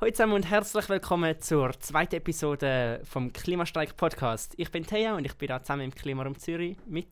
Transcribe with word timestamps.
Hallo 0.00 0.12
zusammen 0.12 0.34
und 0.34 0.48
herzlich 0.48 0.88
willkommen 0.88 1.40
zur 1.40 1.72
zweiten 1.80 2.14
Episode 2.14 3.00
vom 3.02 3.32
Klimastreik 3.32 3.96
Podcast. 3.96 4.54
Ich 4.56 4.70
bin 4.70 4.86
Thea 4.86 5.16
und 5.16 5.24
ich 5.24 5.34
bin 5.34 5.48
da 5.48 5.60
zusammen 5.60 5.86
im 5.86 5.90
Klimarum 5.92 6.38
Zürich 6.38 6.76
mit 6.86 7.08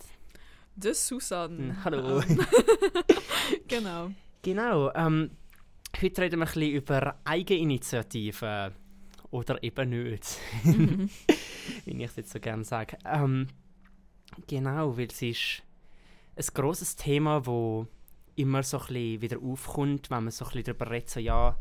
der 0.76 0.94
Susanne. 0.94 1.76
Hallo. 1.84 2.22
genau. 3.67 4.12
Genau. 4.41 4.94
Ähm, 4.94 5.33
heute 6.00 6.22
reden 6.22 6.38
wir 6.38 6.46
ein 6.46 6.52
bisschen 6.52 6.70
über 6.70 7.18
Eigeninitiativen 7.25 8.71
oder 9.32 9.61
eben 9.64 9.89
nicht, 9.91 10.39
mhm. 10.62 11.11
wie 11.87 11.91
ich 11.91 12.05
es 12.05 12.14
jetzt 12.14 12.30
so 12.30 12.39
gerne 12.39 12.62
sage. 12.62 12.98
Ähm, 13.05 13.48
genau, 14.46 14.96
weil 14.96 15.09
es 15.09 15.21
ist 15.23 15.62
ein 16.37 16.46
großes 16.55 16.95
Thema, 16.95 17.46
wo 17.46 17.89
immer 18.37 18.62
so 18.62 18.79
ein 18.79 18.87
bisschen 18.87 19.23
wieder 19.23 19.39
aufkommt, 19.43 20.09
wenn 20.09 20.23
man 20.23 20.30
so 20.30 20.45
ein 20.45 20.53
bisschen 20.53 20.66
darüber 20.66 20.89
redet, 20.89 21.11
so, 21.11 21.18
ja, 21.18 21.59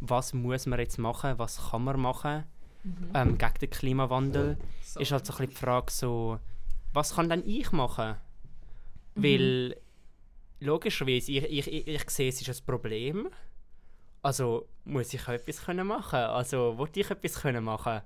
was 0.00 0.32
muss 0.32 0.66
man 0.66 0.78
jetzt 0.78 0.98
machen, 0.98 1.38
was 1.38 1.70
kann 1.70 1.84
man 1.84 2.00
machen 2.00 2.44
mhm. 2.84 3.10
ähm, 3.14 3.38
gegen 3.38 3.54
den 3.60 3.70
Klimawandel, 3.70 4.58
so. 4.82 5.00
ist 5.00 5.12
halt 5.12 5.26
so 5.26 5.32
ein 5.32 5.38
bisschen 5.38 5.50
die 5.50 5.56
Frage 5.56 5.90
so, 5.90 6.38
was 6.92 7.14
kann 7.14 7.28
denn 7.28 7.46
ich 7.46 7.72
machen? 7.72 8.16
Mhm. 9.14 9.22
Weil 9.22 9.76
logischerweise, 10.60 11.32
ich, 11.32 11.44
ich, 11.44 11.66
ich, 11.66 11.88
ich 11.88 12.10
sehe, 12.10 12.28
es 12.28 12.40
ist 12.40 12.48
ein 12.48 12.66
Problem, 12.66 13.28
also 14.22 14.66
muss 14.84 15.12
ich 15.14 15.22
auch 15.22 15.32
etwas 15.32 15.64
können 15.64 15.86
machen, 15.86 16.18
also 16.18 16.76
wollte 16.76 17.00
ich 17.00 17.10
etwas 17.10 17.40
können 17.40 17.64
machen. 17.64 18.02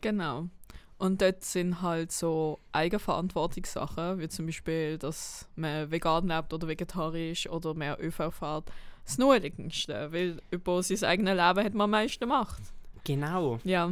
Genau. 0.00 0.48
Und 0.98 1.22
dort 1.22 1.44
sind 1.44 1.80
halt 1.80 2.10
so 2.10 2.58
Eigenverantwortungssachen, 2.72 4.18
wie 4.18 4.28
zum 4.28 4.46
Beispiel, 4.46 4.98
dass 4.98 5.48
man 5.54 5.90
vegan 5.90 6.26
lebt 6.26 6.52
oder 6.52 6.66
vegetarisch 6.66 7.48
oder 7.48 7.74
mehr 7.74 7.98
ÖV 8.00 8.32
fährt 8.32 8.70
das 9.08 9.16
Naheliegendste, 9.16 10.12
weil 10.12 10.42
über 10.50 10.82
sein 10.82 11.02
eigenes 11.08 11.34
Leben 11.34 11.64
hat 11.64 11.74
man 11.74 11.84
am 11.84 11.90
meisten 11.90 12.28
Macht. 12.28 12.60
Genau. 13.04 13.58
Ja. 13.64 13.90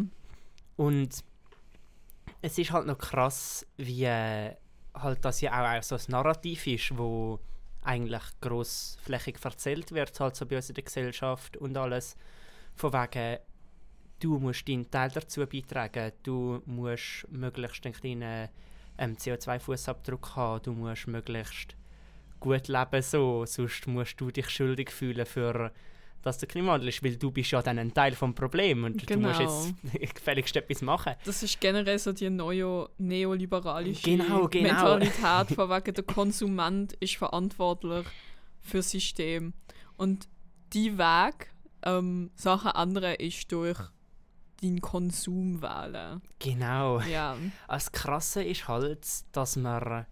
Und 0.77 1.25
es 2.43 2.59
ist 2.59 2.71
halt 2.71 2.87
noch 2.87 2.99
krass, 2.99 3.67
wie 3.79 4.05
äh, 4.05 4.55
halt 4.95 5.25
das 5.25 5.41
ja 5.41 5.79
auch, 5.79 5.83
so 5.83 5.95
ein 5.95 6.03
Narrativ 6.09 6.67
ist, 6.67 6.99
wo 6.99 7.41
eigentlich 7.83 8.23
grossflächig 8.43 9.37
erzählt 9.43 9.93
wird, 9.93 10.19
halt 10.21 10.37
so 10.37 10.45
bei 10.45 10.57
uns 10.57 10.69
in 10.69 10.75
der 10.75 10.85
Gesellschaft 10.85 11.57
und 11.57 11.77
alles. 11.79 12.17
Von 12.75 12.93
wegen, 12.93 13.39
du 14.21 14.39
musst 14.39 14.69
deinen 14.69 14.91
Teil 14.91 15.11
dazu 15.11 15.47
beitragen, 15.47 16.13
du 16.23 16.63
musst 16.67 17.27
möglichst 17.31 17.85
einen 17.85 17.95
kleinen 17.95 18.49
ähm, 18.99 19.17
CO2-Fußabdruck 19.17 20.37
haben, 20.37 20.63
du 20.63 20.73
musst 20.73 21.07
möglichst 21.07 21.77
gut 22.41 22.69
leben 22.69 23.03
so, 23.03 23.45
sonst 23.47 23.87
musst 23.87 24.21
du 24.21 24.31
dich 24.31 24.49
schuldig 24.51 24.91
fühlen 24.91 25.27
für 25.27 25.73
dass 26.27 26.39
der 26.39 26.49
Klimawandel 26.49 26.89
ist, 26.89 27.05
weil 27.05 27.17
du 27.17 27.31
bist 27.31 27.53
ja 27.53 27.63
dann 27.63 27.79
ein 27.79 27.95
Teil 27.95 28.13
vom 28.13 28.35
Problem 28.35 28.83
und 28.83 29.07
genau. 29.07 29.33
du 29.33 29.39
musst 29.45 29.75
jetzt 29.95 30.15
gefälligst 30.17 30.57
etwas 30.57 30.83
machen. 30.83 31.15
Das 31.25 31.41
ist 31.45 31.61
generell 31.61 32.01
so 32.01 32.13
die 32.13 32.29
neue 32.29 32.89
neoliberalische 32.99 34.03
genau, 34.03 34.49
genau. 34.49 34.99
Mentalität, 34.99 35.55
von 35.55 35.71
wegen 35.71 35.95
der 35.95 36.05
Konsument 36.05 36.95
ist 36.95 37.15
verantwortlich 37.15 38.07
für 38.61 38.79
das 38.79 38.91
System. 38.91 39.53
Und 39.97 40.29
die 40.73 40.99
Weg, 40.99 41.53
ähm, 41.85 42.31
Sachen 42.35 42.73
andere 42.73 43.15
ist 43.15 43.53
durch 43.53 43.79
deinen 44.63 44.81
Konsum 44.81 45.63
wählen. 45.63 46.23
Genau. 46.39 47.01
Ja. 47.01 47.37
Das 47.69 47.93
Krasse 47.93 48.43
ist 48.43 48.69
halt, 48.69 49.07
dass 49.33 49.57
man 49.57 50.07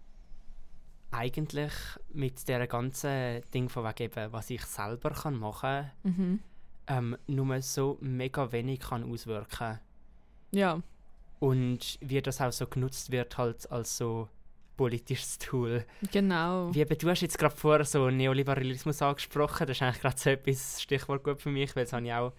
eigentlich 1.11 1.73
mit 2.13 2.47
der 2.47 2.67
ganzen 2.67 3.41
Ding 3.53 3.69
von 3.69 3.85
wegen 3.85 4.11
eben, 4.11 4.31
was 4.33 4.49
ich 4.49 4.63
selber 4.63 5.11
kann 5.11 5.37
machen 5.37 5.89
kann, 6.03 6.13
mhm. 6.17 6.39
ähm, 6.87 7.17
nur 7.27 7.61
so 7.61 7.97
mega 8.01 8.51
wenig 8.51 8.81
kann 8.81 9.09
auswirken. 9.09 9.79
Ja. 10.51 10.81
Und 11.39 11.97
wie 12.01 12.21
das 12.21 12.41
auch 12.41 12.51
so 12.51 12.67
genutzt 12.67 13.11
wird 13.11 13.37
halt 13.37 13.69
als 13.71 13.97
so 13.97 14.29
politisches 14.77 15.37
Tool. 15.37 15.85
Genau. 16.11 16.73
Wie 16.73 16.83
du 16.83 17.09
hast 17.09 17.21
jetzt 17.21 17.37
gerade 17.37 17.55
vorher 17.55 17.85
so 17.85 18.09
Neoliberalismus 18.09 19.01
angesprochen, 19.01 19.67
das 19.67 19.77
ist 19.77 19.83
eigentlich 19.83 20.01
gerade 20.01 20.17
so 20.17 20.29
etwas 20.29 20.81
Stichwort 20.81 21.23
gut 21.23 21.41
für 21.41 21.49
mich, 21.49 21.75
weil 21.75 21.85
das 21.85 21.93
habe 21.93 22.05
ich 22.05 22.13
auch 22.13 22.33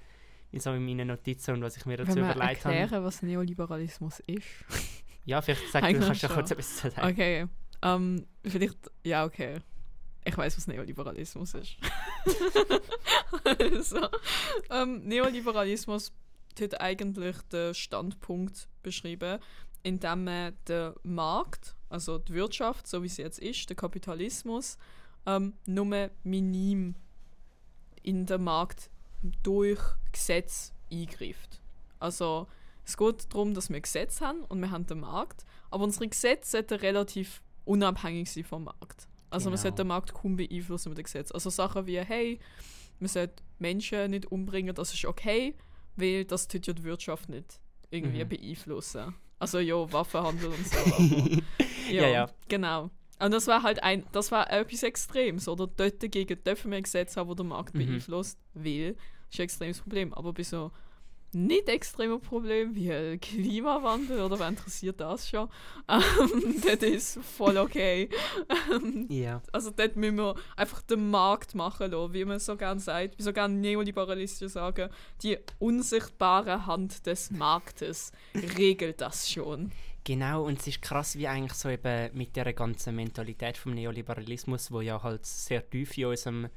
so 0.61 0.73
in 0.73 0.85
meinen 0.85 1.09
Notizen 1.09 1.55
und 1.55 1.63
was 1.63 1.77
ich 1.77 1.87
mir 1.87 1.97
dazu 1.97 2.17
Wenn 2.17 2.31
überlegt 2.31 2.65
habe. 2.65 2.75
erklären, 2.75 3.05
was 3.05 3.23
Neoliberalismus 3.23 4.21
ist? 4.21 4.45
ja, 5.25 5.41
vielleicht 5.41 5.71
sag, 5.71 5.89
du 5.89 6.01
kannst 6.01 6.23
ja 6.23 6.29
kurz 6.29 6.51
etwas 6.51 6.77
zu 6.77 6.91
sagen. 6.91 7.09
Okay. 7.09 7.47
Ähm, 7.83 8.27
vielleicht, 8.45 8.79
ja, 9.05 9.25
okay. 9.25 9.61
Ich 10.25 10.37
weiß, 10.37 10.57
was 10.57 10.67
Neoliberalismus 10.67 11.55
ist. 11.55 11.77
also, 13.61 14.09
ähm, 14.71 15.03
Neoliberalismus 15.05 16.13
hat 16.61 16.81
eigentlich 16.81 17.37
den 17.53 17.75
Standpunkt 17.75 18.69
beschrieben, 18.83 19.39
in 19.83 20.01
dem 20.01 20.25
man 20.25 20.55
den 20.67 20.95
Markt, 21.05 21.77
also 21.89 22.19
die 22.19 22.33
Wirtschaft, 22.33 22.89
so 22.89 23.03
wie 23.03 23.09
sie 23.09 23.23
jetzt 23.23 23.39
ist, 23.39 23.69
der 23.69 23.77
Kapitalismus, 23.77 24.79
ähm, 25.27 25.55
nur 25.67 26.11
minim 26.25 26.97
in 28.03 28.27
den 28.27 28.43
Markt 28.43 28.91
durch 29.43 29.81
Gesetz 30.13 30.73
eingreift. 30.91 31.61
Also 31.99 32.47
es 32.85 32.97
geht 32.97 33.33
darum, 33.33 33.55
dass 33.55 33.71
wir 33.71 33.81
Gesetze 33.81 34.25
haben 34.25 34.45
und 34.45 34.61
wir 34.61 34.71
haben 34.71 34.87
den 34.87 35.01
Markt, 35.01 35.45
aber 35.71 35.85
unsere 35.85 36.09
Gesetze 36.09 36.53
sollten 36.53 36.75
relativ 36.75 37.43
unabhängig 37.65 38.31
sein 38.31 38.45
vom 38.45 38.65
Markt. 38.65 39.09
Also 39.31 39.45
genau. 39.45 39.51
man 39.51 39.63
sollte 39.63 39.77
den 39.79 39.89
Markt 39.89 40.15
kaum 40.15 40.37
beeinflussen 40.37 40.91
mit 40.91 40.99
dem 40.99 41.05
Gesetz. 41.05 41.33
Also 41.33 41.51
Sachen 41.51 41.87
wie, 41.87 41.99
hey, 41.99 42.39
man 43.01 43.09
sollte 43.09 43.43
Menschen 43.59 44.11
nicht 44.11 44.27
umbringen, 44.27 44.75
das 44.75 44.95
ist 44.95 45.05
okay, 45.05 45.55
weil 45.97 46.25
das 46.25 46.49
tut 46.49 46.67
ja 46.67 46.73
die 46.73 46.85
Wirtschaft 46.85 47.29
nicht 47.29 47.61
irgendwie 47.91 48.25
mhm. 48.25 48.29
beeinflussen. 48.29 49.15
Also 49.39 49.59
ja, 49.59 49.93
Waffenhandel 49.93 50.51
und 50.51 50.67
so. 50.67 50.79
ja, 51.91 52.03
ja, 52.03 52.09
ja. 52.09 52.31
Genau. 52.49 52.91
Und 53.19 53.33
das 53.33 53.47
war 53.47 53.63
halt 53.63 53.83
ein, 53.83 54.05
das 54.13 54.31
war 54.31 54.51
etwas 54.51 54.83
Extremes, 54.83 55.49
oder? 55.49 55.67
Dort 55.67 56.03
dagegen 56.03 56.43
dürfen 56.45 56.71
wir 56.71 56.79
ein 56.79 56.83
Gesetz 56.83 57.17
haben, 57.17 57.29
das 57.29 57.37
den 57.37 57.49
Markt 57.49 57.75
mhm. 57.75 57.79
beeinflusst, 57.87 58.39
weil 58.55 58.97
ist 59.31 59.41
ein 59.41 59.45
extremes 59.45 59.81
Problem. 59.81 60.15
Aber 60.15 60.33
bei 60.33 60.43
so 60.43 60.71
nicht 61.37 61.69
extreme 61.69 62.19
Problem 62.19 62.75
wie 62.75 63.19
Klimawandel 63.19 64.23
oder 64.23 64.39
wer 64.39 64.49
interessiert 64.49 65.01
das 65.01 65.29
schon? 65.29 65.49
Ähm, 65.89 66.61
das 66.65 66.83
ist 66.83 67.19
voll 67.23 67.59
okay. 67.59 68.09
Ähm, 68.73 69.07
ja. 69.09 69.41
Also 69.53 69.71
dort 69.71 69.95
müssen 69.97 70.17
wir 70.17 70.35
einfach 70.57 70.83
den 70.83 71.11
Markt 71.11 71.55
machen 71.55 71.93
lassen, 71.93 72.13
wie 72.13 72.25
man 72.25 72.41
so 72.41 72.57
gerne 72.57 72.81
sagt, 72.81 73.19
wie 73.19 73.23
so 73.23 73.33
gerne 73.33 73.55
Neoliberalisten 73.55 74.49
sagen, 74.49 74.91
die 75.23 75.39
unsichtbare 75.59 76.67
Hand 76.67 77.07
des 77.07 77.31
Marktes 77.31 78.11
regelt 78.35 79.01
das 79.01 79.31
schon. 79.31 79.71
Genau, 80.03 80.45
und 80.45 80.59
es 80.61 80.67
ist 80.67 80.83
krass, 80.83 81.17
wie 81.17 81.29
eigentlich 81.29 81.55
so 81.55 81.69
eben 81.69 82.17
mit 82.17 82.35
der 82.35 82.53
ganzen 82.53 82.97
Mentalität 82.97 83.57
vom 83.57 83.75
Neoliberalismus, 83.75 84.73
wo 84.73 84.81
ja 84.81 85.03
halt 85.03 85.27
sehr 85.27 85.69
tief 85.69 85.97
in 85.99 86.07
unserem 86.07 86.49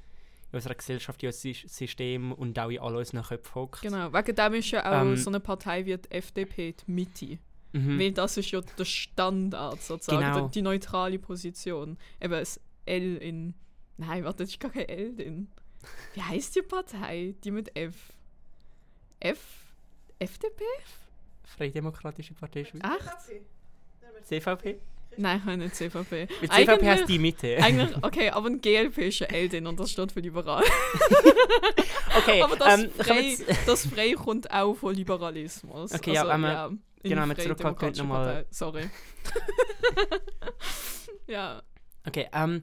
in 0.52 0.56
unserer 0.56 0.76
Gesellschaft, 0.76 1.22
in 1.24 1.30
unserem 1.30 1.54
System 1.54 2.32
und 2.32 2.58
auch 2.58 2.70
in 2.70 2.80
all 2.80 2.96
unseren 2.96 3.24
Köpfen 3.24 3.56
hockt. 3.56 3.82
Genau, 3.82 4.12
wegen 4.14 4.36
dem 4.36 4.54
ist 4.56 4.72
ja 4.72 4.86
auch 4.86 5.06
ähm, 5.06 5.16
so 5.16 5.30
eine 5.30 5.40
Partei 5.40 5.86
wie 5.86 5.98
die 5.98 6.12
FDP 6.12 6.74
die 6.74 6.92
Mitte. 6.92 7.40
Mhm. 7.72 8.00
Weil 8.00 8.12
das 8.12 8.38
ist 8.38 8.50
ja 8.52 8.62
der 8.62 8.86
Standard 8.86 9.82
sozusagen, 9.82 10.24
genau. 10.24 10.48
die, 10.48 10.54
die 10.54 10.62
neutrale 10.64 11.20
Position. 11.20 11.98
Eben 12.20 12.34
das 12.34 12.60
L 12.86 13.18
in. 13.18 13.54
Nein, 13.98 14.24
warte, 14.24 14.44
das 14.44 14.50
ist 14.50 14.60
gar 14.60 14.72
kein 14.72 14.88
L 14.90 15.16
drin. 15.16 15.48
Wie 16.14 16.22
heißt 16.22 16.56
die 16.56 16.62
Partei? 16.62 17.36
Die 17.44 17.52
mit 17.52 17.76
F. 17.76 18.14
F? 19.20 19.40
FDP? 20.18 20.64
Freie 21.44 21.82
Partei 21.82 22.24
Schweiz. 22.24 22.82
Echt? 22.84 23.44
CVP? 24.26 24.80
Nein, 25.20 25.60
nicht 25.60 25.76
CVP. 25.76 26.30
Mit 26.40 26.54
CVP 26.54 26.88
heißt 26.88 27.10
die 27.10 27.20
Mitte. 27.20 27.58
Eigentlich, 27.62 27.94
okay, 28.02 28.30
aber 28.30 28.48
ein 28.48 28.62
GLP 28.62 29.00
ist 29.00 29.22
eine 29.22 29.38
Eldin 29.38 29.68
und 29.68 29.78
das 29.78 29.92
steht 29.92 30.14
für 30.14 30.22
liberal. 30.22 30.64
okay, 32.18 32.42
aber 32.42 32.56
das, 32.56 32.80
ähm, 32.80 32.90
frei, 32.92 33.38
das 33.66 33.86
frei 33.86 34.14
kommt 34.14 34.50
auch 34.50 34.76
von 34.76 34.96
Liberalismus. 34.96 35.92
Okay, 35.94 36.18
also, 36.18 36.30
ja, 36.30 36.36
ähm, 36.36 36.44
ja, 36.44 36.70
genau, 37.04 37.26
wir 37.26 37.38
zurückkommen 37.38 37.94
nochmal. 37.98 38.46
Sorry. 38.50 38.90
ja. 41.28 41.64
Okay, 42.08 42.28
ähm, 42.32 42.62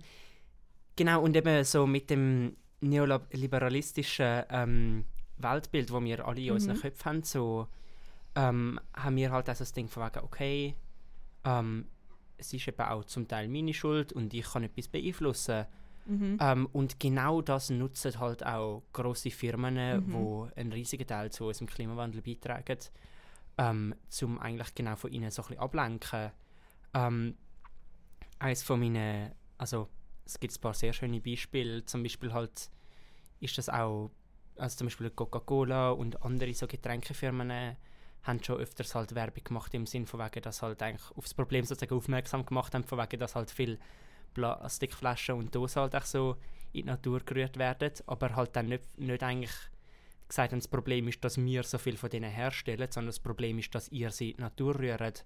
genau, 0.97 1.23
und 1.23 1.37
eben 1.37 1.63
so 1.63 1.87
mit 1.87 2.09
dem 2.09 2.57
neoliberalistischen 2.81 4.45
ähm, 4.49 5.05
Weltbild, 5.37 5.91
das 5.91 6.03
wir 6.03 6.27
alle 6.27 6.41
in 6.41 6.53
unseren 6.53 6.77
mhm. 6.77 6.81
Köpfen 6.81 7.05
haben, 7.05 7.23
so 7.23 7.69
ähm, 8.35 8.81
haben 8.97 9.17
wir 9.17 9.31
halt 9.31 9.51
also 9.51 9.61
das 9.61 9.75
Ding 9.75 9.89
von 9.89 10.05
wegen, 10.05 10.25
okay, 10.25 10.75
ähm, 11.45 11.85
es 12.39 12.53
ist 12.53 12.69
eben 12.69 12.81
auch 12.81 13.05
zum 13.05 13.27
Teil 13.29 13.49
meine 13.49 13.75
Schuld 13.75 14.13
und 14.13 14.33
ich 14.35 14.45
kann 14.45 14.65
etwas 14.65 14.89
beeinflussen. 14.89 15.67
Mhm. 16.07 16.39
Ähm, 16.41 16.69
und 16.73 17.01
genau 17.01 17.43
das 17.43 17.71
nutzen 17.71 18.19
halt 18.21 18.47
auch 18.47 18.83
große 18.93 19.31
Firmen, 19.31 19.75
mhm. 19.75 20.13
wo 20.13 20.49
einen 20.55 20.73
riesigen 20.73 21.07
Teil 21.07 21.33
zu 21.33 21.47
unserem 21.47 21.67
Klimawandel 21.67 22.23
beitragen, 22.23 22.79
ähm, 23.59 23.95
um 24.23 24.39
eigentlich 24.39 24.75
genau 24.75 24.97
von 24.97 25.13
ihnen 25.13 25.31
so 25.31 25.43
ein 25.43 25.49
bisschen 25.49 25.63
ablenken. 25.63 26.31
Ähm, 26.95 27.35
eines 28.39 28.63
von 28.63 28.79
meinen, 28.79 29.33
also 29.59 29.89
es 30.25 30.39
gibt 30.39 30.57
ein 30.57 30.61
paar 30.61 30.75
sehr 30.75 30.93
schöne 30.93 31.21
Beispiele, 31.21 31.85
zum 31.85 32.03
Beispiel 32.03 32.33
halt 32.33 32.71
ist 33.41 33.59
das 33.59 33.69
auch 33.69 34.11
also 34.59 34.79
zum 34.79 34.87
Beispiel 34.87 35.11
Coca-Cola 35.11 35.91
und 35.91 36.23
andere 36.23 36.55
so 36.55 36.67
Getränkefirmen 36.67 37.77
haben 38.27 38.43
schon 38.43 38.59
öfters 38.59 38.95
halt 38.95 39.15
Werbung 39.15 39.45
gemacht 39.45 39.75
im 39.75 39.87
Sinn 39.87 40.07
von 40.07 40.21
wegen, 40.21 40.43
dass 40.43 40.63
halt 40.63 40.83
eigentlich 40.83 41.17
aufs 41.17 41.35
Problem 41.35 41.65
sozusagen 41.65 41.97
aufmerksam 41.97 42.45
gemacht 42.45 42.75
haben, 42.75 42.85
von 42.85 42.99
wegen, 42.99 43.19
dass 43.19 43.35
halt 43.35 43.51
viel 43.51 43.79
Plastikflaschen 44.35 45.37
und 45.37 45.55
Dosen 45.55 45.83
halt 45.83 45.97
auch 45.97 46.05
so 46.05 46.37
in 46.73 46.83
die 46.83 46.85
Natur 46.85 47.21
gerührt 47.21 47.59
werden, 47.59 47.93
aber 48.07 48.37
halt 48.37 48.55
dann 48.55 48.69
nicht, 48.69 48.99
nicht 48.99 49.23
eigentlich 49.23 49.55
gesagt 50.29 50.53
haben, 50.53 50.59
das 50.59 50.69
Problem 50.69 51.09
ist, 51.09 51.25
dass 51.25 51.39
wir 51.39 51.63
so 51.63 51.79
viel 51.79 51.97
von 51.97 52.11
denen 52.11 52.31
herstellen, 52.31 52.91
sondern 52.91 53.09
das 53.09 53.21
Problem 53.21 53.59
ist, 53.59 53.75
dass 53.75 53.89
ihr 53.89 54.11
sie 54.11 54.31
in 54.31 54.37
die 54.37 54.43
Natur 54.43 54.79
rührt. 54.79 55.25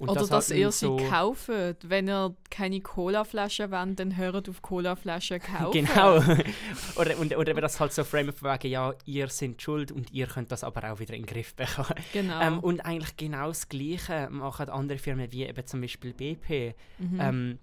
Und 0.00 0.08
Oder 0.08 0.20
das 0.20 0.28
dass 0.28 0.50
ihr 0.50 0.72
so 0.72 0.98
sie 0.98 1.04
kauft. 1.08 1.48
Wenn 1.48 2.08
ihr 2.08 2.34
keine 2.50 2.80
Colaflaschen 2.80 3.70
wollt, 3.70 4.00
dann 4.00 4.16
hört 4.16 4.48
auf 4.48 4.60
Colaflaschen 4.60 5.40
kaufen. 5.56 5.86
Genau. 5.86 6.16
oder, 6.96 7.18
und, 7.18 7.36
oder 7.36 7.54
wenn 7.54 7.62
das 7.62 7.78
halt 7.78 7.92
so 7.92 8.02
framen 8.02 8.32
von 8.32 8.50
wegen, 8.50 8.72
ja, 8.72 8.92
ihr 9.04 9.28
seid 9.28 9.62
schuld 9.62 9.92
und 9.92 10.12
ihr 10.12 10.26
könnt 10.26 10.50
das 10.50 10.64
aber 10.64 10.92
auch 10.92 10.98
wieder 10.98 11.14
in 11.14 11.22
den 11.22 11.26
Griff 11.26 11.54
bekommen. 11.54 11.94
Genau. 12.12 12.40
Ähm, 12.40 12.58
und 12.58 12.80
eigentlich 12.80 13.16
genau 13.16 13.48
das 13.48 13.68
Gleiche 13.68 14.28
machen 14.30 14.68
andere 14.68 14.98
Firmen 14.98 15.30
wie 15.30 15.44
eben 15.44 15.66
zum 15.66 15.80
Beispiel 15.80 16.12
BP. 16.12 16.74
Mhm. 16.98 17.20
Ähm, 17.20 17.58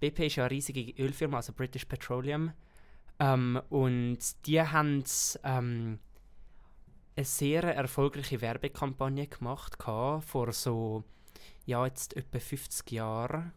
BP 0.00 0.26
ist 0.26 0.36
ja 0.36 0.44
eine 0.44 0.50
riesige 0.50 1.02
Ölfirma, 1.02 1.38
also 1.38 1.52
British 1.52 1.84
Petroleum. 1.84 2.52
Ähm, 3.18 3.60
und 3.68 4.18
die 4.46 4.62
haben 4.62 5.04
ähm, 5.44 5.98
eine 7.16 7.24
sehr 7.24 7.64
erfolgreiche 7.64 8.40
Werbekampagne 8.40 9.26
gemacht 9.26 9.76
vor 9.78 10.52
so 10.52 11.04
ja 11.66 11.84
jetzt 11.84 12.16
etwa 12.16 12.38
50 12.38 12.90
Jahren, 12.92 13.52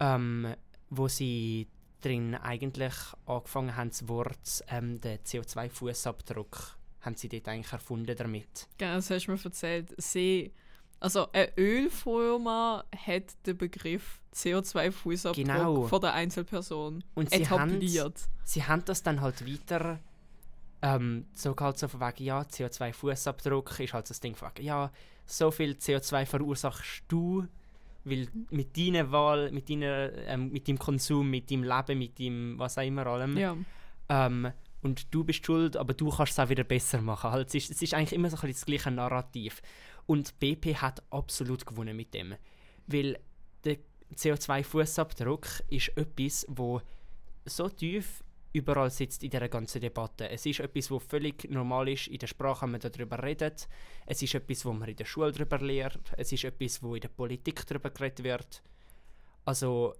ähm, 0.00 0.54
wo 0.90 1.08
sie 1.08 1.68
drin 2.00 2.34
eigentlich 2.34 2.94
angefangen 3.26 3.76
haben, 3.76 3.90
das 3.90 4.08
Wort 4.08 4.64
ähm, 4.68 5.00
den 5.00 5.18
CO2-Fußabdruck 5.18 6.76
haben 7.00 7.16
sie 7.16 7.28
dort 7.28 7.48
eigentlich 7.48 7.72
erfunden 7.72 8.16
damit. 8.16 8.68
Genau, 8.78 8.94
das 8.94 9.10
hast 9.10 9.26
du 9.26 9.32
mir 9.32 9.44
erzählt. 9.44 9.94
Sie, 9.98 10.52
also 11.00 11.30
eine 11.32 11.50
Ölfirma 11.58 12.84
hat 12.96 13.24
den 13.46 13.58
Begriff 13.58 14.20
CO2-Fußabdruck 14.34 15.34
genau. 15.34 15.86
von 15.86 16.00
der 16.00 16.14
Einzelperson 16.14 17.04
Und 17.14 17.30
sie 17.30 17.42
etabliert. 17.42 18.04
Haben, 18.04 18.44
sie 18.44 18.64
haben 18.64 18.84
das 18.84 19.02
dann 19.02 19.20
halt 19.20 19.46
weiter 19.46 19.98
ähm, 20.84 21.24
so 21.32 21.56
halt 21.58 21.78
so 21.78 21.88
von 21.88 22.00
wegen, 22.00 22.24
ja, 22.24 22.42
CO2-Fußabdruck 22.42 23.80
ist 23.80 23.94
halt 23.94 24.10
das 24.10 24.20
Ding 24.20 24.36
von 24.36 24.50
wegen, 24.50 24.66
ja, 24.66 24.92
so 25.26 25.50
viel 25.50 25.72
CO2 25.72 26.26
verursachst 26.26 27.04
du, 27.08 27.46
weil 28.04 28.28
mit 28.50 28.76
deiner 28.76 29.10
Wahl, 29.10 29.50
mit, 29.50 29.70
deiner, 29.70 30.12
ähm, 30.26 30.50
mit 30.50 30.68
deinem 30.68 30.78
Konsum, 30.78 31.30
mit 31.30 31.50
deinem 31.50 31.64
Leben, 31.64 31.98
mit 31.98 32.18
dem 32.18 32.58
was 32.58 32.78
auch 32.78 32.82
immer 32.82 33.06
allem. 33.06 33.36
Ja. 33.36 33.56
Ähm, 34.08 34.52
und 34.82 35.14
du 35.14 35.24
bist 35.24 35.44
schuld, 35.46 35.76
aber 35.78 35.94
du 35.94 36.10
kannst 36.10 36.32
es 36.32 36.38
auch 36.38 36.50
wieder 36.50 36.64
besser 36.64 37.00
machen. 37.00 37.30
Halt, 37.30 37.48
es, 37.48 37.54
ist, 37.54 37.70
es 37.70 37.80
ist 37.80 37.94
eigentlich 37.94 38.12
immer 38.12 38.28
so 38.28 38.36
ein 38.36 38.52
das 38.52 38.66
gleiche 38.66 38.90
Narrativ. 38.90 39.62
Und 40.06 40.38
BP 40.38 40.76
hat 40.76 41.02
absolut 41.10 41.64
gewonnen 41.64 41.96
mit 41.96 42.12
dem. 42.12 42.34
Weil 42.86 43.18
der 43.64 43.78
CO2-Fußabdruck 44.14 45.62
ist 45.70 45.88
etwas, 45.96 46.44
wo 46.48 46.82
so 47.46 47.68
tief 47.70 48.22
überall 48.54 48.90
sitzt 48.90 49.22
in 49.24 49.30
dieser 49.30 49.48
ganzen 49.48 49.80
Debatte. 49.80 50.30
Es 50.30 50.46
ist 50.46 50.60
etwas, 50.60 50.90
was 50.90 51.02
völlig 51.02 51.50
normal 51.50 51.88
ist. 51.88 52.06
In 52.06 52.18
der 52.18 52.28
Sprache 52.28 52.62
wenn 52.62 52.70
man 52.70 52.80
darüber 52.80 53.22
redet. 53.22 53.68
Es 54.06 54.22
ist 54.22 54.34
etwas, 54.34 54.64
wo 54.64 54.72
man 54.72 54.88
in 54.88 54.96
der 54.96 55.04
Schule 55.04 55.32
darüber 55.32 55.58
lehrt. 55.58 56.12
Es 56.16 56.32
ist 56.32 56.44
etwas, 56.44 56.82
wo 56.82 56.94
in 56.94 57.00
der 57.00 57.08
Politik 57.08 57.66
darüber 57.66 57.90
geredet 57.90 58.22
wird. 58.22 58.62
Also, 59.44 59.94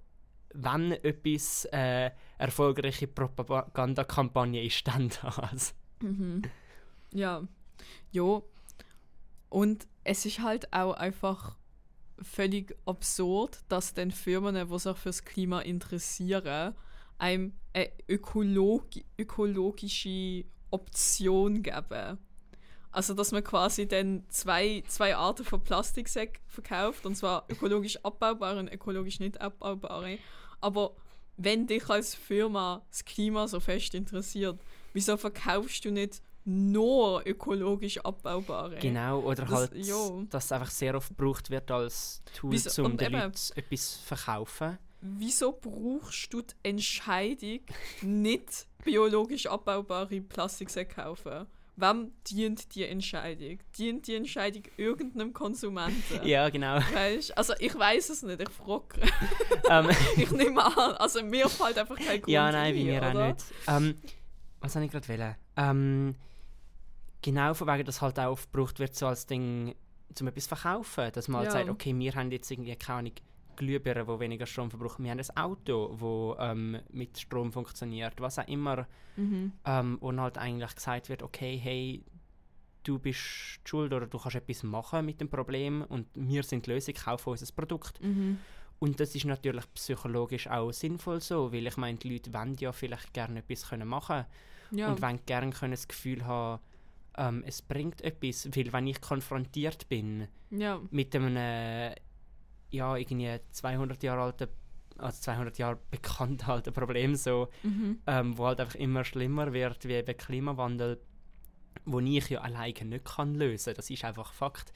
wenn 0.55 0.93
etwas 0.93 1.67
äh, 1.73 2.13
erfolgreiche 2.39 3.09
Propagandakampagne 3.09 4.63
ist, 4.63 4.87
dann 4.87 5.11
das. 5.21 5.75
Mhm. 6.01 6.43
Ja. 7.13 7.43
Ja. 8.13 8.41
Und 9.49 9.89
es 10.05 10.27
ist 10.27 10.41
halt 10.41 10.73
auch 10.73 10.95
einfach 10.95 11.57
völlig 12.23 12.77
absurd, 12.87 13.65
dass 13.69 13.95
dann 13.95 14.13
Firmen, 14.13 14.55
die 14.55 14.79
sich 14.79 14.97
fürs 14.97 15.25
Klima 15.25 15.61
interessieren, 15.61 16.75
einem 17.19 17.53
eine 17.73 17.91
ökologi 18.09 19.05
ökologische 19.19 20.45
Option 20.71 21.63
geben. 21.63 22.19
Also, 22.91 23.13
dass 23.13 23.33
man 23.33 23.43
quasi 23.43 23.89
dann 23.89 24.25
zwei, 24.29 24.85
zwei 24.87 25.17
Arten 25.17 25.45
von 25.45 25.63
Plastiksäcken 25.63 26.41
verkauft, 26.47 27.05
und 27.05 27.17
zwar 27.17 27.45
ökologisch 27.49 27.99
abbaubare 28.05 28.61
und 28.61 28.73
ökologisch 28.73 29.19
nicht 29.19 29.41
abbaubare. 29.41 30.19
Aber 30.61 30.95
wenn 31.37 31.67
dich 31.67 31.91
als 31.91 32.15
Firma 32.15 32.83
das 32.91 33.05
Klima 33.05 33.49
so 33.49 33.59
fest 33.59 33.95
interessiert, 33.95 34.61
wieso 34.93 35.17
verkaufst 35.17 35.85
du 35.85 35.91
nicht 35.91 36.23
nur 36.45 37.27
ökologisch 37.27 37.99
abbaubare? 37.99 38.79
Genau, 38.79 39.21
oder 39.21 39.45
das, 39.45 39.51
halt, 39.51 39.75
jo. 39.75 40.25
dass 40.31 40.45
es 40.45 40.53
einfach 40.53 40.71
sehr 40.71 40.95
oft 40.95 41.09
gebraucht 41.09 41.51
wird 41.51 41.69
als 41.73 42.23
Tool, 42.37 42.55
um 42.79 42.97
den 42.97 43.13
Leuten 43.13 43.35
etwas 43.57 43.99
zu 43.99 44.03
verkaufen 44.05 44.79
wieso 45.05 45.53
brauchst 45.53 46.33
du 46.33 46.43
die 46.43 46.55
Entscheidung, 46.63 47.61
nicht 48.03 48.67
biologisch 48.85 49.47
abbaubare 49.47 50.21
Plastiksäcke 50.21 50.95
kaufen? 50.95 51.47
Wem 51.77 52.13
dient 52.29 52.75
die 52.75 52.85
Entscheidung? 52.85 53.59
Dient 53.77 54.07
die 54.07 54.15
Entscheidung 54.15 54.63
irgendeinem 54.77 55.33
Konsumenten? 55.33 56.25
Ja, 56.25 56.49
genau. 56.49 56.77
Weißt? 56.77 57.37
Also 57.37 57.53
ich 57.59 57.77
weiß 57.77 58.11
es 58.11 58.23
nicht, 58.23 58.41
ich 58.41 58.49
frage. 58.49 59.01
Um, 59.65 59.71
ähm. 59.71 59.97
ich 60.17 60.31
nehme 60.31 60.65
an, 60.65 60.95
also 60.97 61.23
mir 61.23 61.49
fällt 61.49 61.77
einfach 61.77 61.97
kein 61.97 62.21
Grund 62.21 62.29
Ja, 62.29 62.51
nein, 62.53 62.75
bei 62.75 62.85
mir 62.85 62.99
oder? 62.99 63.09
auch 63.09 63.27
nicht. 63.27 63.45
Um, 63.67 63.75
ähm, 63.75 63.95
was 64.61 64.75
habe 64.77 64.85
ich 64.85 64.93
gerade 64.93 65.09
wählen? 65.09 65.35
Um, 65.57 65.65
ähm, 65.65 66.15
genau 67.23 67.55
von 67.55 67.67
wegen, 67.67 67.85
dass 67.85 68.01
halt 68.01 68.19
auch 68.21 68.31
oft 68.31 68.53
gebraucht 68.53 68.79
wird, 68.79 68.95
so 68.95 69.09
als 69.09 69.27
Ding, 69.27 69.75
um 70.21 70.27
etwas 70.29 70.45
zu 70.45 70.55
verkaufen. 70.55 71.11
Dass 71.13 71.27
man 71.27 71.41
halt 71.41 71.49
ja. 71.49 71.53
sagt, 71.53 71.71
okay, 71.71 71.93
wir 71.99 72.15
haben 72.15 72.31
jetzt 72.31 72.51
irgendwie 72.53 72.77
keine 72.77 72.99
Ahnung, 73.01 73.13
Glühbirnen, 73.57 74.07
die 74.07 74.21
weniger 74.21 74.47
Strom 74.47 74.71
verbrauchen. 74.71 75.05
Wir 75.05 75.13
haben 75.13 75.21
ein 75.21 75.37
Auto, 75.37 76.37
das 76.39 76.51
ähm, 76.51 76.79
mit 76.91 77.19
Strom 77.19 77.53
funktioniert, 77.53 78.21
was 78.21 78.39
auch 78.39 78.49
immer. 78.49 78.87
Mhm. 79.17 79.53
Ähm, 79.65 79.99
und 80.01 80.21
halt 80.21 80.39
eigentlich 80.39 80.75
gesagt 80.75 81.09
wird, 81.09 81.23
okay, 81.23 81.57
hey, 81.57 82.05
du 82.83 82.99
bist 82.99 83.19
schuld 83.65 83.93
oder 83.93 84.07
du 84.07 84.19
kannst 84.19 84.37
etwas 84.37 84.63
machen 84.63 85.07
mit 85.07 85.21
dem 85.21 85.29
Problem 85.29 85.83
und 85.89 86.07
wir 86.15 86.43
sind 86.43 86.67
die 86.67 86.71
Lösung, 86.71 86.95
kaufen 86.95 87.31
unser 87.31 87.53
Produkt. 87.55 88.01
Mhm. 88.03 88.39
Und 88.79 89.01
das 89.01 89.15
ist 89.15 89.25
natürlich 89.25 89.65
psychologisch 89.75 90.47
auch 90.49 90.73
sinnvoll 90.73 91.21
so, 91.21 91.53
weil 91.53 91.67
ich 91.67 91.77
meine, 91.77 91.97
die 91.97 92.13
Leute 92.13 92.33
wollen 92.35 92.55
ja 92.57 92.73
vielleicht 92.73 93.15
gerne 93.15 93.39
etwas 93.39 93.69
können 93.69 93.89
machen 93.89 94.27
ja. 94.71 94.91
und 94.91 95.01
wollen 95.01 95.21
gerne 95.25 95.51
können 95.51 95.73
das 95.73 95.89
Gefühl 95.89 96.27
haben, 96.27 96.61
ähm, 97.17 97.45
es 97.47 97.63
bringt 97.63 98.03
etwas, 98.03 98.49
weil 98.55 98.73
wenn 98.73 98.87
ich 98.87 99.01
konfrontiert 99.01 99.89
bin 99.89 100.29
ja. 100.51 100.81
mit 100.91 101.15
einem 101.15 101.95
ja, 102.75 102.97
irgendwie 102.97 103.39
200 103.51 104.03
Jahre 104.03 104.23
alte, 104.23 104.49
also 104.99 105.21
200 105.21 105.59
Jahre 105.59 105.79
bekannt 105.91 106.49
alte 106.49 106.73
Problem, 106.73 107.15
so, 107.15 107.49
mhm. 107.63 108.01
ähm, 108.07 108.39
wo 108.39 108.47
halt 108.47 108.61
einfach 108.61 108.77
immer 108.77 109.05
schlimmer 109.05 109.53
wird, 109.53 109.87
wie 109.87 109.95
eben 109.95 110.17
Klimawandel, 110.17 111.01
wo 111.85 112.01
ich 112.01 112.29
ja 112.29 112.41
alleine 112.41 112.85
nicht 112.85 113.05
kann 113.05 113.35
lösen. 113.35 113.75
Das 113.75 113.91
ist 113.91 114.05
einfach 114.05 114.33
Fakt. 114.33 114.73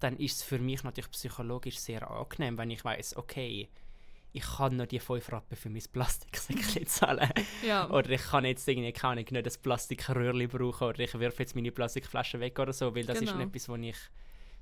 Dann 0.00 0.16
ist 0.16 0.36
es 0.36 0.42
für 0.42 0.58
mich 0.58 0.84
natürlich 0.84 1.10
psychologisch 1.10 1.78
sehr 1.78 2.08
angenehm, 2.08 2.56
wenn 2.56 2.70
ich 2.70 2.84
weiß, 2.84 3.16
okay, 3.16 3.68
ich 4.32 4.44
kann 4.44 4.76
noch 4.76 4.86
die 4.86 5.00
5 5.00 5.32
Rappen 5.32 5.56
für 5.56 5.70
mein 5.70 5.82
Plastiksäckchen 5.92 6.86
zahlen. 6.86 7.30
Ja. 7.66 7.90
Oder 7.90 8.10
ich 8.10 8.22
kann 8.22 8.44
jetzt 8.44 8.68
irgendwie 8.68 8.92
kann 8.92 9.18
ich 9.18 9.30
nicht 9.30 9.46
das 9.46 9.58
Plastikröhrchen 9.58 10.48
brauchen 10.48 10.88
oder 10.88 11.00
ich 11.00 11.18
wirf 11.18 11.38
jetzt 11.38 11.56
meine 11.56 11.72
Plastikflasche 11.72 12.38
weg 12.38 12.58
oder 12.58 12.72
so, 12.72 12.94
weil 12.94 13.04
das 13.04 13.20
genau. 13.20 13.32
ist 13.32 13.40
etwas, 13.40 13.68
wo 13.68 13.76
ich 13.76 13.96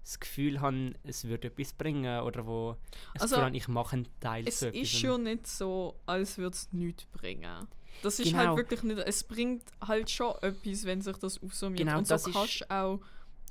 das 0.06 0.20
Gefühl 0.20 0.60
habe, 0.60 0.92
es 1.02 1.24
würde 1.24 1.48
etwas 1.48 1.72
bringen 1.72 2.20
oder 2.22 2.46
wo 2.46 2.76
ich 3.14 3.20
also, 3.20 3.34
Gefühl 3.34 3.46
habe, 3.46 3.56
ich 3.56 3.68
mache 3.68 3.96
einen 3.96 4.08
Teil 4.20 4.44
Es 4.46 4.62
ist 4.62 4.92
schon 4.92 5.24
nicht 5.24 5.46
so, 5.46 5.98
als 6.06 6.38
würde 6.38 6.54
es 6.54 6.72
nichts 6.72 7.06
bringen. 7.06 7.66
Das 8.02 8.20
ist 8.20 8.26
halt 8.26 8.32
genau. 8.32 8.46
halt 8.48 8.58
wirklich 8.58 8.82
nicht, 8.82 8.98
es 8.98 9.24
bringt 9.24 9.64
halt 9.80 10.10
schon 10.10 10.34
etwas, 10.42 10.84
wenn 10.84 11.00
sich 11.00 11.16
das 11.16 11.42
aufsummiert. 11.42 11.80
Genau, 11.80 11.98
und 11.98 12.06
so 12.06 12.16
kannst 12.30 12.60
du 12.60 12.70
auch 12.70 13.00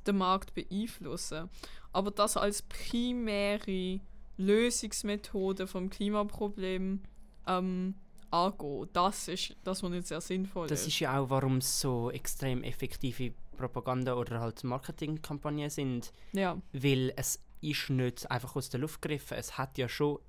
den 0.06 0.18
Markt 0.18 0.54
beeinflussen. 0.54 1.50
Aber 1.92 2.12
das 2.12 2.38
als 2.38 2.62
primäre 2.62 4.00
Lösungsmethode 4.38 5.68
vom 5.68 5.90
Klimaproblem 5.90 7.02
ähm, 7.48 7.96
angehen, 8.32 8.90
das 8.94 9.28
ist 9.28 9.56
das, 9.64 9.82
was 9.82 9.90
nicht 9.90 10.08
sehr 10.08 10.22
sinnvoll 10.22 10.68
das 10.68 10.80
ist. 10.80 10.88
Das 10.88 10.94
ist 10.94 11.00
ja 11.00 11.20
auch, 11.20 11.30
warum 11.30 11.58
es 11.58 11.80
so 11.80 12.12
extrem 12.12 12.64
effektive 12.64 13.34
Propaganda- 13.56 14.16
oder 14.16 14.40
halt 14.40 14.64
Marketingkampagnen 14.64 15.70
sind. 15.70 16.12
Ja. 16.34 16.58
Weil 16.74 17.14
es 17.16 17.40
ist 17.62 17.90
nicht 17.90 18.30
einfach 18.30 18.56
aus 18.56 18.70
der 18.70 18.80
Luft 18.80 19.02
gegriffen. 19.02 19.38
Es 19.38 19.58
hat 19.58 19.78
ja 19.78 19.90
schon 19.90 20.20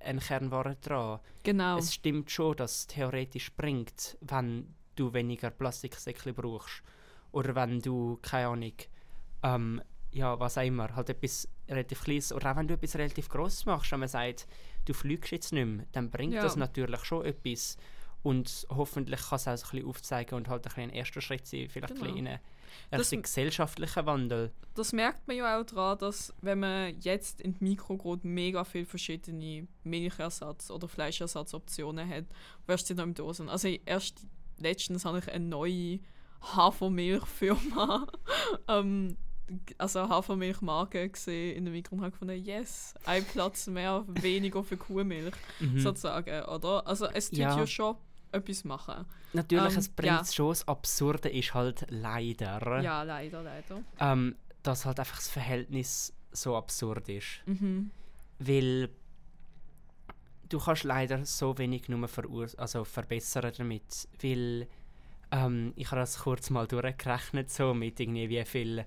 eine 0.00 0.20
Kernware 0.20 0.76
dran. 0.76 1.20
Genau. 1.42 1.78
Es 1.78 1.94
stimmt 1.94 2.30
schon, 2.30 2.56
dass 2.56 2.78
es 2.78 2.86
theoretisch 2.86 3.52
bringt, 3.54 4.16
wenn 4.20 4.74
du 4.96 5.12
weniger 5.12 5.50
Plastiksäckchen 5.50 6.34
brauchst. 6.34 6.82
Oder 7.32 7.54
wenn 7.54 7.80
du, 7.80 8.18
keine 8.22 8.48
Ahnung, 8.48 8.72
ähm, 9.42 9.82
ja, 10.10 10.38
was 10.40 10.56
auch 10.56 10.62
immer, 10.62 10.94
halt 10.94 11.10
etwas 11.10 11.48
relativ 11.68 12.02
kleines, 12.02 12.32
oder 12.32 12.52
auch 12.52 12.56
wenn 12.56 12.68
du 12.68 12.74
etwas 12.74 12.96
relativ 12.96 13.28
Grosses 13.28 13.66
machst, 13.66 13.92
wenn 13.92 14.00
man 14.00 14.08
sagt, 14.08 14.46
du 14.86 14.94
fliegst 14.94 15.32
jetzt 15.32 15.52
nicht 15.52 15.66
mehr, 15.66 15.86
dann 15.92 16.10
bringt 16.10 16.34
ja. 16.34 16.42
das 16.42 16.56
natürlich 16.56 17.04
schon 17.04 17.26
etwas. 17.26 17.76
Und 18.22 18.66
hoffentlich 18.68 19.20
kann 19.20 19.36
es 19.36 19.46
auch 19.46 19.52
ein 19.52 19.60
bisschen 19.60 19.86
aufzeigen 19.86 20.34
und 20.36 20.48
halt 20.48 20.64
ein, 20.66 20.68
bisschen 20.68 20.82
ein 20.84 20.90
erster 20.90 21.20
Schritt 21.20 21.46
sein, 21.46 21.68
vielleicht 21.70 21.94
Genau. 21.94 22.06
ein 22.06 22.12
bisschen 22.14 22.26
einen 22.28 22.40
Das- 22.90 23.10
gesellschaftlichen 23.10 24.06
Wandel. 24.06 24.52
Das 24.74 24.92
merkt 24.92 25.26
man 25.28 25.36
ja 25.36 25.58
auch 25.60 25.64
daran, 25.64 25.98
dass 25.98 26.34
wenn 26.42 26.58
man 26.60 26.98
jetzt 27.00 27.40
in 27.40 27.56
Mikrogrot 27.60 28.24
mega 28.24 28.64
viele 28.64 28.86
verschiedene 28.86 29.66
Milchersatz- 29.84 30.70
oder 30.70 30.88
Fleischersatzoptionen 30.88 32.08
hat, 32.08 32.24
wirst 32.66 32.90
du 32.90 32.94
noch 32.94 33.04
im 33.04 33.14
Dosen. 33.14 33.48
Also 33.48 33.68
erst 33.86 34.26
letztens 34.58 35.04
habe 35.04 35.20
ich 35.20 35.28
eine 35.32 35.44
neue 35.46 36.00
Hafermilchfirma, 36.42 38.06
ähm, 38.68 39.16
also 39.78 40.08
Hafermilchmarke 40.08 41.08
gesehen 41.08 41.56
in 41.56 41.64
der 41.64 41.72
Mikro 41.72 41.94
und 41.96 42.02
habe 42.02 42.10
gefunden, 42.12 42.42
yes, 42.44 42.94
ein 43.06 43.24
Platz 43.24 43.66
mehr, 43.66 44.04
weniger 44.08 44.62
für 44.62 44.76
Kuhmilch, 44.76 45.34
Mhm. 45.60 45.80
sozusagen, 45.80 46.44
oder? 46.44 46.86
Also 46.86 47.06
es 47.06 47.30
tut 47.30 47.38
Ja. 47.38 47.56
ja, 47.56 47.66
schon 47.66 47.96
etwas 48.32 48.64
machen. 48.64 49.04
Natürlich, 49.32 49.72
Ähm, 49.72 49.78
es 49.78 49.88
bringt 49.88 50.12
ja. 50.12 50.24
schon. 50.24 50.48
Das 50.50 50.66
Absurde 50.68 51.28
ist 51.28 51.54
halt 51.54 51.86
leider, 51.90 52.80
Ja, 52.82 53.02
leider, 53.02 53.42
leider. 53.42 53.80
ähm, 54.00 54.36
dass 54.62 54.84
halt 54.84 54.98
einfach 55.00 55.16
das 55.16 55.28
Verhältnis 55.28 56.12
so 56.32 56.56
absurd 56.56 57.08
ist. 57.08 57.42
Mhm. 57.46 57.90
Weil 58.38 58.88
du 60.48 60.58
kannst 60.58 60.84
leider 60.84 61.24
so 61.24 61.56
wenig 61.58 61.88
nur 61.88 62.08
also 62.58 62.84
verbessern 62.84 63.52
damit. 63.56 64.08
Weil 64.22 64.66
ähm, 65.30 65.72
ich 65.76 65.90
habe 65.90 66.00
das 66.00 66.18
kurz 66.20 66.50
mal 66.50 66.66
durchgerechnet, 66.66 67.50
so 67.50 67.74
mit 67.74 68.00
irgendwie 68.00 68.28
wie 68.28 68.44
viel 68.44 68.84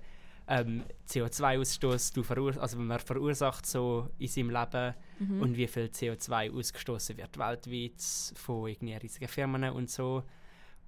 ähm, 0.48 0.82
CO2-Ausstoß 1.08 2.14
du 2.14 2.22
verursachst, 2.22 2.60
also 2.60 2.78
man 2.78 2.98
verursacht 2.98 3.64
so 3.64 4.08
in 4.18 4.28
seinem 4.28 4.50
Leben 4.50 4.94
Mhm. 5.28 5.40
und 5.42 5.56
wie 5.56 5.66
viel 5.66 5.84
CO2 5.86 6.52
ausgestoßen 6.56 7.16
wird 7.16 7.38
weltweit 7.38 8.02
von 8.36 8.68
irgendwie 8.68 8.94
riesigen 8.94 9.28
Firmen 9.28 9.64
und 9.70 9.90
so. 9.90 10.22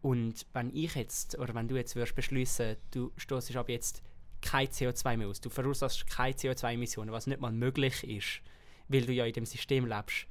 Und 0.03 0.47
wenn 0.53 0.75
ich 0.75 0.95
jetzt, 0.95 1.39
oder 1.39 1.55
wenn 1.55 1.69
du 1.69 1.77
jetzt 1.77 1.97
würdest 1.97 2.15
beschließen, 2.15 2.77
du 2.91 3.13
stoßest 3.17 3.57
ab 3.57 3.69
jetzt 3.69 4.03
kein 4.43 4.67
CO2 4.69 5.17
mehr 5.17 5.29
aus, 5.29 5.41
du 5.41 5.49
verursachst 5.49 6.07
keine 6.07 6.35
CO2-Emissionen, 6.35 7.11
was 7.13 7.27
nicht 7.27 7.41
mal 7.41 7.53
möglich 7.53 8.05
ist, 8.05 8.41
weil 8.89 9.07
du 9.07 9.13
ja 9.13 9.25
in 9.25 9.33
dem 9.33 9.47
System 9.47 9.87
lebst, 9.87 10.27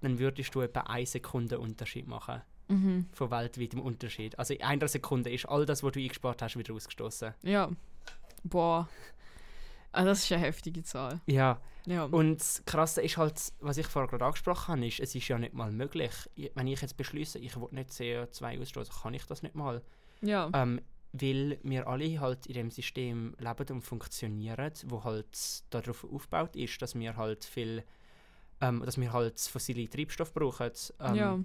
dann 0.00 0.18
würdest 0.18 0.54
du 0.54 0.62
etwa 0.62 0.80
eine 0.80 1.04
Sekunde 1.06 1.58
Unterschied 1.58 2.06
machen 2.08 2.40
Mhm. 2.68 3.06
von 3.12 3.30
weltweitem 3.32 3.80
Unterschied. 3.80 4.38
Also 4.38 4.54
in 4.54 4.62
einer 4.62 4.86
Sekunde 4.88 5.28
ist 5.30 5.44
all 5.46 5.66
das, 5.66 5.82
was 5.82 5.90
du 5.92 5.98
eingespart 6.00 6.40
hast, 6.40 6.56
wieder 6.56 6.72
ausgestoßen. 6.72 7.34
Ja. 7.42 7.68
Boah. 8.44 8.88
Ah, 9.92 10.04
das 10.04 10.24
ist 10.24 10.32
eine 10.32 10.42
heftige 10.42 10.82
Zahl. 10.82 11.20
Ja, 11.26 11.60
Ja. 11.86 12.04
Und 12.04 12.40
das 12.40 12.62
Krasse 12.64 13.02
ist 13.02 13.16
halt, 13.16 13.52
was 13.60 13.78
ich 13.78 13.86
vorher 13.86 14.08
gerade 14.08 14.24
angesprochen 14.24 14.74
habe, 14.74 14.86
ist, 14.86 15.00
es 15.00 15.14
ist 15.14 15.28
ja 15.28 15.38
nicht 15.38 15.54
mal 15.54 15.72
möglich. 15.72 16.12
Wenn 16.54 16.66
ich 16.66 16.80
jetzt 16.80 16.96
beschließe, 16.96 17.38
ich 17.38 17.56
will 17.56 17.68
nicht 17.72 17.90
CO2 17.90 18.60
ausstoßen, 18.60 18.94
kann 19.02 19.14
ich 19.14 19.24
das 19.26 19.42
nicht 19.42 19.54
mal. 19.54 19.82
ja. 20.20 20.50
Ähm, 20.54 20.80
weil 21.12 21.58
wir 21.64 21.88
alle 21.88 22.20
halt 22.20 22.46
in 22.46 22.54
dem 22.54 22.70
System 22.70 23.34
leben 23.40 23.74
und 23.74 23.82
funktionieren, 23.82 24.72
wo 24.86 25.02
halt 25.02 25.64
darauf 25.70 26.04
aufgebaut 26.04 26.54
ist, 26.54 26.80
dass 26.80 26.94
wir 26.94 27.16
halt 27.16 27.44
viel, 27.44 27.82
ähm, 28.60 28.82
dass 28.84 28.96
wir 28.96 29.12
halt 29.12 29.40
fossile 29.40 29.88
Treibstoff 29.88 30.32
brauchen. 30.32 30.70
Ähm, 31.00 31.14
ja. 31.16 31.38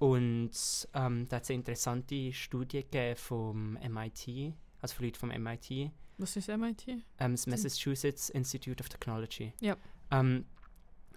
Und 0.00 0.50
ähm, 0.94 1.28
da 1.28 1.36
hat 1.36 1.44
es 1.44 1.50
eine 1.50 1.58
interessante 1.58 2.32
Studie 2.32 2.82
gegeben 2.82 3.14
vom 3.14 3.74
MIT, 3.74 4.52
also 4.80 4.96
von 4.96 5.04
Leuten 5.04 5.18
vom 5.18 5.28
MIT, 5.28 5.92
Was 6.22 6.36
ist 6.36 6.48
MIT? 6.48 6.88
ähm, 7.18 7.32
das 7.32 7.46
Massachusetts 7.46 8.30
Institute 8.30 8.80
of 8.82 8.88
Technology. 8.88 9.52
Ja. 9.60 9.76
Ähm, 10.10 10.44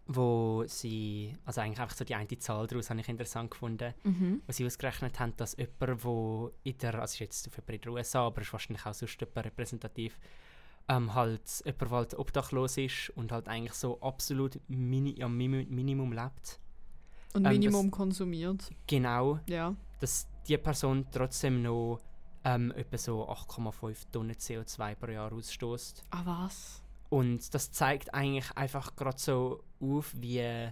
wo 0.07 0.63
sie, 0.67 1.35
also 1.45 1.61
eigentlich 1.61 1.79
einfach 1.79 1.95
so 1.95 2.05
die 2.05 2.13
eine 2.13 2.27
Zahl 2.37 2.67
daraus 2.67 2.89
habe 2.91 2.99
ich 2.99 3.09
interessant 3.09 3.49
gefunden, 3.49 3.93
Mhm. 4.03 4.41
wo 4.45 4.51
sie 4.51 4.63
ausgerechnet 4.65 5.19
haben, 5.19 5.35
dass 5.37 5.57
jemand, 5.57 6.03
wo 6.03 6.51
in 6.63 6.77
der, 6.77 6.93
also 6.95 7.13
ist 7.13 7.19
jetzt 7.19 7.49
für 7.51 7.61
in 7.73 7.81
der 7.81 7.91
USA, 7.91 8.27
aber 8.27 8.41
ist 8.41 8.53
wahrscheinlich 8.53 8.85
auch 8.85 8.93
sonst 8.93 9.19
jemand 9.19 9.45
repräsentativ, 9.47 10.19
ähm, 10.87 11.15
halt 11.15 11.41
jemand, 11.65 11.81
der 11.81 11.89
halt 11.89 12.13
obdachlos 12.19 12.77
ist 12.77 13.09
und 13.15 13.31
halt 13.31 13.47
eigentlich 13.47 13.73
so 13.73 13.99
absolut 14.01 14.59
mini, 14.67 15.21
am 15.23 15.35
Mini- 15.35 15.65
Minimum 15.65 16.11
lebt. 16.13 16.59
Und 17.33 17.45
Ähm, 17.45 17.53
Minimum 17.53 17.89
konsumiert. 17.89 18.69
Genau, 18.85 19.39
Ja. 19.47 19.75
dass 19.99 20.27
die 20.47 20.57
Person 20.59 21.07
trotzdem 21.11 21.63
noch 21.63 21.99
ähm, 22.45 22.71
etwa 22.71 22.97
so 22.97 23.27
8,5 23.29 23.97
Tonnen 24.11 24.35
CO2 24.35 24.95
pro 24.95 25.07
Jahr 25.11 25.33
ausstößt. 25.33 26.05
Ah, 26.11 26.21
was? 26.25 26.81
Und 27.09 27.53
das 27.53 27.71
zeigt 27.71 28.13
eigentlich 28.13 28.49
einfach 28.55 28.95
gerade 28.95 29.17
so 29.19 29.63
auf, 29.81 30.13
wie 30.15 30.71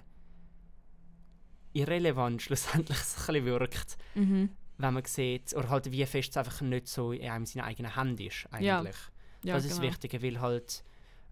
irrelevant 1.74 2.42
schlussendlich 2.42 2.98
es 3.00 3.18
ein 3.18 3.25
bisschen 3.34 3.46
wirkt, 3.46 3.98
Mhm. 4.15 4.50
wenn 4.77 4.94
man 4.94 5.06
sieht, 5.06 5.53
oder 5.56 5.70
halt 5.70 5.92
wie 5.92 6.06
fest 6.06 6.32
es 6.32 6.38
einfach 6.38 6.62
nicht 6.62 6.88
so 6.88 7.12
in 7.12 7.30
einem 7.30 7.46
seiner 7.46 7.65
eigenen 7.65 7.96
Hände 7.96 8.25
ist 8.25 8.48
Ja. 8.60 8.80
eigentlich. 8.80 8.96
Ja, 9.44 9.56
das 9.56 9.65
ist 9.65 9.72
genau. 9.77 9.82
das 9.82 9.92
Wichtige, 9.92 10.22
weil 10.24 10.39
halt 10.42 10.84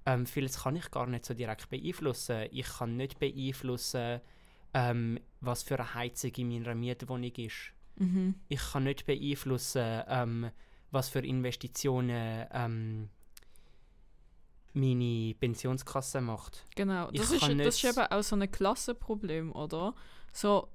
ähm, 0.05 0.25
vieles 0.25 0.63
kann 0.63 0.75
ich 0.75 0.89
gar 0.89 1.05
nicht 1.05 1.25
so 1.25 1.35
direkt 1.35 1.69
beeinflussen. 1.69 2.47
Ich 2.51 2.67
kann 2.67 2.97
nicht 2.97 3.19
beeinflussen, 3.19 4.19
ähm, 4.73 5.19
was 5.41 5.61
für 5.61 5.77
eine 5.77 5.93
Heizung 5.93 6.31
in 6.31 6.49
meiner 6.49 6.73
Mietwohnung 6.73 7.31
ist. 7.35 7.71
Mhm. 7.97 8.35
Ich 8.49 8.59
kann 8.71 8.83
nicht 8.85 9.05
beeinflussen, 9.05 10.03
ähm, 10.07 10.51
was 10.91 11.09
für 11.09 11.19
Investitionen 11.19 12.45
ähm, 12.51 13.09
meine 14.73 15.33
Pensionskasse 15.35 16.21
macht. 16.21 16.65
Genau. 16.75 17.11
Das 17.11 17.31
ist, 17.31 17.41
das 17.43 17.75
ist 17.75 17.83
eben 17.83 18.05
auch 18.07 18.23
so 18.23 18.35
ein 18.35 18.49
Klassenproblem, 18.49 19.51
oder? 19.53 19.93
So, 20.31 20.67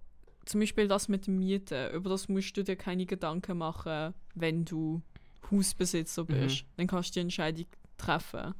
zum 0.44 0.60
Beispiel 0.60 0.86
das 0.86 1.08
mit 1.08 1.26
dem 1.26 1.38
Mieten. 1.38 1.90
Über 1.92 2.10
das 2.10 2.28
musst 2.28 2.56
du 2.56 2.62
dir 2.62 2.76
keine 2.76 3.06
Gedanken 3.06 3.58
machen, 3.58 4.14
wenn 4.34 4.64
du 4.64 5.02
Hausbesitzer 5.50 6.22
Mhm. 6.22 6.26
bist. 6.26 6.64
Dann 6.76 6.86
kannst 6.86 7.10
du 7.10 7.14
die 7.14 7.20
Entscheidung 7.20 7.66
treffen. 7.96 8.54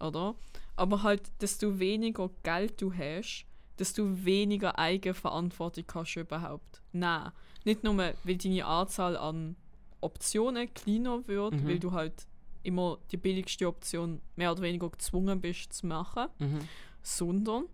Oder? 0.00 0.34
Aber 0.76 1.02
halt, 1.02 1.22
desto 1.40 1.78
weniger 1.78 2.30
Geld 2.42 2.80
du 2.80 2.92
hast, 2.94 3.44
desto 3.78 4.24
weniger 4.24 4.78
Eigenverantwortung 4.78 5.84
du 6.14 6.20
überhaupt 6.20 6.82
nehmen. 6.92 7.32
Nicht 7.64 7.84
nur, 7.84 7.96
weil 7.96 8.36
deine 8.36 8.64
Anzahl 8.66 9.16
an 9.16 9.56
Optionen 10.00 10.72
kleiner 10.74 11.26
wird, 11.28 11.54
Mhm. 11.54 11.68
weil 11.68 11.78
du 11.78 11.92
halt 11.92 12.26
immer 12.64 12.98
die 13.10 13.16
billigste 13.16 13.66
Option 13.68 14.20
mehr 14.36 14.52
oder 14.52 14.62
weniger 14.62 14.88
gezwungen 14.90 15.40
bist 15.40 15.72
zu 15.72 15.86
machen, 15.86 16.26
Mhm. 16.38 16.60
sondern 17.02 17.64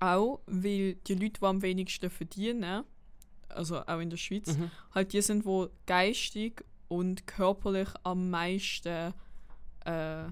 auch, 0.00 0.40
weil 0.46 0.94
die 1.06 1.14
Leute, 1.14 1.40
die 1.40 1.46
am 1.46 1.62
wenigsten 1.62 2.10
verdienen, 2.10 2.84
also 3.48 3.80
auch 3.86 3.98
in 4.00 4.10
der 4.10 4.16
Schweiz, 4.16 4.56
Mhm. 4.56 4.70
halt 4.94 5.12
die 5.12 5.22
sind, 5.22 5.44
wo 5.44 5.68
geistig 5.86 6.64
und 6.88 7.26
körperlich 7.26 7.88
am 8.02 8.30
meisten 8.30 9.12
äh, 9.84 10.24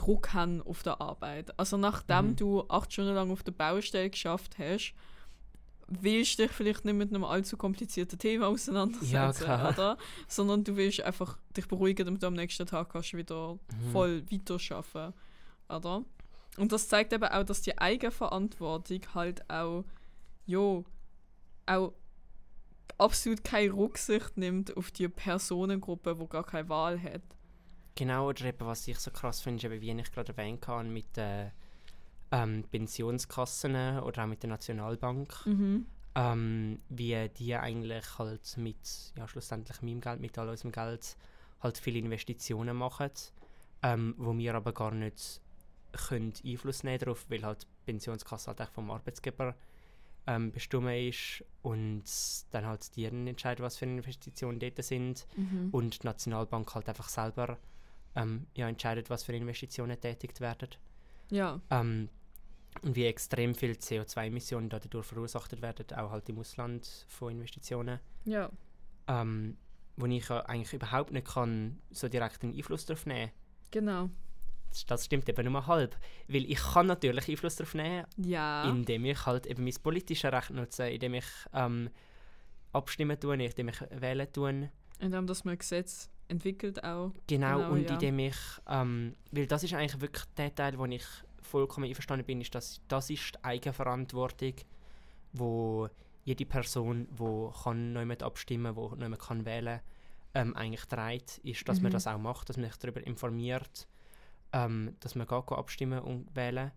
Druck 0.00 0.32
haben 0.32 0.62
auf 0.62 0.82
der 0.82 1.00
Arbeit. 1.00 1.58
Also 1.58 1.76
nachdem 1.76 2.28
Mhm. 2.30 2.36
du 2.36 2.64
acht 2.68 2.92
Stunden 2.92 3.14
lang 3.14 3.30
auf 3.30 3.42
der 3.42 3.52
Baustelle 3.52 4.10
geschafft 4.10 4.56
hast, 4.58 4.94
willst 5.88 6.38
du 6.38 6.44
dich 6.44 6.52
vielleicht 6.52 6.84
nicht 6.84 6.94
mit 6.94 7.10
einem 7.10 7.24
allzu 7.24 7.56
komplizierten 7.56 8.18
Thema 8.18 8.46
auseinandersetzen, 8.48 9.44
klar. 9.44 9.70
oder? 9.70 9.98
Sondern 10.28 10.62
du 10.64 10.76
willst 10.76 11.00
einfach 11.02 11.36
dich 11.56 11.66
beruhigen, 11.66 12.06
damit 12.06 12.22
du 12.22 12.28
am 12.28 12.34
nächsten 12.34 12.66
Tag 12.66 12.90
kannst 12.90 13.12
wieder 13.12 13.54
Mhm. 13.54 13.90
voll 13.92 14.24
weiterarbeiten, 14.30 15.14
oder? 15.68 16.04
Und 16.56 16.72
das 16.72 16.88
zeigt 16.88 17.12
eben 17.12 17.24
auch, 17.24 17.44
dass 17.44 17.62
die 17.62 17.76
Eigenverantwortung 17.78 19.00
halt 19.14 19.48
auch, 19.50 19.84
jo, 20.46 20.84
auch 21.66 21.92
absolut 22.98 23.42
keine 23.44 23.72
Rücksicht 23.72 24.36
nimmt 24.36 24.76
auf 24.76 24.90
die 24.90 25.08
Personengruppe, 25.08 26.16
die 26.20 26.26
gar 26.28 26.44
keine 26.44 26.68
Wahl 26.68 27.00
hat. 27.02 27.22
Genau, 27.94 28.28
oder 28.28 28.44
eben, 28.46 28.66
was 28.66 28.86
ich 28.88 28.98
so 28.98 29.10
krass 29.10 29.40
finde, 29.40 29.58
ist 29.66 29.72
eben, 29.72 29.80
wie 29.80 29.90
ich 30.00 30.12
gerade 30.12 30.32
erwähnt 30.32 30.66
habe, 30.68 30.84
mit 30.84 31.16
den 31.16 31.50
ähm, 32.32 32.64
Pensionskassen 32.70 33.98
oder 34.00 34.22
auch 34.24 34.26
mit 34.28 34.42
der 34.42 34.50
Nationalbank, 34.50 35.46
Mhm. 35.46 35.86
ähm, 36.14 36.78
wie 36.88 37.28
die 37.30 37.54
eigentlich 37.56 38.18
halt 38.18 38.56
mit, 38.56 39.12
ja, 39.16 39.26
schlussendlich 39.28 39.82
meinem 39.82 40.00
Geld, 40.00 40.20
mit 40.20 40.38
all 40.38 40.48
unserem 40.48 40.72
Geld, 40.72 41.16
halt 41.60 41.78
viele 41.78 41.98
Investitionen 41.98 42.76
machen, 42.76 43.10
ähm, 43.82 44.14
wo 44.16 44.36
wir 44.36 44.54
aber 44.54 44.72
gar 44.72 44.92
nicht 44.92 45.40
können 46.08 46.32
Einfluss 46.44 46.84
nehmen 46.84 46.98
darauf, 47.00 47.26
weil 47.28 47.44
halt 47.44 47.62
die 47.62 47.66
Pensionskasse 47.92 48.48
halt 48.48 48.60
echt 48.60 48.72
vom 48.72 48.90
Arbeitsgeber 48.90 49.56
ähm, 50.28 50.52
bestimmt 50.52 50.90
ist 50.90 51.44
und 51.62 52.04
dann 52.52 52.66
halt 52.66 52.94
die 52.94 53.06
entscheiden, 53.06 53.64
was 53.64 53.76
für 53.78 53.86
Investitionen 53.86 54.60
dort 54.60 54.82
sind 54.84 55.26
Mhm. 55.36 55.68
und 55.72 56.02
die 56.02 56.06
Nationalbank 56.06 56.72
halt 56.74 56.88
einfach 56.88 57.08
selber 57.08 57.58
ähm, 58.16 58.46
ja, 58.56 58.68
entscheidet, 58.68 59.08
was 59.10 59.22
für 59.22 59.32
Investitionen 59.34 60.00
tätigt 60.00 60.40
werden. 60.40 60.68
Ja, 61.30 61.60
Ähm, 61.70 62.08
und 62.82 62.94
wie 62.96 63.04
extrem 63.06 63.54
viel 63.54 63.72
CO2-Emissionen 63.72 64.68
dadurch 64.68 65.04
verursacht 65.06 65.60
werden, 65.60 65.86
auch 65.98 66.10
halt 66.10 66.28
im 66.28 66.38
Ausland 66.38 66.88
von 67.08 67.32
Investitionen, 67.32 67.98
ja. 68.24 68.48
ähm, 69.08 69.56
wo 69.96 70.06
ich 70.06 70.28
ja 70.28 70.40
eigentlich 70.46 70.72
überhaupt 70.72 71.12
nicht 71.12 71.26
kann 71.26 71.78
so 71.90 72.08
direkt 72.08 72.42
einen 72.42 72.54
Einfluss 72.56 72.86
darauf 72.86 73.06
nehmen 73.06 73.30
Genau. 73.72 74.08
das 74.86 75.04
stimmt 75.04 75.28
eben 75.28 75.52
nur 75.52 75.66
halb. 75.66 75.96
Weil 76.28 76.44
ich 76.50 76.58
kann 76.58 76.86
natürlich 76.86 77.28
Einfluss 77.28 77.56
darauf 77.56 77.74
nehmen, 77.74 78.06
Ja. 78.16 78.64
indem 78.68 79.04
ich 79.04 79.26
halt 79.26 79.46
eben 79.46 79.64
mein 79.64 79.74
politisches 79.82 80.32
Recht 80.32 80.50
nutze, 80.50 80.88
indem 80.88 81.14
ich 81.14 81.24
ähm, 81.52 81.90
abstimmen 82.72 83.18
tue, 83.18 83.34
indem 83.34 83.68
ich 83.68 83.80
wählen 83.90 84.32
tue. 84.32 84.70
Indem 85.00 85.26
dass 85.26 85.44
man 85.44 85.58
Gesetz 85.58 86.08
entwickelt 86.30 86.82
auch. 86.84 87.12
Genau, 87.26 87.58
Genau, 87.58 87.72
und 87.72 87.82
ja. 87.84 87.94
indem 87.94 88.18
ich, 88.20 88.36
ähm, 88.68 89.14
weil 89.32 89.46
das 89.46 89.62
ist 89.64 89.74
eigentlich 89.74 90.00
wirklich 90.00 90.24
der 90.36 90.54
Teil, 90.54 90.78
wo 90.78 90.84
ich 90.86 91.04
vollkommen 91.42 91.86
einverstanden 91.88 92.24
bin, 92.26 92.40
ist, 92.40 92.54
dass 92.54 92.80
das 92.88 93.10
ist 93.10 93.34
die 93.34 93.44
Eigenverantwortung, 93.44 94.54
wo 95.32 95.88
jede 96.24 96.44
Person, 96.46 97.08
wo 97.10 97.50
kann 97.50 97.92
noch 97.92 98.00
jemand 98.00 98.22
abstimmen, 98.22 98.76
wo 98.76 98.88
noch 98.90 99.00
jemand 99.02 99.20
kann 99.22 99.44
wählen, 99.44 99.80
ähm, 100.34 100.54
eigentlich 100.56 100.84
trägt, 100.86 101.38
ist, 101.38 101.68
dass 101.68 101.80
man 101.80 101.90
Mhm. 101.90 101.94
das 101.94 102.06
auch 102.06 102.18
macht, 102.18 102.48
dass 102.48 102.56
man 102.56 102.66
sich 102.70 102.76
darüber 102.78 103.04
informiert, 103.04 103.88
ähm, 104.52 104.94
dass 105.00 105.14
man 105.14 105.26
geht 105.26 105.52
abstimmen 105.52 106.00
und 106.00 106.34
wählen 106.36 106.70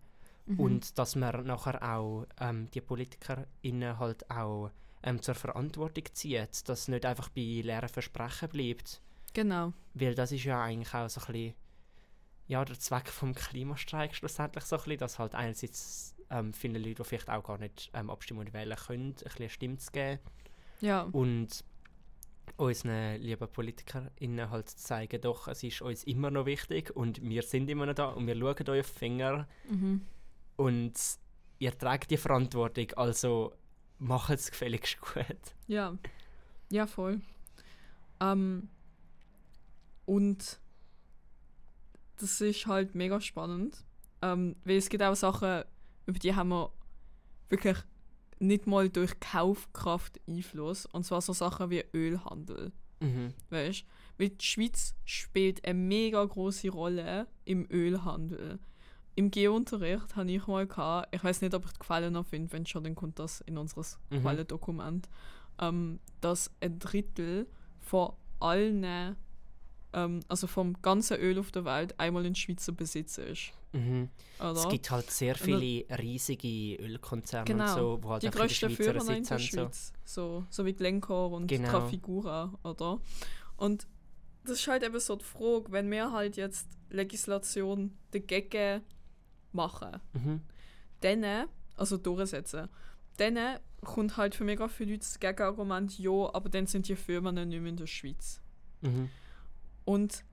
Mhm. 0.46 0.60
und 0.60 0.98
dass 0.98 1.14
man 1.16 1.46
nachher 1.46 1.80
auch 1.82 2.26
ähm, 2.40 2.68
die 2.72 2.80
PolitikerInnen 2.80 3.98
halt 3.98 4.28
auch 4.30 4.70
ähm, 5.02 5.20
zur 5.22 5.34
Verantwortung 5.34 6.04
zieht, 6.12 6.68
dass 6.68 6.80
es 6.80 6.88
nicht 6.88 7.04
einfach 7.04 7.28
bei 7.28 7.42
leeren 7.62 7.88
Versprechen 7.88 8.48
bleibt. 8.48 9.00
Genau. 9.34 9.72
Weil 9.94 10.14
das 10.14 10.32
ist 10.32 10.44
ja 10.44 10.62
eigentlich 10.62 10.94
auch 10.94 11.08
so 11.08 11.20
ein 11.20 11.26
bisschen 11.26 11.54
ja, 12.46 12.64
der 12.64 12.78
Zweck 12.78 13.08
vom 13.08 13.34
Klimastreik 13.34 14.14
schlussendlich 14.14 14.64
so 14.64 14.76
ein 14.76 14.82
bisschen, 14.82 14.98
dass 14.98 15.18
halt 15.18 15.34
einerseits 15.34 16.14
ähm, 16.30 16.52
viele 16.52 16.78
Leute, 16.78 17.02
die 17.02 17.04
vielleicht 17.08 17.30
auch 17.30 17.42
gar 17.44 17.58
nicht 17.58 17.90
ähm, 17.94 18.10
abstimmen 18.10 18.40
und 18.40 18.52
wählen 18.52 18.76
können, 18.76 19.08
ein 19.10 19.14
bisschen 19.14 19.48
Stimme 19.50 19.76
zu 19.78 19.90
geben 19.92 20.20
Ja. 20.80 21.02
und 21.12 21.64
unseren 22.56 23.20
lieben 23.20 23.48
PolitikerInnen 23.48 24.50
halt 24.50 24.68
zu 24.68 24.76
zeigen, 24.76 25.20
doch, 25.22 25.48
es 25.48 25.62
ist 25.62 25.80
uns 25.82 26.04
immer 26.04 26.30
noch 26.30 26.44
wichtig 26.46 26.94
und 26.94 27.22
wir 27.22 27.42
sind 27.42 27.68
immer 27.70 27.86
noch 27.86 27.94
da 27.94 28.08
und 28.08 28.26
wir 28.26 28.36
schauen 28.36 28.68
euch 28.68 28.80
auf 28.80 28.90
die 28.92 28.98
Finger 28.98 29.48
Mhm. 29.70 30.02
und 30.56 30.92
ihr 31.58 31.76
tragt 31.78 32.10
die 32.10 32.16
Verantwortung, 32.18 32.92
also 32.96 33.54
macht 33.98 34.30
es 34.34 34.50
gefälligst 34.50 34.98
gut. 35.14 35.24
Ja. 35.66 35.96
Ja, 36.70 36.86
voll. 36.86 37.20
Ähm, 38.20 38.68
und 40.06 40.60
das 42.18 42.40
ist 42.40 42.66
halt 42.66 42.94
mega 42.94 43.20
spannend. 43.20 43.84
Ähm, 44.22 44.56
weil 44.64 44.76
es 44.76 44.88
gibt 44.88 45.02
auch 45.02 45.14
Sachen, 45.14 45.64
über 46.06 46.18
die 46.18 46.34
haben 46.34 46.48
wir 46.48 46.72
wirklich 47.48 47.76
nicht 48.38 48.66
mal 48.66 48.88
durch 48.88 49.18
Kaufkraft 49.20 50.20
Einfluss. 50.28 50.86
Und 50.86 51.04
zwar 51.04 51.20
so 51.20 51.32
Sachen 51.32 51.70
wie 51.70 51.84
Ölhandel. 51.92 52.72
Mhm. 53.00 53.34
Weißt 53.50 53.84
Weil 54.18 54.30
die 54.30 54.44
Schweiz 54.44 54.94
spielt 55.04 55.64
eine 55.64 55.78
mega 55.78 56.24
große 56.24 56.70
Rolle 56.70 57.26
im 57.44 57.66
Ölhandel. 57.70 58.58
Im 59.16 59.30
Geounterricht 59.30 60.16
habe 60.16 60.30
ich 60.30 60.46
mal 60.46 60.66
gehabt, 60.66 61.14
ich 61.14 61.22
weiß 61.22 61.40
nicht, 61.42 61.54
ob 61.54 61.64
ich 61.66 61.72
die 61.72 61.78
Quelle 61.78 62.10
noch 62.10 62.26
finde, 62.26 62.52
wenn 62.52 62.66
schon, 62.66 62.82
dann 62.84 62.96
kommt 62.96 63.18
das 63.18 63.42
in 63.42 63.58
unseres 63.58 63.98
Mhm. 64.10 64.22
Quellendokument, 64.22 65.08
ähm, 65.60 66.00
dass 66.20 66.50
ein 66.60 66.78
Drittel 66.80 67.46
von 67.78 68.12
allen, 68.40 69.16
ähm, 69.94 70.20
also 70.28 70.46
vom 70.46 70.80
ganzen 70.82 71.16
Öl 71.18 71.38
auf 71.38 71.50
der 71.52 71.64
Welt 71.64 71.98
einmal 71.98 72.26
in 72.26 72.34
Schweizer 72.34 72.72
Besitz 72.72 73.16
ist. 73.18 73.52
Mhm. 73.72 74.08
Es 74.38 74.68
gibt 74.68 74.90
halt 74.90 75.10
sehr 75.10 75.34
viele 75.34 75.84
riesige 75.98 76.76
Ölkonzerne 76.76 77.44
Genau. 77.46 77.74
so, 77.74 77.98
wo 78.02 78.10
halt 78.10 78.22
die 78.22 78.28
Schweizer 78.32 78.70
Führer 78.70 79.08
in 79.16 79.24
der. 79.24 79.38
So. 79.38 79.38
Schweiz. 79.38 79.92
So, 80.04 80.44
so 80.50 80.64
wie 80.66 80.72
Glencore 80.74 81.34
und 81.34 81.46
Genau. 81.46 81.70
Trafigura, 81.70 82.52
oder? 82.62 83.00
Und 83.56 83.86
das 84.44 84.58
ist 84.60 84.68
halt 84.68 84.82
eben 84.82 85.00
so 85.00 85.16
die 85.16 85.24
Frage, 85.24 85.72
wenn 85.72 85.90
wir 85.90 86.12
halt 86.12 86.36
jetzt 86.36 86.68
Legislation 86.90 87.96
dagegen 88.10 88.82
machen, 89.52 90.00
Mhm. 90.12 90.40
dann, 91.00 91.48
also 91.76 91.96
durchsetzen, 91.96 92.68
dann 93.16 93.38
kommt 93.82 94.16
halt 94.16 94.34
für 94.34 94.44
mega 94.44 94.68
viele 94.68 94.92
Leute 94.92 95.00
das 95.00 95.18
Gegenargument, 95.20 95.98
ja, 95.98 96.10
aber 96.34 96.48
dann 96.48 96.66
sind 96.66 96.88
die 96.88 96.96
Firmen 96.96 97.34
nicht 97.48 97.60
mehr 97.60 97.70
in 97.70 97.76
der 97.76 97.86
Schweiz. 97.86 98.40
Mhm. 98.82 99.08
Und 99.84 100.24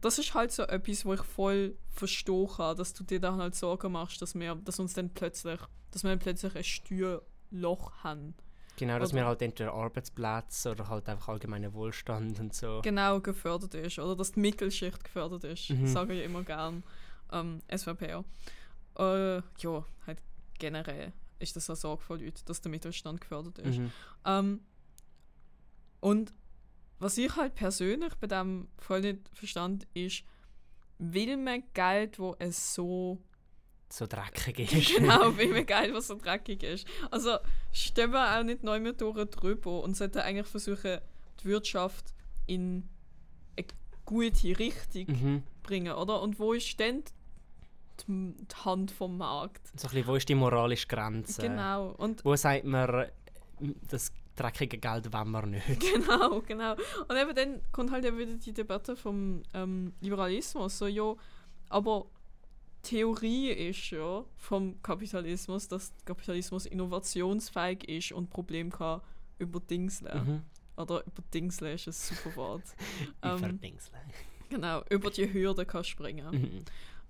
das 0.00 0.18
ist 0.18 0.34
halt 0.34 0.52
so 0.52 0.62
etwas, 0.64 1.04
wo 1.04 1.14
ich 1.14 1.22
voll 1.22 1.76
verstehen 1.90 2.48
kann, 2.48 2.76
dass 2.76 2.92
du 2.92 3.04
dir 3.04 3.20
dann 3.20 3.40
halt 3.40 3.54
Sorgen 3.54 3.92
machst, 3.92 4.20
dass 4.22 4.34
wir, 4.34 4.54
dass 4.56 4.78
uns 4.78 4.92
dann 4.94 5.10
plötzlich, 5.10 5.60
dass 5.90 6.02
wir 6.04 6.10
dann 6.10 6.18
plötzlich 6.18 6.54
ein 6.54 6.64
Steuerloch 6.64 7.92
haben. 8.04 8.34
Genau, 8.78 8.98
dass 8.98 9.10
Oder- 9.12 9.20
wir 9.22 9.26
halt 9.26 9.42
entweder 9.42 9.72
Arbeitsplätze 9.72 10.70
oder 10.72 10.88
halt 10.88 11.08
einfach 11.08 11.28
allgemeinen 11.28 11.72
Wohlstand 11.72 12.38
und 12.38 12.54
so. 12.54 12.82
genau 12.82 13.20
gefördert 13.20 13.74
ist 13.74 13.98
oder 13.98 14.14
dass 14.14 14.32
die 14.32 14.40
Mittelschicht 14.40 15.02
gefördert 15.02 15.44
ist. 15.44 15.70
Mhm. 15.70 15.86
Sage 15.86 16.12
ich 16.14 16.24
immer 16.24 16.42
gern. 16.42 16.82
Ähm, 17.32 17.62
SVP. 17.74 18.04
Äh, 18.98 19.36
ja, 19.58 19.84
halt 20.06 20.22
generell 20.58 21.12
ist 21.38 21.56
das 21.56 21.68
eine 21.70 21.76
Sorge 21.76 22.02
von 22.02 22.20
Leuten, 22.20 22.40
dass 22.44 22.60
der 22.60 22.70
Mittelstand 22.70 23.20
gefördert 23.20 23.58
ist. 23.58 23.78
Mhm. 23.78 23.92
Ähm, 24.26 24.60
und 26.00 26.32
was 26.98 27.18
ich 27.18 27.34
halt 27.36 27.54
persönlich 27.54 28.14
bei 28.16 28.26
dem 28.26 28.68
voll 28.78 29.00
nicht 29.00 29.28
verstand, 29.34 29.86
ist, 29.94 30.22
will 30.98 31.36
man 31.36 31.62
Geld, 31.74 32.18
wo 32.18 32.34
es 32.38 32.74
so 32.74 33.18
So 33.88 34.06
dreckig 34.06 34.72
ist. 34.72 34.96
genau, 34.96 35.36
will 35.36 35.52
man 35.52 35.66
Geld, 35.66 35.92
was 35.94 36.08
so 36.08 36.14
dreckig 36.16 36.62
ist. 36.62 36.86
Also 37.10 37.36
stehen 37.72 38.12
wir 38.12 38.38
auch 38.38 38.42
nicht 38.42 38.62
neu 38.62 38.80
mehr 38.80 38.92
durch 38.94 39.28
drüber 39.30 39.82
und 39.82 39.96
sollten 39.96 40.18
eigentlich 40.18 40.46
versuchen, 40.46 40.98
die 41.40 41.44
Wirtschaft 41.44 42.14
in 42.46 42.88
eine 43.56 43.66
gute 44.06 44.58
Richtung 44.58 45.06
Mhm. 45.08 45.42
bringen, 45.62 45.92
oder? 45.92 46.22
Und 46.22 46.38
wo 46.38 46.52
ist 46.54 46.78
denn 46.80 47.02
die, 48.08 48.34
die 48.36 48.64
Hand 48.64 48.90
vom 48.90 49.18
Markt? 49.18 49.66
So 49.78 49.88
ein 49.88 49.94
bisschen, 49.94 50.06
wo 50.06 50.14
ist 50.16 50.28
die 50.28 50.34
moralische 50.34 50.86
Grenze? 50.86 51.42
Genau. 51.42 51.90
Und 51.92 52.24
Wo 52.24 52.34
sagt 52.36 52.64
man, 52.64 53.06
das 53.88 54.12
dreckige 54.36 54.78
Geld 54.78 55.12
wollen 55.12 55.30
wir 55.30 55.46
nicht? 55.46 55.80
Genau, 55.80 56.40
genau. 56.42 56.74
Und 57.08 57.16
eben 57.16 57.34
dann 57.34 57.60
kommt 57.72 57.90
halt 57.90 58.04
eben 58.04 58.18
wieder 58.18 58.34
die 58.34 58.52
Debatte 58.52 58.96
vom 58.96 59.42
ähm, 59.54 59.92
Liberalismus. 60.00 60.78
So, 60.78 60.86
ja, 60.86 61.14
aber 61.68 62.06
Theorie 62.82 63.50
ist 63.50 63.90
ja 63.90 64.24
vom 64.36 64.80
Kapitalismus, 64.82 65.66
dass 65.66 65.92
Kapitalismus 66.04 66.66
innovationsfähig 66.66 67.88
ist 67.88 68.12
und 68.12 68.30
Problem 68.30 68.70
kann 68.70 69.00
überdingseln. 69.38 70.26
Mhm. 70.26 70.42
Oder 70.76 71.02
überdingseln 71.06 71.74
ist 71.74 71.88
ein 71.88 71.92
super 71.92 72.36
Wort. 72.36 72.62
Ähm, 73.22 73.38
verdingsle. 73.38 73.98
genau, 74.50 74.82
über 74.90 75.10
die 75.10 75.32
Hürde 75.32 75.64
kann 75.64 75.82
springen. 75.82 76.30
Mhm. 76.30 76.64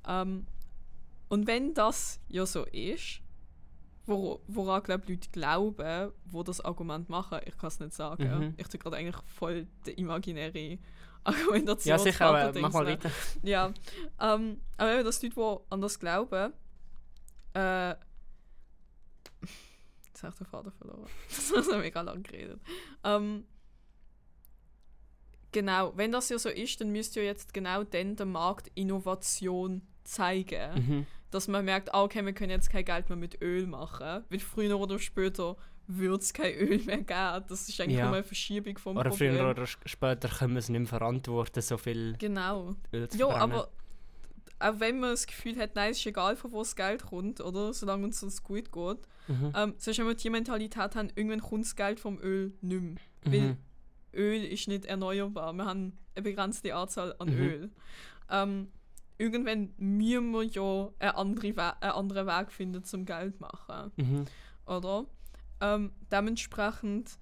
Ähm, 0.07 0.47
und 1.29 1.47
wenn 1.47 1.75
das 1.75 2.21
ja 2.29 2.47
so 2.47 2.65
ist, 2.65 3.21
wo, 4.07 4.41
woran 4.47 4.83
glaube 4.83 5.05
ich 5.05 5.11
Leute 5.11 5.31
glauben, 5.31 6.13
wo 6.25 6.43
das 6.43 6.61
Argument 6.61 7.09
machen, 7.09 7.41
ich 7.45 7.57
kann 7.59 7.69
es 7.69 7.81
nicht 7.81 7.93
sagen. 7.93 8.25
Mhm. 8.25 8.55
Ich 8.57 8.69
tue 8.69 8.79
gerade 8.79 8.97
eigentlich 8.97 9.23
voll 9.27 9.67
die 9.85 9.93
imaginäre 9.93 10.79
Argumentation. 11.25 11.91
Ja, 11.91 11.99
sicher, 11.99 12.27
aber 12.27 12.59
mach 12.61 12.73
mal 12.73 12.87
weiter. 12.87 13.11
Ja, 13.43 13.73
ähm, 14.21 14.61
aber 14.77 14.95
eben, 14.95 15.05
dass 15.05 15.23
Leute, 15.23 15.35
die 15.35 15.57
an 15.71 15.81
das 15.81 15.99
glauben, 15.99 16.53
äh, 17.55 17.91
jetzt 20.07 20.23
habe 20.23 20.33
ich 20.33 20.39
den 20.39 20.47
Faden 20.47 20.73
verloren. 20.73 21.07
Das 21.29 21.51
ist 21.51 21.73
mega 21.73 22.01
lang 22.01 22.23
geredet. 22.23 22.61
Ähm, 23.03 23.45
genau, 25.51 25.93
wenn 25.97 26.13
das 26.13 26.29
ja 26.29 26.39
so 26.39 26.49
ist, 26.49 26.81
dann 26.81 26.93
müsst 26.93 27.17
ihr 27.17 27.25
jetzt 27.25 27.53
genau 27.53 27.83
dann 27.83 28.15
der 28.15 28.27
Markt 28.27 28.71
Innovation 28.75 29.83
zeigen. 30.05 30.75
Mhm. 30.75 31.07
Dass 31.31 31.49
man 31.49 31.65
merkt, 31.65 31.93
ah, 31.93 32.03
okay, 32.05 32.25
wir 32.25 32.33
können 32.33 32.51
jetzt 32.51 32.71
kein 32.71 32.85
Geld 32.85 33.09
mehr 33.09 33.17
mit 33.17 33.43
Öl 33.43 33.67
machen, 33.67 34.25
weil 34.29 34.39
früher 34.39 34.79
oder 34.79 34.99
später 34.99 35.57
wird 35.89 36.23
es 36.23 36.33
kein 36.33 36.55
Öl 36.55 36.79
mehr 36.85 36.99
geben. 36.99 37.45
Das 37.49 37.69
ist 37.69 37.81
eigentlich 37.81 37.99
Ja. 37.99 38.07
nur 38.07 38.15
eine 38.15 38.25
Verschiebung 38.25 38.79
vom 38.79 38.97
Oder 38.97 39.11
Problem. 39.11 39.35
früher 39.37 39.51
oder 39.51 39.67
später 39.67 40.29
können 40.29 40.55
wir 40.55 40.59
es 40.61 40.69
nicht 40.69 40.79
mehr 40.81 40.89
verantworten, 40.89 41.61
so 41.63 41.77
viel 41.79 42.17
Genau. 42.19 42.75
Öl 42.93 43.09
zu 43.09 43.19
Ja, 43.19 43.29
verbrennen. 43.29 43.53
aber 43.55 43.71
auch 44.59 44.81
wenn 44.81 45.01
man 45.01 45.11
das 45.11 45.27
Gefühl 45.27 45.57
hat, 45.59 45.75
nein, 45.75 45.91
es 45.91 45.99
ist 45.99 46.07
egal, 46.07 46.35
von 46.37 46.51
wo 46.53 46.61
das 46.61 46.75
Geld 46.77 47.05
kommt, 47.05 47.41
oder? 47.41 47.73
Solange 47.75 48.05
uns 48.05 48.21
das 48.21 48.43
gut 48.43 48.73
geht. 48.73 48.99
Mhm. 49.29 49.53
Ähm, 49.55 49.75
wenn 49.85 50.07
wir 50.07 50.15
die 50.15 50.31
Mentalität 50.31 50.95
haben, 50.97 51.09
irgendwann 51.15 51.41
kommt 51.43 51.65
das 51.65 51.77
Geld 51.77 52.01
vom 52.01 52.19
Öl 52.23 52.53
nicht 52.63 52.81
mehr. 52.83 52.95
Weil 53.25 53.41
Mhm. 53.41 53.57
Öl 54.15 54.45
ist 54.45 54.67
nicht 54.69 54.87
erneuerbar. 54.87 55.53
Wir 55.53 55.67
haben 55.67 55.99
eine 56.15 56.23
begrenzte 56.23 56.75
Anzahl 56.75 57.15
an 57.19 57.29
Mhm. 57.29 57.39
Öl. 57.41 57.71
Ähm, 58.31 58.69
irgendwann 59.19 59.73
müssen 59.79 60.31
wir 60.33 60.43
ja 60.43 60.91
einen 60.99 61.17
anderen, 61.17 61.57
We 61.57 61.83
einen 61.83 61.93
anderen 61.93 62.27
Weg 62.27 62.53
finden, 62.53 62.85
zum 62.85 63.05
Geld 63.05 63.37
zu 63.37 63.43
machen. 63.43 63.93
Mhm. 63.97 64.25
Oder? 64.67 65.07
Ähm, 65.61 65.93
dementsprechend 66.11 67.19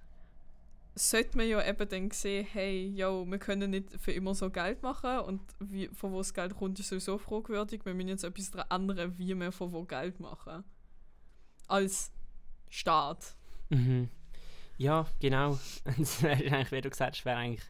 sollte 0.95 1.37
man 1.37 1.47
ja 1.47 1.65
eben 1.67 1.89
dann 1.89 2.11
sehen, 2.11 2.47
hey, 2.51 2.87
yo, 2.95 3.25
wir 3.25 3.37
können 3.37 3.71
nicht 3.71 3.99
für 3.99 4.13
immer 4.13 4.33
so 4.33 4.49
Geld 4.49 4.81
machen 4.81 5.19
und 5.19 5.41
wie, 5.59 5.87
von 5.89 6.13
wo 6.13 6.19
das 6.19 6.33
Geld 6.33 6.55
kommt, 6.55 6.79
ist 6.79 6.89
sowieso 6.89 7.17
fragwürdig. 7.17 7.85
Wir 7.85 7.93
müssen 7.93 8.09
jetzt 8.09 8.23
etwas 8.23 8.51
daran 8.51 8.89
ändern, 8.89 9.13
wie 9.17 9.35
wir 9.35 9.51
von 9.51 9.71
wo 9.73 9.83
Geld 9.83 10.19
machen. 10.19 10.63
Als 11.67 12.11
Staat. 12.69 13.35
Mhm. 13.69 14.09
Ja, 14.77 15.05
genau. 15.19 15.59
Es 15.99 16.21
wäre 16.23 16.37
eigentlich, 16.37 16.71
wie 16.71 16.81
du 16.81 16.89
gesagt 16.89 17.15
hast, 17.15 17.25
wäre 17.25 17.37
eigentlich 17.37 17.63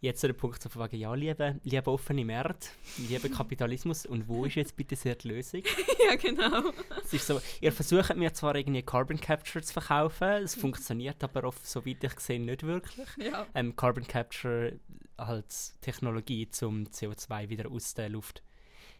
jetzt 0.00 0.20
so 0.20 0.28
der 0.28 0.34
Punkt, 0.34 0.62
von 0.62 0.82
wegen, 0.82 1.00
ja, 1.00 1.14
liebe, 1.14 1.60
liebe 1.62 1.90
offene 1.90 2.24
Märkte, 2.24 2.68
liebe 3.08 3.28
Kapitalismus, 3.28 4.06
und 4.06 4.28
wo 4.28 4.44
ist 4.44 4.54
jetzt 4.54 4.76
bitte 4.76 4.96
sehr 4.96 5.14
die 5.14 5.28
Lösung? 5.28 5.62
ja, 6.08 6.16
genau. 6.16 6.72
Es 7.02 7.12
ist 7.12 7.26
so, 7.26 7.40
ihr 7.60 7.72
versucht 7.72 8.16
mir 8.16 8.32
zwar 8.32 8.56
irgendwie 8.56 8.82
Carbon 8.82 9.20
Capture 9.20 9.62
zu 9.62 9.72
verkaufen, 9.72 10.42
es 10.42 10.54
funktioniert 10.54 11.22
aber 11.22 11.44
oft, 11.44 11.66
soweit 11.66 12.02
ich 12.02 12.18
sehe, 12.20 12.40
nicht 12.40 12.62
wirklich. 12.62 13.08
Ja. 13.18 13.46
Ähm, 13.54 13.76
Carbon 13.76 14.06
Capture 14.06 14.78
als 15.16 15.78
Technologie, 15.80 16.48
um 16.62 16.84
CO2 16.84 17.48
wieder 17.50 17.70
aus 17.70 17.94
der 17.94 18.08
Luft 18.08 18.42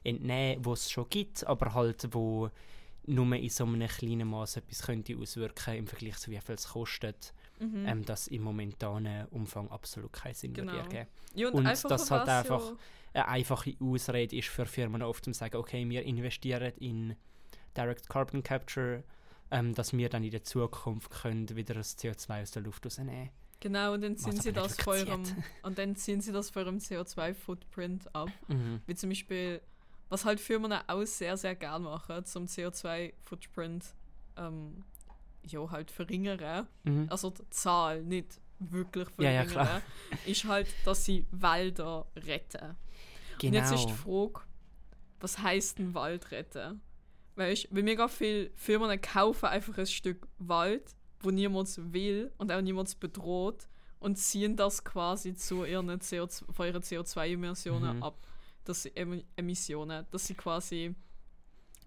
entnehmen, 0.05 0.65
wo 0.65 0.75
es 0.75 0.91
schon 0.91 1.09
gibt, 1.09 1.47
aber 1.47 1.75
halt 1.75 2.09
wo 2.13 2.51
nur 3.07 3.35
in 3.35 3.49
so 3.49 3.65
einem 3.65 3.89
kleinen 3.89 4.29
Maß 4.29 4.59
etwas 4.59 4.83
könnte 4.83 5.17
auswirken 5.17 5.77
im 5.77 5.87
Vergleich 5.87 6.19
zu 6.19 6.31
wie 6.31 6.41
viel 6.41 6.55
es 6.55 6.69
kostet, 6.69 7.33
Mhm. 7.61 7.87
ähm, 7.87 8.05
das 8.05 8.27
im 8.29 8.43
momentanen 8.43 9.27
Umfang 9.29 9.71
absolut 9.71 10.13
keinen 10.13 10.35
Sinn 10.35 10.53
Genau. 10.55 10.73
würde 10.73 10.85
ergeben. 10.85 11.07
ja, 11.35 11.49
und 11.51 11.67
einfacher 11.67 11.89
das 11.89 12.11
halt 12.11 12.29
einfach- 12.29 12.73
Eine 13.13 13.29
einfache 13.29 13.75
Ausrede 13.81 14.37
ist 14.37 14.49
für 14.49 14.67
Firmen 14.67 15.03
oft 15.03 15.25
zu 15.25 15.33
sagen, 15.33 15.57
okay, 15.57 15.89
wir 15.89 16.03
investieren 16.05 16.73
in 16.79 17.17
Direct 17.77 18.09
Carbon 18.09 18.43
Capture, 18.43 19.03
ähm, 19.51 19.75
dass 19.75 19.93
wir 19.93 20.09
dann 20.09 20.23
in 20.25 20.31
der 20.31 20.43
Zukunft 20.45 21.11
können 21.11 21.49
wieder 21.57 21.75
das 21.75 21.99
CO2 21.99 22.43
aus 22.43 22.51
der 22.53 22.63
Luft 22.63 22.85
rausnehmen 22.87 23.31
Genau, 23.63 23.93
und 23.93 24.01
dann 24.03 24.17
ziehen 24.17 24.41
sie 24.41 24.53
das 24.53 24.77
von 24.81 24.97
ihrem, 24.97 25.23
und 25.65 25.77
dann 25.79 25.95
ziehen 25.97 26.21
sie 26.23 26.33
das 26.33 26.49
von 26.51 26.65
ihrem 26.65 26.79
CO2-Footprint 26.79 28.15
ab. 28.15 28.31
mhm. 28.49 28.81
Wie 28.87 28.95
zum 28.95 29.11
Beispiel, 29.11 29.61
was 30.09 30.25
halt 30.25 30.41
Firmen 30.41 30.73
auch 30.73 31.05
sehr, 31.05 31.37
sehr 31.37 31.55
gern 31.57 31.83
machen, 31.83 32.25
zum 32.25 32.47
CO2-Footprint 32.47 33.85
ähm, 34.37 34.85
ja, 35.47 35.71
halt 35.71 35.91
verringern. 35.91 36.67
Mhm. 36.85 37.07
Also 37.11 37.31
die 37.31 37.49
Zahl 37.51 38.03
nicht 38.03 38.41
wirklich 38.59 39.09
Ja, 39.19 39.31
ja, 39.31 39.45
verringern. 39.45 39.67
klar. 39.67 39.83
ist 40.27 40.45
halt, 40.45 40.69
dass 40.85 41.05
sie 41.05 41.27
Wälder 41.31 42.07
retten. 42.17 42.77
Und 43.43 43.53
jetzt 43.55 43.73
ist 43.73 43.85
die 43.85 43.87
Genau. 43.87 44.29
Frage, 44.33 44.47
was 45.21 45.39
heisst 45.39 45.79
ein 45.79 45.95
Wald 45.95 46.31
retten? 46.31 46.81
Weißt 47.37 47.65
du, 47.71 47.77
weil 47.77 47.83
mega 47.85 48.07
viele 48.09 48.51
Firmen 48.55 49.01
kaufen 49.01 49.47
einfach 49.47 49.79
ein 49.79 49.87
Stück 49.87 50.27
Wald, 50.39 50.95
wo 51.21 51.31
niemand 51.31 51.71
will 51.93 52.33
und 52.39 52.53
auch 52.53 52.61
niemand 52.61 52.99
bedroht 53.01 53.67
und 53.99 54.17
ziehen 54.17 54.57
das 54.57 54.85
quasi 54.85 55.35
zu 55.35 55.65
ihren 55.65 55.89
CO2, 56.01 56.53
von 56.53 56.67
ihren 56.67 56.83
CO2-Emissionen 56.83 57.97
Mhm. 57.99 58.03
ab. 58.03 58.19
Dass 58.65 58.83
sie, 58.83 58.91
Emi- 58.91 59.25
Emissionen, 59.37 60.07
dass 60.11 60.27
sie 60.27 60.35
quasi 60.35 60.95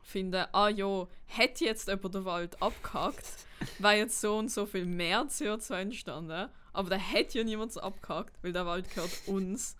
finden, 0.03 0.45
ah 0.51 0.69
ja, 0.69 1.07
hätte 1.25 1.65
jetzt 1.65 1.87
jemand 1.87 2.13
den 2.13 2.25
Wald 2.25 2.61
abgehackt, 2.61 3.25
wäre 3.79 3.97
jetzt 3.97 4.21
so 4.21 4.37
und 4.37 4.51
so 4.51 4.65
viel 4.65 4.85
mehr 4.85 5.23
CO2 5.23 5.73
entstanden. 5.81 6.49
Aber 6.73 6.89
da 6.89 6.95
hätte 6.95 7.37
ja 7.37 7.43
niemand 7.43 7.81
abgehackt, 7.81 8.35
weil 8.43 8.51
der 8.51 8.65
Wald 8.65 8.89
gehört 8.89 9.11
uns. 9.27 9.75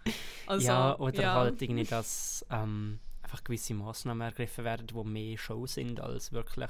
Also, 0.46 0.68
ja, 0.68 0.98
oder 1.00 1.22
ja. 1.22 1.34
halt 1.34 1.62
irgendwie, 1.62 1.84
dass 1.84 2.46
ähm, 2.52 3.00
einfach 3.24 3.44
gewisse 3.44 3.74
Massnahmen 3.74 4.22
ergriffen 4.22 4.64
werden, 4.64 4.88
die 4.88 5.04
mehr 5.04 5.38
Show 5.38 5.66
sind, 5.66 6.00
als 6.00 6.32
wirklich 6.32 6.70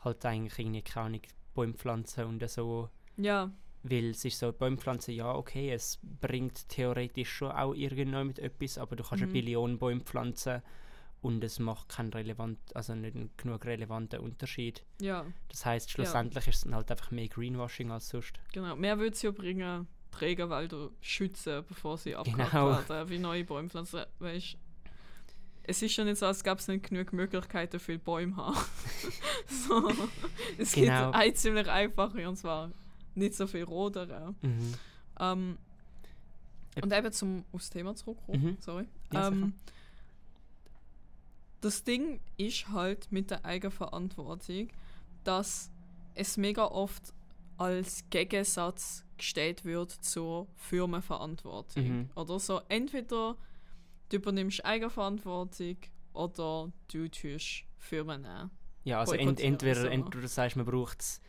halt 0.00 0.24
eigentlich 0.24 0.58
irgendwie 0.58 0.82
keine 0.82 1.06
Ahnung, 1.06 1.20
Bäume 1.54 1.74
pflanzen 1.74 2.24
und 2.24 2.48
so. 2.50 2.88
Ja, 3.18 3.50
Weil 3.82 4.10
es 4.10 4.24
ist 4.24 4.38
so, 4.38 4.52
Bäume 4.52 4.78
pflanzen, 4.78 5.12
ja, 5.14 5.34
okay, 5.34 5.70
es 5.70 5.98
bringt 6.20 6.68
theoretisch 6.68 7.30
schon 7.30 7.50
auch 7.52 7.74
irgendwann 7.74 8.28
mit 8.28 8.38
etwas, 8.38 8.78
aber 8.78 8.96
du 8.96 9.02
kannst 9.02 9.20
Mhm. 9.20 9.24
eine 9.28 9.32
Billion 9.32 9.78
Bäume 9.78 10.00
pflanzen 10.00 10.62
und 11.22 11.42
es 11.44 11.58
macht 11.58 11.88
keinen 11.88 12.12
relevant, 12.12 12.58
also 12.74 12.94
nicht 12.94 13.14
einen 13.16 13.30
genug 13.36 13.64
relevanten 13.64 14.20
Unterschied. 14.20 14.84
ja, 15.00 15.24
Das 15.48 15.64
heißt, 15.64 15.90
schlussendlich 15.90 16.46
ist 16.48 16.56
es 16.56 16.60
dann 16.62 16.74
halt 16.74 16.90
einfach 16.90 17.10
mehr 17.10 17.28
Greenwashing 17.28 17.90
als 17.90 18.08
sonst. 18.08 18.38
genau. 18.52 18.76
Mehr 18.76 18.98
würde 18.98 19.14
es 19.14 19.22
ja 19.22 19.30
bringen, 19.30 19.86
die 20.12 20.18
Regenwälder 20.18 20.90
schützen, 21.00 21.64
bevor 21.66 21.96
sie 21.96 22.14
abgehackt 22.14 22.50
Genau. 22.50 22.70
werden, 22.88 23.08
wie 23.08 23.18
neue 23.18 23.44
Bäume 23.44 23.68
pflanzen. 23.70 24.02
Weißt, 24.18 24.56
es 25.64 25.80
ist 25.80 25.96
ja 25.96 26.04
nicht 26.04 26.16
so, 26.18 26.26
als 26.26 26.42
gäbe 26.42 26.56
es 26.56 26.66
nicht 26.68 26.88
genug 26.90 27.12
Möglichkeiten, 27.12 27.78
viele 27.78 27.98
Bäume 28.00 28.36
haben. 28.36 28.58
so, 29.46 29.88
es 30.58 30.72
Genau. 30.72 31.04
gibt 31.04 31.14
eine 31.14 31.34
ziemlich 31.34 31.68
einfache, 31.68 32.28
und 32.28 32.36
zwar 32.36 32.70
nicht 33.14 33.34
so 33.34 33.46
viel 33.46 33.62
rodern. 33.62 34.34
Mhm. 34.42 34.74
Ähm, 35.20 35.58
Ä- 36.74 36.82
und 36.82 36.92
eben 36.92 37.12
zum 37.12 37.44
aufs 37.52 37.70
Thema 37.70 37.94
zurückkommen, 37.94 38.42
Mhm. 38.42 38.56
sorry. 38.60 38.86
Ja, 39.12 39.30
sicher. 39.30 39.52
Das 41.62 41.84
Ding 41.84 42.20
ist 42.36 42.68
halt 42.68 43.10
mit 43.10 43.30
der 43.30 43.44
Eigenverantwortung, 43.44 44.68
dass 45.24 45.70
es 46.14 46.36
mega 46.36 46.66
oft 46.66 47.14
als 47.56 48.04
Gegensatz 48.10 49.04
gestellt 49.16 49.64
wird 49.64 49.92
zur 49.92 50.48
Firmenverantwortung. 50.56 51.84
Mhm. 51.84 52.10
Oder 52.16 52.40
so, 52.40 52.60
entweder 52.68 53.36
du 54.08 54.16
übernimmst 54.16 54.64
Eigenverantwortung 54.64 55.76
oder 56.12 56.72
du 56.92 57.08
tust 57.08 57.64
Firmen 57.78 58.22
nehmen. 58.22 58.50
Ja, 58.84 58.98
also 58.98 59.14
ent, 59.14 59.40
entweder, 59.40 59.82
so. 59.82 59.86
entweder 59.86 60.20
du 60.20 60.28
sagst, 60.28 60.56
man 60.56 60.66
braucht 60.66 61.00
es. 61.00 61.20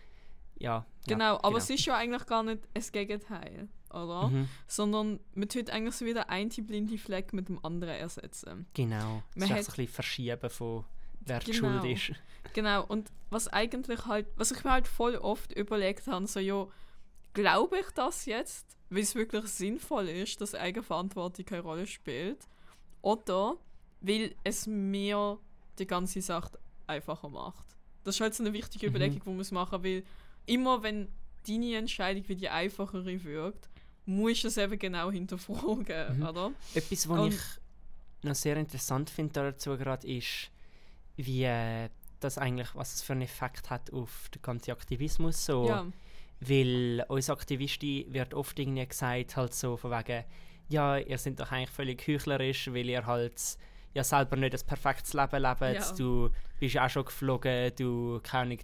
Ja. 0.60 0.86
Genau, 1.08 1.24
ja, 1.24 1.34
aber 1.36 1.48
genau. 1.50 1.58
es 1.58 1.70
ist 1.70 1.86
ja 1.86 1.98
eigentlich 1.98 2.26
gar 2.26 2.44
nicht 2.44 2.62
das 2.74 2.92
Gegenteil, 2.92 3.68
oder? 3.89 4.30
Mhm. 4.30 4.48
sondern 4.68 5.20
man 5.34 5.50
tut 5.50 5.70
eigentlich 5.70 5.96
so 5.96 6.06
wieder 6.06 6.30
ein 6.30 6.50
blinde 6.50 6.98
Fleck 6.98 7.34
mit 7.34 7.50
dem 7.50 7.63
anderen 7.66 7.96
ersetzen. 7.96 8.66
Genau. 8.74 9.22
Man 9.36 9.50
ist 9.50 9.52
echt 9.52 9.52
hat- 9.52 9.58
ein 9.58 9.66
bisschen 9.66 9.88
Verschieben 9.88 10.50
von 10.50 10.86
wer 11.26 11.39
Genau. 11.39 11.82
Schuld 11.82 11.86
ist. 11.86 12.13
Genau, 12.54 12.86
und 12.86 13.12
was 13.30 13.48
eigentlich 13.50 14.06
halt, 14.06 14.28
was 14.36 14.52
ich 14.52 14.63
mir 14.63 14.72
halt 14.72 14.88
voll 14.88 15.16
oft 15.16 15.52
überlegt 15.54 16.08
habe, 16.08 16.28
so, 16.28 16.39
ja, 16.39 16.68
glaube 17.34 17.80
ich 17.80 17.88
das 17.96 18.26
jetzt, 18.26 18.78
weil 18.89 19.02
es 19.04 19.16
wirklich 19.16 19.46
sinnvoll 19.48 20.08
ist, 20.08 20.39
dass 20.39 20.54
Eigenverantwortung 20.56 21.46
keine 21.46 21.62
Rolle 21.63 21.88
spielt, 21.88 22.48
oder 23.02 23.58
weil 24.02 24.36
es 24.44 24.68
mir 24.68 25.38
die 25.80 25.88
ganze 25.88 26.22
Sache 26.22 26.60
einfacher 26.88 27.30
macht. 27.30 27.66
Das 28.04 28.16
ist 28.16 28.22
halt 28.22 28.36
so 28.36 28.44
eine 28.44 28.54
wichtige 28.54 28.88
Mhm. 28.89 28.96
Überlegung, 28.96 29.22
die 29.26 29.30
man 29.30 29.46
machen 29.52 29.84
weil 29.84 30.04
immer 30.45 30.84
wenn 30.84 31.08
deine 31.47 31.77
Entscheidung 31.77 32.23
wie 32.27 32.36
die 32.36 32.49
einfachere 32.49 33.23
wirkt, 33.23 33.69
musst 34.06 34.43
du 34.43 34.47
es 34.49 34.58
eben 34.58 34.77
genau 34.79 35.12
hinterfragen, 35.12 36.17
Mhm. 36.19 36.25
oder? 36.27 36.51
Etwas, 36.73 37.08
was 37.10 37.19
Und- 37.19 37.34
ich 37.34 37.41
noch 38.23 38.36
sehr 38.36 38.56
interessant 38.58 39.10
finde 39.10 39.34
dazu 39.34 39.77
gerade 39.77 40.08
ist, 40.08 40.49
wie 41.17 41.43
äh, 41.43 41.89
das 42.19 42.38
eigentlich, 42.38 42.73
was 42.73 42.95
es 42.95 43.01
für 43.01 43.13
einen 43.13 43.23
Effekt 43.23 43.69
hat 43.69 43.91
auf 43.91 44.29
den 44.34 44.41
ganzen 44.41 44.71
Aktivismus. 44.71 45.45
So. 45.45 45.67
Ja, 45.67 45.86
Weil 46.39 47.06
uns 47.08 47.29
Aktivisten 47.29 48.12
wird 48.13 48.34
oft 48.34 48.58
irgendwie 48.60 48.86
gesagt, 48.86 49.36
halt 49.38 49.53
so 49.53 49.77
von 49.77 49.91
wegen, 49.91 50.23
ja, 50.69 50.97
ihr 50.97 51.17
seid 51.17 51.39
doch 51.39 51.51
eigentlich 51.51 51.69
völlig 51.69 52.06
heuchlerisch, 52.08 52.67
weil 52.73 52.89
ihr 52.89 53.06
halt 53.06 53.41
ja 53.93 54.03
selber 54.03 54.36
nicht 54.38 54.53
ein 54.53 54.67
perfektes 54.67 55.13
Leben 55.13 55.41
lebt. 55.41 55.62
Ja. 55.62 55.91
Du 55.95 56.29
bist 56.60 56.73
ja 56.75 56.86
auch 56.86 56.89
schon 56.89 57.06
geflogen, 57.06 57.71
du, 57.77 58.19
keine 58.23 58.58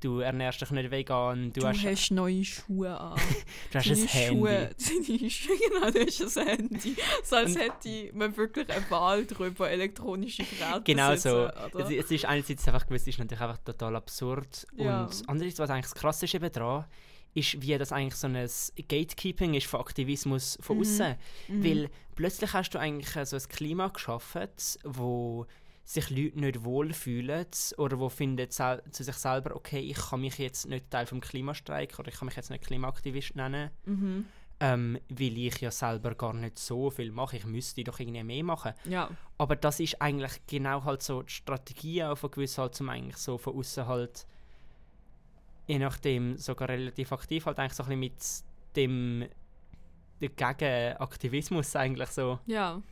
du 0.00 0.20
ernährst 0.20 0.60
dich 0.60 0.70
nicht 0.70 0.90
vegan, 0.90 1.52
du, 1.52 1.60
du, 1.60 1.66
hast, 1.68 1.84
hast, 1.84 2.10
neue 2.10 2.44
Schuhe 2.44 2.98
an. 2.98 3.18
du 3.72 3.78
hast 3.78 3.86
ein 3.86 3.94
Deine 3.96 4.06
Handy. 4.08 4.38
Schuhe, 4.38 4.70
deine 5.18 5.30
Schuhe, 5.30 5.56
genau, 5.68 5.90
du 5.90 6.06
hast 6.06 6.38
ein 6.38 6.46
Handy. 6.46 6.96
So 7.22 7.36
als 7.36 7.54
Und- 7.54 7.60
hätte 7.60 8.16
man 8.16 8.36
wirklich 8.36 8.68
eine 8.70 8.90
Wahl 8.90 9.24
darüber, 9.26 9.70
elektronische 9.70 10.44
Geräte 10.44 10.82
Genau 10.84 11.14
so. 11.16 11.46
Es, 11.78 11.90
es 12.04 12.10
ist 12.10 12.24
einerseits 12.24 12.66
einfach 12.66 12.86
gewusst, 12.86 13.02
es 13.02 13.14
ist 13.14 13.18
natürlich 13.18 13.40
einfach 13.42 13.58
total 13.58 13.96
absurd. 13.96 14.66
Ja. 14.76 15.04
Und 15.04 15.22
andererseits, 15.28 15.58
was 15.58 15.70
eigentlich 15.70 15.92
das 15.92 15.94
Krasse 15.94 16.24
ist 16.24 16.34
eben 16.34 16.50
dran, 16.50 16.84
ist, 17.32 17.62
wie 17.62 17.78
das 17.78 17.92
eigentlich 17.92 18.16
so 18.16 18.26
ein 18.26 18.34
Gatekeeping 18.88 19.54
ist 19.54 19.66
von 19.66 19.80
Aktivismus 19.80 20.58
von 20.60 20.76
Mhm. 20.78 20.82
außen. 20.82 21.14
Mhm. 21.48 21.64
Weil 21.64 21.90
plötzlich 22.16 22.52
hast 22.52 22.70
du 22.70 22.78
eigentlich 22.80 23.10
so 23.28 23.36
ein 23.36 23.42
Klima 23.48 23.86
geschaffen, 23.88 24.48
wo 24.82 25.46
sich 25.84 26.10
Leute 26.10 26.38
nicht 26.40 26.64
wohlfühlen 26.64 27.46
oder 27.78 27.98
wo 27.98 28.08
finden 28.08 28.48
zu 28.50 28.80
sich 28.92 29.14
selber, 29.16 29.56
okay, 29.56 29.80
ich 29.80 29.96
kann 29.96 30.20
mich 30.20 30.38
jetzt 30.38 30.66
nicht 30.68 30.90
Teil 30.90 31.06
vom 31.06 31.20
Klimastreik 31.20 31.98
oder 31.98 32.08
ich 32.08 32.14
kann 32.16 32.26
mich 32.26 32.36
jetzt 32.36 32.50
nicht 32.50 32.64
Klimaaktivist 32.64 33.34
nennen, 33.34 33.70
Mhm. 33.86 34.26
ähm, 34.60 34.98
weil 35.08 35.38
ich 35.38 35.60
ja 35.60 35.70
selber 35.70 36.14
gar 36.14 36.32
nicht 36.34 36.58
so 36.58 36.90
viel 36.90 37.10
mache. 37.10 37.38
Ich 37.38 37.44
müsste 37.46 37.82
doch 37.82 37.98
irgendwie 37.98 38.22
mehr 38.22 38.44
machen. 38.44 38.72
Ja, 38.84 39.10
Aber 39.38 39.56
das 39.56 39.80
ist 39.80 40.00
eigentlich 40.00 40.40
genau 40.46 40.84
halt 40.84 41.02
so 41.02 41.22
die 41.22 41.32
Strategie 41.32 42.04
auch 42.04 42.16
von 42.16 42.30
gewissen 42.30 42.60
halt, 42.60 42.74
zum 42.74 42.88
eigentlich 42.88 43.16
so 43.16 43.36
von 43.38 43.56
außen 43.56 43.86
halt 43.86 44.26
je 45.66 45.78
nachdem 45.78 46.36
sogar 46.36 46.68
relativ 46.68 47.12
aktiv 47.12 47.46
halt 47.46 47.58
eigentlich 47.58 47.72
so 47.74 47.84
ein 47.84 48.00
bisschen 48.00 48.00
mit 48.00 48.76
dem 48.76 49.28
dagegen 50.20 50.96
Aktivismus 50.98 51.74
eigentlich 51.76 52.08
so 52.10 52.38
ja, 52.46 52.82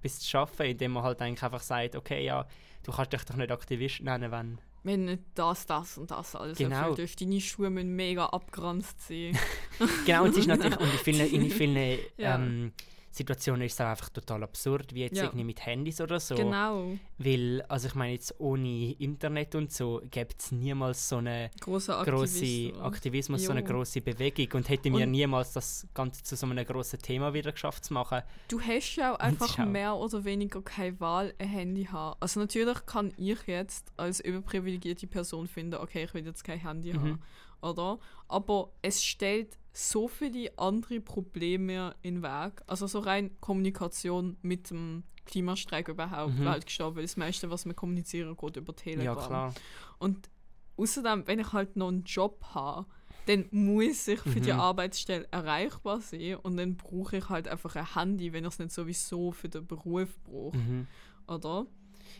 bis 0.00 0.20
zu 0.20 0.28
schaffen, 0.28 0.66
indem 0.66 0.92
man 0.92 1.02
halt 1.02 1.20
eigentlich 1.20 1.42
einfach 1.42 1.60
sagt, 1.62 1.96
okay, 1.96 2.24
ja, 2.24 2.46
du 2.84 2.92
kannst 2.92 3.12
dich 3.12 3.24
doch 3.24 3.36
nicht 3.36 3.50
Aktivist 3.50 4.00
nennen, 4.00 4.30
wenn 4.30 4.58
wenn 4.84 5.04
nicht 5.06 5.22
das, 5.34 5.66
das 5.66 5.98
und 5.98 6.10
das 6.10 6.34
alles 6.36 6.56
Genau. 6.56 6.90
erfüllt. 6.90 7.20
Deine 7.20 7.40
Schuhe 7.40 7.68
müssen 7.68 7.94
mega 7.96 8.26
abgeranzt 8.26 9.06
sein. 9.08 9.36
genau 10.06 10.24
und 10.24 10.30
es 10.30 10.38
ist 10.38 10.46
natürlich 10.46 10.78
und 10.78 10.92
in 10.92 10.98
vielen, 10.98 11.30
in 11.30 11.50
vielen 11.50 11.98
Ja. 12.16 12.36
ähm, 12.36 12.72
Situationen 13.10 13.62
ist 13.62 13.72
es 13.74 13.80
auch 13.80 13.86
einfach 13.86 14.08
total 14.10 14.42
absurd, 14.42 14.94
wie 14.94 15.00
jetzt 15.00 15.16
Ja. 15.16 15.24
irgendwie 15.24 15.44
mit 15.44 15.64
Handys 15.64 16.00
oder 16.00 16.20
so. 16.20 16.34
Genau. 16.34 16.92
Weil, 17.18 17.62
also 17.68 17.88
ich 17.88 17.94
meine 17.94 18.12
jetzt 18.12 18.34
ohne 18.38 18.92
Internet 18.92 19.54
und 19.54 19.72
so, 19.72 20.00
gäbe 20.10 20.30
es 20.38 20.52
niemals 20.52 21.08
so 21.08 21.16
eine 21.16 21.50
Großer 21.60 22.04
große 22.04 22.72
Aktivist. 22.74 22.80
Aktivismus, 22.80 23.42
so 23.44 23.50
eine 23.52 23.64
große 23.64 24.00
Bewegung 24.02 24.48
und 24.52 24.68
hätte 24.68 24.90
mir 24.90 25.04
Und- 25.06 25.10
niemals 25.12 25.52
das 25.52 25.86
Ganze 25.94 26.22
zu 26.22 26.36
so 26.36 26.46
einem 26.46 26.64
großen 26.64 26.98
Thema 27.00 27.32
wieder 27.34 27.52
geschafft 27.52 27.86
zu 27.86 27.94
machen. 27.94 28.22
Du 28.48 28.60
hast 28.60 28.96
ja 28.96 29.14
auch 29.14 29.18
einfach 29.18 29.58
auch- 29.58 29.64
mehr 29.66 29.96
oder 29.96 30.24
weniger 30.24 30.60
keine 30.62 31.00
Wahl, 31.00 31.34
ein 31.38 31.48
Handy 31.48 31.84
haben. 31.86 32.16
Also 32.20 32.40
natürlich 32.40 32.84
kann 32.86 33.12
ich 33.16 33.38
jetzt 33.46 33.90
als 33.96 34.20
überprivilegierte 34.20 35.06
Person 35.06 35.46
finden, 35.48 35.74
okay, 35.76 36.04
ich 36.04 36.14
will 36.14 36.24
jetzt 36.26 36.44
kein 36.44 36.58
Handy 36.60 36.92
Mhm. 36.92 37.00
haben, 37.00 37.22
oder? 37.62 37.98
Aber 38.28 38.72
es 38.82 39.04
stellt 39.04 39.58
so 39.72 40.08
viele 40.08 40.50
andere 40.58 41.00
Probleme 41.00 41.94
in 42.02 42.16
den 42.16 42.22
Weg. 42.22 42.62
Also 42.66 42.86
so 42.86 42.98
rein 43.00 43.30
Kommunikation 43.40 44.36
mit 44.42 44.70
dem 44.70 45.04
Klimastreik 45.24 45.88
überhaupt 45.88 46.38
Mhm. 46.38 46.48
halt 46.48 46.66
gestorben, 46.66 46.96
weil 46.96 47.02
das 47.04 47.16
meiste, 47.16 47.50
was 47.50 47.66
wir 47.66 47.74
kommunizieren, 47.74 48.36
geht 48.36 48.56
über 48.56 48.74
Telegram. 48.74 49.04
Ja, 49.18 49.26
klar. 49.26 49.54
Und 49.98 50.28
außerdem, 50.76 51.26
wenn 51.26 51.38
ich 51.38 51.52
halt 51.52 51.76
noch 51.76 51.88
einen 51.88 52.04
Job 52.04 52.42
habe, 52.54 52.86
dann 53.26 53.46
muss 53.50 54.08
ich 54.08 54.20
für 54.20 54.40
die 54.40 54.52
Mhm. 54.54 54.60
Arbeitsstelle 54.60 55.28
erreichbar 55.30 56.00
sein 56.00 56.36
und 56.36 56.56
dann 56.56 56.76
brauche 56.78 57.18
ich 57.18 57.28
halt 57.28 57.46
einfach 57.46 57.76
ein 57.76 57.94
Handy, 57.94 58.32
wenn 58.32 58.44
ich 58.44 58.52
es 58.54 58.58
nicht 58.58 58.72
sowieso 58.72 59.32
für 59.32 59.50
den 59.50 59.66
Beruf 59.66 60.18
brauche, 60.24 60.56
Mhm. 60.56 60.86
oder? 61.26 61.66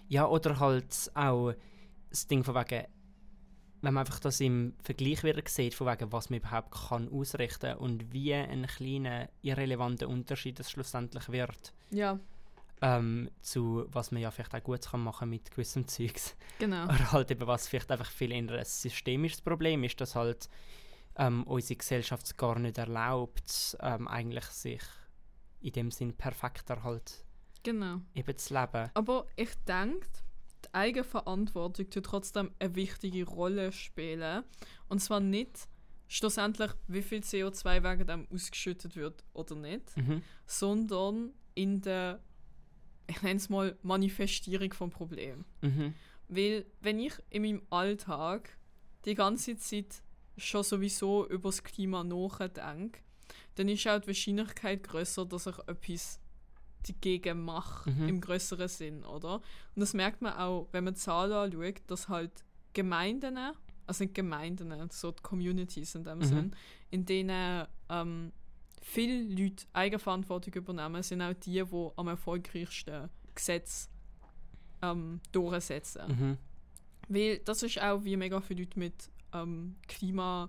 Ja, 0.08 0.26
oder 0.28 0.60
halt 0.60 1.10
auch 1.14 1.54
das 2.10 2.26
Ding 2.26 2.44
von 2.44 2.54
wegen, 2.54 2.86
wenn 3.80 3.94
man 3.94 4.06
einfach 4.06 4.20
das 4.20 4.40
im 4.40 4.74
Vergleich 4.82 5.22
wieder 5.24 5.42
sieht, 5.46 5.74
von 5.74 5.86
wegen, 5.86 6.12
was 6.12 6.30
man 6.30 6.40
überhaupt 6.40 6.72
kann 6.88 7.08
ausrichten 7.10 7.76
und 7.76 8.12
wie 8.12 8.34
ein 8.34 8.66
kleiner, 8.66 9.28
irrelevanter 9.42 10.08
Unterschied 10.08 10.58
es 10.60 10.70
schlussendlich 10.70 11.28
wird, 11.28 11.72
Ja, 11.90 12.18
ähm, 12.80 13.30
zu 13.40 13.86
was 13.88 14.12
man 14.12 14.22
ja 14.22 14.30
vielleicht 14.30 14.54
auch 14.54 14.62
gut 14.62 14.82
kann 14.82 15.02
machen 15.02 15.30
mit 15.30 15.50
gewissem 15.50 15.86
Zeugs. 15.88 16.36
genau. 16.58 16.84
Oder 16.84 17.12
halt 17.12 17.30
eben, 17.30 17.46
was 17.46 17.68
vielleicht 17.68 17.90
einfach 17.90 18.10
viel 18.10 18.32
eher 18.32 18.58
ein 18.58 18.64
systemisches 18.64 19.40
Problem 19.40 19.84
ist, 19.84 20.00
dass 20.00 20.14
halt 20.14 20.48
ähm, 21.16 21.44
unsere 21.44 21.76
Gesellschaft 21.78 22.26
es 22.26 22.36
gar 22.36 22.58
nicht 22.58 22.78
erlaubt, 22.78 23.76
ähm, 23.80 24.06
eigentlich 24.06 24.44
sich 24.44 24.82
in 25.60 25.72
dem 25.72 25.90
Sinn 25.90 26.14
perfekter 26.14 26.84
halt 26.84 27.24
genau. 27.64 28.00
eben 28.14 28.38
zu 28.38 28.54
leben. 28.54 28.90
Aber 28.94 29.26
ich 29.34 29.50
denke, 29.66 30.06
die 30.64 30.74
Eigenverantwortung 30.74 31.88
tut 31.90 32.04
trotzdem 32.04 32.50
eine 32.58 32.74
wichtige 32.74 33.24
Rolle 33.24 33.72
spielen. 33.72 34.44
Und 34.88 35.00
zwar 35.00 35.20
nicht 35.20 35.68
schlussendlich, 36.08 36.70
wie 36.86 37.02
viel 37.02 37.20
CO2 37.20 37.82
wegen 37.82 38.06
dem 38.06 38.28
ausgeschüttet 38.32 38.96
wird 38.96 39.22
oder 39.34 39.54
nicht, 39.54 39.96
Mhm. 39.96 40.22
sondern 40.46 41.32
in 41.54 41.80
der, 41.82 42.20
ich 43.06 43.20
nenne 43.22 43.36
es 43.36 43.48
mal, 43.48 43.76
Manifestierung 43.82 44.72
vom 44.72 44.90
Problem. 44.90 45.44
Mhm. 45.60 45.94
Weil, 46.28 46.66
wenn 46.80 46.98
ich 47.00 47.12
in 47.30 47.42
meinem 47.42 47.62
Alltag 47.70 48.56
die 49.04 49.14
ganze 49.14 49.56
Zeit 49.56 50.02
schon 50.36 50.62
sowieso 50.62 51.28
über 51.28 51.48
das 51.48 51.62
Klima 51.62 52.04
nachdenke, 52.04 53.00
dann 53.56 53.68
ist 53.68 53.86
auch 53.86 54.00
die 54.00 54.08
Wahrscheinlichkeit 54.08 54.84
größer, 54.84 55.26
dass 55.26 55.46
ich 55.46 55.58
etwas 55.66 56.20
dagegen 56.86 57.42
mache, 57.44 57.90
Mhm. 57.90 58.08
im 58.08 58.20
größeren 58.20 58.68
Sinn, 58.68 59.04
oder? 59.04 59.34
Und 59.36 59.80
das 59.80 59.94
merkt 59.94 60.22
man 60.22 60.34
auch, 60.34 60.68
wenn 60.72 60.84
man 60.84 60.94
Zahlen 60.94 61.32
anschaut, 61.32 61.82
dass 61.86 62.08
halt 62.08 62.32
Gemeinden, 62.72 63.38
also 63.86 64.04
nicht 64.04 64.14
Gemeinden, 64.14 64.72
so 64.90 65.12
Communities 65.22 65.94
in 65.94 66.04
dem 66.04 66.18
Mhm. 66.18 66.24
Sinn, 66.24 66.56
in 66.90 67.04
denen 67.06 67.66
ähm, 67.88 68.32
viele 68.82 69.22
Leute 69.24 69.64
Eigenverantwortung 69.72 70.54
übernehmen, 70.54 71.02
sind 71.02 71.22
auch 71.22 71.34
die, 71.34 71.62
die 71.64 71.88
am 71.96 72.08
erfolgreichsten 72.08 73.08
Gesetze 73.34 73.88
ähm, 74.82 75.20
durchsetzen. 75.32 76.02
Mhm. 76.08 76.38
Weil 77.08 77.38
das 77.40 77.62
ist 77.62 77.80
auch, 77.80 78.04
wie 78.04 78.16
mega 78.16 78.40
viele 78.40 78.62
Leute 78.62 78.78
mit 78.78 79.10
ähm, 79.32 79.76
Klima, 79.88 80.48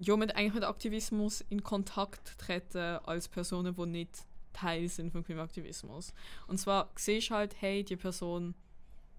ja, 0.00 0.16
mit, 0.16 0.34
eigentlich 0.36 0.54
mit 0.54 0.64
Aktivismus 0.64 1.40
in 1.48 1.62
Kontakt 1.62 2.38
treten, 2.38 2.98
als 3.04 3.28
Personen, 3.28 3.74
die 3.74 3.86
nicht 3.86 4.24
Teil 4.58 4.88
sind 4.88 5.10
vom 5.10 5.24
Klimaaktivismus. 5.24 6.12
Und 6.46 6.58
zwar 6.58 6.90
siehst 6.96 7.30
du 7.30 7.34
halt, 7.34 7.56
hey, 7.60 7.84
die 7.84 7.96
Person, 7.96 8.54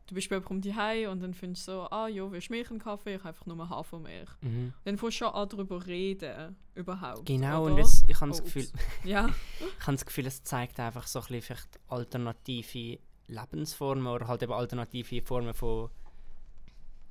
du 0.07 0.15
bist 0.15 0.29
bei 0.29 0.37
jemandem 0.37 0.73
daheim 0.73 1.11
und 1.11 1.21
dann 1.21 1.33
findest 1.33 1.67
du 1.67 1.71
so, 1.73 1.81
ah, 1.91 2.07
ja, 2.07 2.29
willst 2.31 2.49
du 2.49 2.53
Milch 2.53 2.71
und 2.71 2.79
Kaffee? 2.79 3.15
Ich 3.15 3.19
habe 3.19 3.29
einfach 3.29 3.45
nur 3.45 3.69
Hafermilch. 3.69 4.29
Mhm. 4.41 4.73
Dann 4.83 4.97
fängst 4.97 5.21
du 5.21 5.25
schon 5.25 5.33
an, 5.33 5.49
darüber 5.49 5.85
reden, 5.85 6.55
überhaupt. 6.75 7.25
Genau, 7.25 7.63
oder? 7.63 7.73
und 7.73 7.79
es, 7.79 8.03
ich 8.07 8.19
habe 8.19 8.31
Oh, 8.31 8.33
das, 8.33 8.43
Gefühl, 8.43 8.63
ups. 8.63 8.83
Ja, 9.03 9.27
ich 9.79 9.87
habe 9.87 9.93
das 9.93 10.05
Gefühl, 10.05 10.25
es 10.25 10.43
zeigt 10.43 10.79
einfach 10.79 11.07
so 11.07 11.19
ein 11.19 11.25
bisschen 11.27 11.41
vielleicht 11.41 11.79
alternative 11.87 12.99
Lebensformen 13.27 14.07
oder 14.07 14.27
halt 14.27 14.43
eben 14.43 14.53
alternative 14.53 15.21
Formen 15.21 15.53
von, 15.53 15.89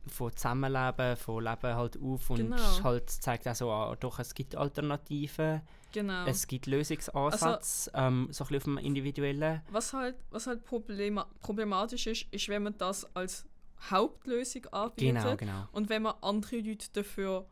von 0.06 0.34
Zusammenleben, 0.34 1.16
von 1.16 1.44
Leben 1.44 1.74
halt 1.74 1.98
auf 2.00 2.30
und 2.30 2.38
Genau. 2.38 2.82
halt 2.84 3.10
zeigt 3.10 3.46
auch 3.46 3.54
so, 3.54 3.70
ah, 3.70 3.96
doch, 3.98 4.18
es 4.18 4.34
gibt 4.34 4.56
Alternativen, 4.56 5.60
genau. 5.92 6.24
es 6.26 6.46
gibt 6.46 6.66
Lösungsansätze, 6.66 7.90
ähm, 7.94 8.28
so 8.30 8.44
ein 8.44 8.48
bisschen 8.48 8.56
auf 8.56 8.64
dem 8.64 8.78
individuellen. 8.78 9.62
Was 9.70 9.92
halt, 9.92 10.16
was 10.30 10.46
halt 10.46 10.64
problema 10.64 11.26
problematisch 11.40 12.06
ist, 12.06 12.26
ist, 12.30 12.48
wenn 12.48 12.62
man 12.62 12.76
das 12.78 13.04
als 13.14 13.46
Hauptlösung 13.90 14.66
anbietet 14.66 15.22
Genau, 15.22 15.36
genau. 15.36 15.68
und 15.72 15.88
wenn 15.88 16.02
man 16.02 16.14
andere 16.22 16.56
Leute 16.60 16.86
dafür 16.92 17.46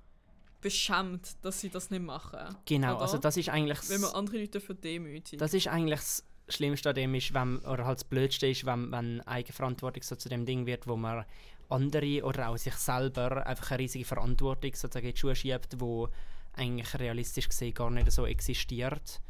beschämt, 0.61 1.37
dass 1.44 1.61
sie 1.61 1.68
das 1.68 1.90
nicht 1.90 2.02
machen. 2.02 2.56
Genau, 2.64 2.94
Oder? 2.94 3.02
also 3.02 3.18
das 3.18 3.37
ist 3.37 3.48
eigentlich 3.50 3.78
wenn 3.88 4.00
man 4.00 4.11
andere 4.12 4.38
Leute 4.38 4.59
dafür 4.59 4.74
demütigt. 4.74 5.40
das 5.40 5.54
ist 5.54 5.68
eigentlich 5.68 6.00
das 6.00 6.24
Schlimmste 6.48 6.88
an 6.90 6.94
dem 6.94 7.14
ist, 7.14 7.35
wenn, 7.35 7.59
oder 7.59 7.85
halt 7.87 7.98
das 7.98 8.04
Blödste 8.04 8.46
ist, 8.46 8.64
wenn, 8.66 8.90
wenn 8.92 9.20
Eigenverantwortung 9.22 10.02
so 10.02 10.14
zu 10.16 10.28
dem 10.28 10.46
Ding 10.46 10.64
wird, 10.66 10.87
wo 10.87 10.96
man 10.96 11.24
andere 11.68 12.24
oder 12.24 12.48
auch 12.48 12.57
sich 12.57 12.74
selber 12.74 13.46
einfach 13.46 13.72
eine 13.72 13.81
riesige 13.81 14.05
Verantwortung 14.05 14.74
sozusagen 14.74 15.07
in 15.07 15.14
die 15.14 15.18
Schuhe 15.18 15.35
schiebt, 15.35 15.81
wo 15.81 16.09
eigentlich 16.55 16.98
realistisch 16.98 17.48
gesehen 17.48 17.74
gar 17.74 17.90
nicht 17.90 18.11
so 18.11 18.26
existiert. 18.26 19.20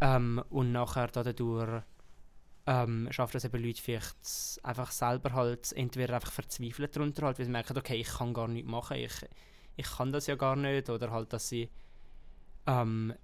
Ähm, 0.00 0.42
und 0.50 0.72
nachher 0.72 1.08
dadurch 1.08 1.82
ähm, 2.66 3.08
schafft 3.10 3.34
das 3.34 3.44
eben 3.44 3.62
Leute 3.62 3.82
vielleicht 3.82 4.16
einfach 4.62 4.90
selber 4.90 5.32
halt 5.32 5.72
entweder 5.72 6.14
einfach 6.14 6.32
verzweifelt 6.32 6.94
darunter, 6.94 7.26
halt, 7.26 7.38
weil 7.38 7.46
sie 7.46 7.52
merken, 7.52 7.76
okay, 7.76 7.96
ich 7.96 8.08
kann 8.08 8.34
gar 8.34 8.48
nichts 8.48 8.70
machen, 8.70 8.98
ich, 8.98 9.14
ich 9.76 9.90
kann 9.90 10.12
das 10.12 10.26
ja 10.26 10.36
gar 10.36 10.56
nicht, 10.56 10.88
oder 10.88 11.10
halt, 11.10 11.32
dass 11.32 11.48
sie 11.48 11.70
ähm, 12.66 13.14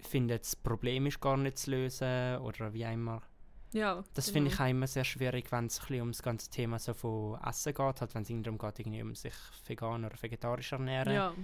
finden, 0.00 0.38
das 0.38 0.56
Problem 0.56 1.06
ist 1.06 1.20
gar 1.20 1.36
nicht 1.36 1.58
zu 1.58 1.70
lösen, 1.70 2.38
oder 2.38 2.72
wie 2.72 2.82
immer. 2.82 3.22
Ja, 3.72 4.02
Das 4.14 4.26
genau. 4.26 4.34
finde 4.34 4.50
ich 4.52 4.60
auch 4.60 4.66
immer 4.68 4.86
sehr 4.86 5.04
schwierig, 5.04 5.50
wenn 5.52 5.66
es 5.66 5.80
um 5.90 6.12
das 6.12 6.22
ganze 6.22 6.50
Thema 6.50 6.78
so 6.78 6.94
von 6.94 7.38
Essen 7.44 7.74
geht, 7.74 8.00
halt 8.00 8.14
wenn 8.14 8.22
es 8.22 8.28
darum 8.42 8.58
geht, 8.58 8.78
irgendwie 8.78 9.02
um 9.02 9.14
sich 9.14 9.34
vegan 9.66 10.04
oder 10.04 10.16
vegetarisch 10.20 10.72
ernähren, 10.72 11.12
Ja, 11.14 11.34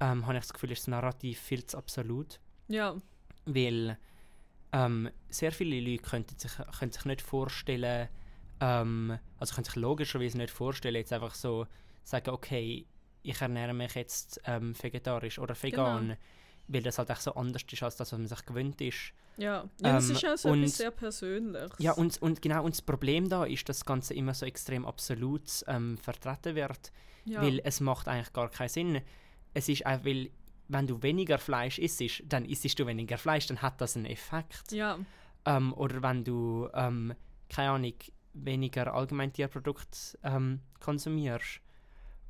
ähm, 0.00 0.26
habe 0.26 0.34
ich 0.38 0.40
das 0.44 0.52
Gefühl, 0.52 0.72
ist 0.72 0.82
das 0.82 0.88
Narrativ 0.88 1.40
viel 1.40 1.64
zu 1.64 1.76
absolut, 1.78 2.40
ja, 2.68 2.94
weil 3.44 3.98
ähm, 4.72 5.10
sehr 5.28 5.52
viele 5.52 5.80
Leute 5.80 6.02
könnten 6.02 6.38
sich, 6.38 6.52
können 6.78 6.92
sich 6.92 7.04
nicht 7.04 7.22
vorstellen, 7.22 8.08
ähm, 8.60 9.18
also 9.38 9.54
können 9.54 9.64
sich 9.64 9.76
logischerweise 9.76 10.38
nicht 10.38 10.50
vorstellen, 10.50 10.96
jetzt 10.96 11.12
einfach 11.12 11.34
so 11.34 11.66
sagen, 12.02 12.30
okay, 12.30 12.86
ich 13.22 13.40
ernähre 13.40 13.74
mich 13.74 13.94
jetzt 13.94 14.40
ähm, 14.44 14.74
vegetarisch 14.80 15.38
oder 15.38 15.60
vegan, 15.60 16.08
Genau. 16.08 16.18
weil 16.68 16.82
das 16.82 16.98
halt 16.98 17.10
auch 17.10 17.16
so 17.20 17.34
anders 17.34 17.62
ist 17.70 17.82
als 17.82 17.96
das, 17.96 18.12
was 18.12 18.18
man 18.18 18.28
sich 18.28 18.44
gewöhnt 18.46 18.80
ist. 18.80 19.12
Ja. 19.36 19.64
ja 19.80 19.92
das 19.92 20.08
Ähm, 20.08 20.16
ist 20.16 20.24
auch 20.26 20.36
so 20.36 20.48
und- 20.50 20.60
etwas 20.62 20.76
sehr 20.76 20.90
Persönliches. 20.90 21.78
Ja, 21.78 21.92
und, 21.92 22.20
und 22.22 22.42
genau, 22.42 22.64
und 22.64 22.74
das 22.74 22.82
Problem 22.82 23.28
da 23.28 23.44
ist, 23.44 23.68
dass 23.68 23.78
das 23.78 23.84
Ganze 23.84 24.14
immer 24.14 24.34
so 24.34 24.46
extrem 24.46 24.84
absolut 24.86 25.42
ähm, 25.66 25.96
vertreten 25.98 26.54
wird, 26.54 26.92
ja. 27.24 27.42
weil 27.42 27.60
es 27.64 27.80
macht 27.80 28.08
eigentlich 28.08 28.32
gar 28.32 28.48
keinen 28.50 28.68
Sinn. 28.68 29.00
Es 29.54 29.68
ist 29.68 29.84
einfach, 29.86 30.06
weil 30.06 30.30
wenn 30.68 30.86
du 30.86 31.02
weniger 31.02 31.38
Fleisch 31.38 31.78
isst, 31.78 32.02
dann 32.26 32.44
isst 32.44 32.78
du 32.78 32.86
weniger 32.86 33.18
Fleisch, 33.18 33.46
dann 33.46 33.62
hat 33.62 33.80
das 33.80 33.96
einen 33.96 34.06
Effekt. 34.06 34.72
ja, 34.72 34.98
Ähm, 35.44 35.72
oder 35.74 36.02
wenn 36.02 36.24
du, 36.24 36.68
ähm, 36.74 37.14
keine 37.48 37.70
Ahnung, 37.70 37.94
weniger 38.34 38.92
allgemein 38.92 39.32
Tierprodukte 39.32 39.96
ähm, 40.24 40.60
konsumierst. 40.80 41.60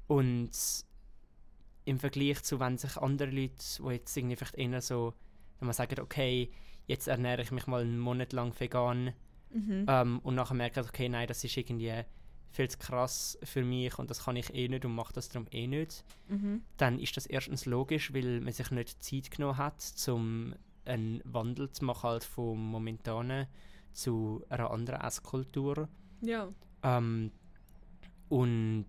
Und 0.07 0.51
im 1.85 1.99
Vergleich 1.99 2.43
zu, 2.43 2.61
wenn 2.61 2.79
sich 2.79 2.97
andere 2.97 3.31
Leute, 3.31 3.55
die 3.81 3.89
jetzt 3.95 4.17
irgendwie 4.17 4.37
vielleicht 4.37 4.55
eher 4.57 4.81
so, 4.81 5.15
wenn 5.59 5.67
man 5.67 5.73
sagt, 5.75 5.99
okay, 5.99 6.51
jetzt 6.87 7.09
ernähre 7.09 7.43
ich 7.43 7.51
mich 7.51 7.67
mal 7.67 7.83
einen 7.83 7.99
Monat 7.99 8.33
lang 8.33 8.59
vegan, 8.59 9.13
mhm. 9.51 9.87
ähm, 9.89 10.19
und 10.21 10.35
nachher 10.35 10.55
merken, 10.55 10.85
okay, 10.89 11.09
nein, 11.09 11.27
das 11.29 11.45
ist 11.45 11.57
irgendwie 11.57 11.93
viel 12.51 12.69
zu 12.69 12.79
krass 12.79 13.39
für 13.43 13.63
mich 13.63 13.99
und 13.99 14.09
das 14.11 14.25
kann 14.25 14.37
ich 14.37 14.55
eh 14.55 14.69
nicht 14.69 14.85
und 14.85 14.95
mache 14.95 15.13
das 15.13 15.29
darum 15.29 15.47
eh 15.51 15.67
nicht, 15.67 16.05
Mhm. 16.29 16.63
dann 16.79 16.99
ist 16.99 17.17
das 17.17 17.27
erstens 17.27 17.67
logisch, 17.67 18.15
weil 18.15 18.41
man 18.41 18.53
sich 18.53 18.71
nicht 18.71 19.03
Zeit 19.03 19.31
genommen 19.31 19.59
hat, 19.59 19.95
um 20.09 20.55
einen 20.85 21.21
Wandel 21.25 21.71
zu 21.71 21.85
machen 21.85 22.09
halt 22.09 22.25
vom 22.25 22.71
momentanen 22.71 23.47
zu 23.93 24.45
einer 24.49 24.71
anderen 24.71 25.01
Esskultur. 25.01 25.89
ja, 26.23 26.49
Ähm, 26.83 27.33
und 28.29 28.87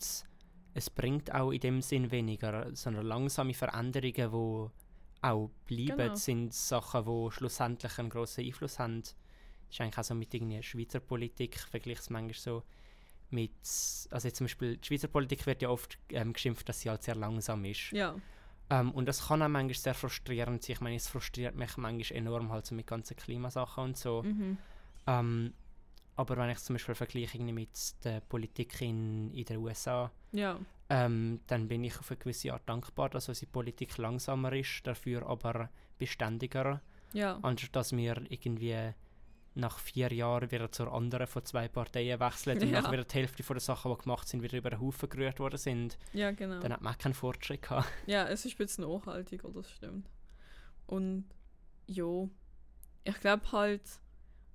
es 0.73 0.89
bringt 0.89 1.33
auch 1.33 1.51
in 1.51 1.59
dem 1.59 1.81
Sinn 1.81 2.11
weniger, 2.11 2.73
sondern 2.75 3.05
langsame 3.05 3.53
Veränderungen, 3.53 4.31
wo 4.31 4.71
auch 5.21 5.49
bleiben, 5.65 5.97
Genau. 5.97 6.15
sind 6.15 6.53
Sachen, 6.53 7.05
die 7.05 7.31
schlussendlich 7.31 7.97
einen 7.99 8.09
grossen 8.09 8.45
Einfluss 8.45 8.79
haben. 8.79 9.01
Das 9.01 9.15
ist 9.71 9.81
eigentlich 9.81 9.97
auch 9.97 10.03
so 10.03 10.15
mit 10.15 10.33
irgendwie 10.33 10.61
Schweizer 10.63 10.99
Politik, 10.99 11.59
vergleiche 11.59 11.99
es 12.01 12.09
manchmal 12.09 12.33
so 12.35 12.63
mit, 13.29 13.51
also 13.61 14.27
jetzt 14.27 14.37
zum 14.37 14.45
Beispiel, 14.45 14.77
die 14.77 14.87
Schweizer 14.87 15.09
Politik 15.09 15.45
wird 15.45 15.61
ja 15.61 15.69
oft 15.69 15.97
ähm, 16.11 16.31
geschimpft, 16.33 16.69
dass 16.69 16.79
sie 16.81 16.89
halt 16.89 17.03
sehr 17.03 17.15
langsam 17.15 17.65
ist. 17.65 17.91
Ja, 17.91 18.15
Ähm, 18.69 18.91
und 18.91 19.05
das 19.05 19.27
kann 19.27 19.41
auch 19.41 19.47
manchmal 19.47 19.73
sehr 19.75 19.93
frustrierend 19.93 20.61
sein. 20.63 20.73
Ich 20.73 20.81
meine, 20.81 20.95
es 20.97 21.07
frustriert 21.07 21.55
mich 21.55 21.75
manchmal 21.77 22.17
enorm 22.17 22.51
halt 22.51 22.65
so 22.65 22.75
mit 22.75 22.87
ganzen 22.87 23.15
Klimasachen 23.17 23.83
und 23.83 23.97
so. 23.97 24.23
mhm. 24.23 24.57
Ähm, 25.07 25.53
aber 26.17 26.35
wenn 26.37 26.49
ich 26.49 26.57
zum 26.59 26.75
Beispiel 26.75 26.95
vergleiche 26.95 27.39
mit 27.39 28.03
der 28.03 28.19
Politik 28.21 28.81
in, 28.81 29.31
in 29.31 29.45
den 29.45 29.57
USA, 29.57 30.11
ja, 30.33 30.59
ähm, 30.89 31.39
dann 31.47 31.67
bin 31.67 31.83
ich 31.83 31.97
auf 31.99 32.09
eine 32.11 32.17
gewisse 32.17 32.51
Art 32.53 32.67
dankbar, 32.67 33.09
dass 33.09 33.29
unsere 33.29 33.51
Politik 33.51 33.97
langsamer 33.97 34.51
ist, 34.53 34.85
dafür 34.85 35.25
aber 35.27 35.69
beständiger, 35.97 36.81
ja, 37.13 37.39
anstatt 37.41 37.75
dass 37.75 37.95
wir 37.95 38.21
irgendwie 38.29 38.93
nach 39.55 39.79
vier 39.79 40.13
Jahren 40.13 40.51
wieder 40.51 40.71
zur 40.71 40.93
anderen 40.93 41.25
von 41.25 41.43
zwei 41.43 41.67
Parteien 41.67 42.19
wechseln 42.19 42.61
und 42.61 42.69
Ja. 42.71 42.81
dann 42.81 42.91
wieder 42.91 43.03
die 43.05 43.13
Hälfte 43.15 43.41
von 43.41 43.55
den 43.55 43.61
Sachen, 43.61 43.91
die 43.91 43.97
gemacht 44.03 44.27
sind, 44.27 44.43
wieder 44.43 44.55
über 44.57 44.69
den 44.69 44.79
Haufen 44.79 45.09
gerührt 45.09 45.39
worden 45.39 45.57
sind. 45.57 45.97
ja, 46.13 46.29
genau. 46.31 46.59
Dann 46.59 46.73
hat 46.73 46.81
man 46.81 46.93
auch 46.93 46.97
keinen 46.99 47.15
Fortschritt 47.15 47.63
gehabt. 47.63 47.87
Ja, 48.05 48.27
es 48.27 48.45
ist 48.45 48.53
ein 48.53 48.57
bisschen 48.57 48.87
nachhaltiger, 48.87 49.49
das 49.49 49.71
stimmt. 49.71 50.07
Und 50.85 51.25
jo, 51.87 52.29
ich 53.03 53.19
glaube 53.19 53.51
halt, 53.51 53.81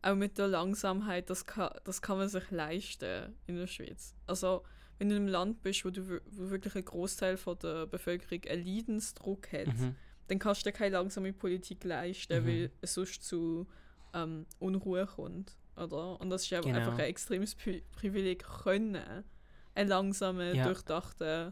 auch 0.02 0.14
mit 0.16 0.36
der 0.38 0.48
Langsamkeit, 0.48 1.30
das 1.30 1.46
kann, 1.46 1.70
das 1.84 2.02
kann 2.02 2.18
man 2.18 2.28
sich 2.28 2.50
leisten 2.50 3.34
in 3.46 3.56
der 3.56 3.66
Schweiz. 3.66 4.14
Also, 4.26 4.62
wenn 4.98 5.08
du 5.08 5.16
in 5.16 5.22
einem 5.22 5.28
Land 5.30 5.62
bist, 5.62 5.84
wo 5.84 5.90
du 5.90 6.20
wo 6.26 6.50
wirklich 6.50 6.74
ein 6.74 6.84
Großteil 6.84 7.36
von 7.36 7.58
der 7.60 7.86
Bevölkerung 7.86 8.40
einen 8.48 8.64
Leidensdruck 8.66 9.52
hat, 9.52 9.66
Mhm. 9.68 9.94
dann 10.28 10.38
kannst 10.38 10.64
du 10.64 10.70
dir 10.70 10.76
keine 10.76 10.90
langsame 10.96 11.32
Politik 11.32 11.84
leisten, 11.84 12.42
Mhm. 12.42 12.46
weil 12.46 12.70
es 12.80 12.94
sonst 12.94 13.22
zu 13.24 13.66
ähm, 14.14 14.44
Unruhe 14.58 15.06
kommt. 15.06 15.56
Oder? 15.74 16.20
Und 16.20 16.28
das 16.28 16.42
ist 16.42 16.50
ja 16.50 16.60
Genau. 16.60 16.76
einfach 16.78 16.92
ein 16.98 17.00
extremes 17.06 17.54
Pri 17.54 17.82
Privileg, 17.92 18.44
können 18.62 19.24
einen 19.74 19.88
langsamen, 19.88 20.54
Ja. 20.54 20.64
durchdachten 20.66 21.50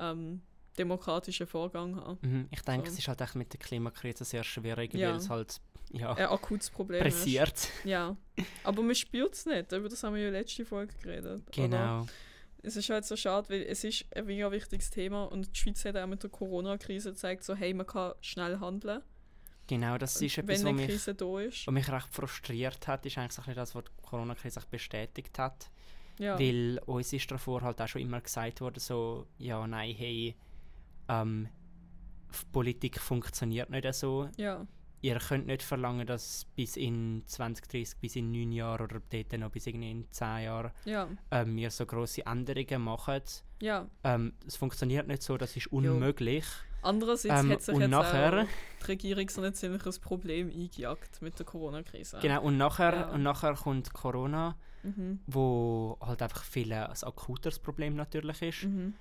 ähm, 0.00 0.42
demokratischen 0.76 1.46
Vorgang 1.46 1.96
haben. 1.96 2.18
Mhm. 2.20 2.48
Ich 2.50 2.60
denke, 2.62 2.88
So. 2.88 2.92
es 2.94 2.98
ist 2.98 3.08
halt 3.08 3.20
echt 3.22 3.36
mit 3.36 3.52
der 3.52 3.60
Klimakrise 3.60 4.24
sehr 4.24 4.44
schwierig, 4.44 4.92
Ja. 4.94 5.10
weil 5.10 5.16
es 5.16 5.30
halt 5.30 5.60
ja, 5.94 6.12
Ein 6.12 6.26
akutes 6.26 6.70
Problem 6.70 7.00
pressiert. 7.02 7.54
ist. 7.54 7.70
Ja. 7.84 8.16
Aber 8.64 8.82
man 8.82 8.94
spürt 8.94 9.34
es 9.34 9.46
nicht. 9.46 9.72
Über 9.72 9.88
das 9.88 10.02
haben 10.02 10.14
wir 10.14 10.22
ja 10.22 10.30
letzte 10.30 10.64
Folge 10.64 10.94
geredet. 11.02 11.42
Genau. 11.52 12.06
Es 12.62 12.76
ist 12.76 12.88
halt 12.88 13.04
so 13.04 13.14
schade, 13.16 13.48
weil 13.50 13.62
es 13.62 13.84
ist 13.84 14.06
ein 14.16 14.24
mega 14.24 14.50
wichtiges 14.50 14.90
Thema 14.90 15.24
und 15.24 15.54
die 15.54 15.58
Schweiz 15.60 15.84
hat 15.84 15.96
auch 15.96 16.06
mit 16.06 16.22
der 16.22 16.30
Corona-Krise 16.30 17.10
gezeigt, 17.10 17.44
so 17.44 17.54
hey, 17.54 17.74
man 17.74 17.86
kann 17.86 18.14
schnell 18.20 18.58
handeln, 18.58 19.02
Genau, 19.66 19.96
das 19.96 20.20
ist 20.20 20.36
etwas, 20.36 20.62
wenn 20.62 20.76
was 20.76 20.82
eine 20.82 20.86
mich, 20.86 21.46
ist. 21.48 21.66
was 21.66 21.72
mich 21.72 21.90
recht 21.90 22.08
frustriert 22.14 22.86
hat, 22.86 23.06
ist 23.06 23.16
eigentlich 23.16 23.48
ein 23.48 23.54
das, 23.54 23.74
was 23.74 23.84
die 23.84 23.90
Corona-Krise 24.02 24.60
bestätigt 24.70 25.38
hat. 25.38 25.70
Ja. 26.18 26.38
Weil 26.38 26.80
uns 26.86 27.12
ist 27.12 27.30
davor 27.30 27.62
halt 27.62 27.80
auch 27.80 27.88
schon 27.88 28.02
immer 28.02 28.20
gesagt 28.20 28.60
worden, 28.60 28.78
so, 28.78 29.26
ja, 29.38 29.66
nein, 29.66 29.94
hey, 29.94 30.36
ähm, 31.08 31.48
Politik 32.52 33.00
funktioniert 33.00 33.70
nicht 33.70 33.94
so. 33.94 34.28
ja. 34.36 34.66
Ihr 35.04 35.18
könnt 35.18 35.46
nicht 35.46 35.62
verlangen, 35.62 36.06
dass 36.06 36.46
bis 36.56 36.78
in 36.78 37.24
20, 37.26 37.68
30, 37.68 37.98
bis 38.00 38.16
in 38.16 38.32
9 38.32 38.52
Jahren 38.52 38.84
oder 38.84 39.02
dort 39.10 39.38
noch 39.38 39.50
bis 39.50 39.66
irgendwie 39.66 39.90
in 39.90 40.10
10 40.10 40.44
Jahren 40.44 40.70
Ja. 40.86 41.06
ähm, 41.30 41.56
wir 41.56 41.70
so 41.70 41.84
grosse 41.84 42.24
Änderungen 42.24 42.80
machen. 42.82 43.20
Ja. 43.60 43.86
Ähm, 44.02 44.32
es 44.46 44.56
funktioniert 44.56 45.06
nicht 45.06 45.22
so, 45.22 45.36
das 45.36 45.54
ist 45.58 45.66
unmöglich. 45.66 46.46
Andererseits 46.80 47.42
Ähm, 47.42 47.50
hat 47.50 47.60
sich 47.62 47.74
und 47.74 47.82
jetzt 47.82 47.90
nachher- 47.90 48.46
die 48.80 48.84
Regierung 48.86 49.28
so 49.28 49.42
ein 49.42 49.52
ziemliches 49.52 49.98
Problem 49.98 50.48
eingejagt 50.50 51.20
mit 51.20 51.38
der 51.38 51.44
Corona-Krise. 51.44 52.18
Genau, 52.22 52.42
und 52.42 52.56
nachher, 52.56 52.94
Ja. 52.94 53.08
und 53.10 53.22
nachher 53.22 53.54
kommt 53.56 53.92
Corona, 53.92 54.56
Mhm. 54.84 55.20
wo 55.26 55.98
halt 56.00 56.22
einfach 56.22 56.44
viel 56.44 56.72
ein 56.72 56.90
akuteres 57.02 57.58
Problem 57.58 57.94
natürlich 57.94 58.40
ist. 58.40 58.64
Mhm. 58.64 58.94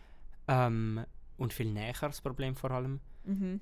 Ähm, 0.50 1.06
und 1.38 1.54
viel 1.54 1.72
näher 1.72 1.94
das 2.02 2.20
Problem 2.20 2.58
vor 2.58 2.72
allem. 2.72 3.00
Mhm. 3.24 3.62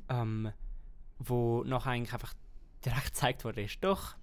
Wo 1.23 1.63
noch 1.63 1.85
eigentlich 1.85 2.13
einfach 2.13 2.33
direkt 2.85 3.05
gezeigt 3.05 3.45
wurde, 3.45 3.61
ist 3.63 3.77
doch, 3.83 4.15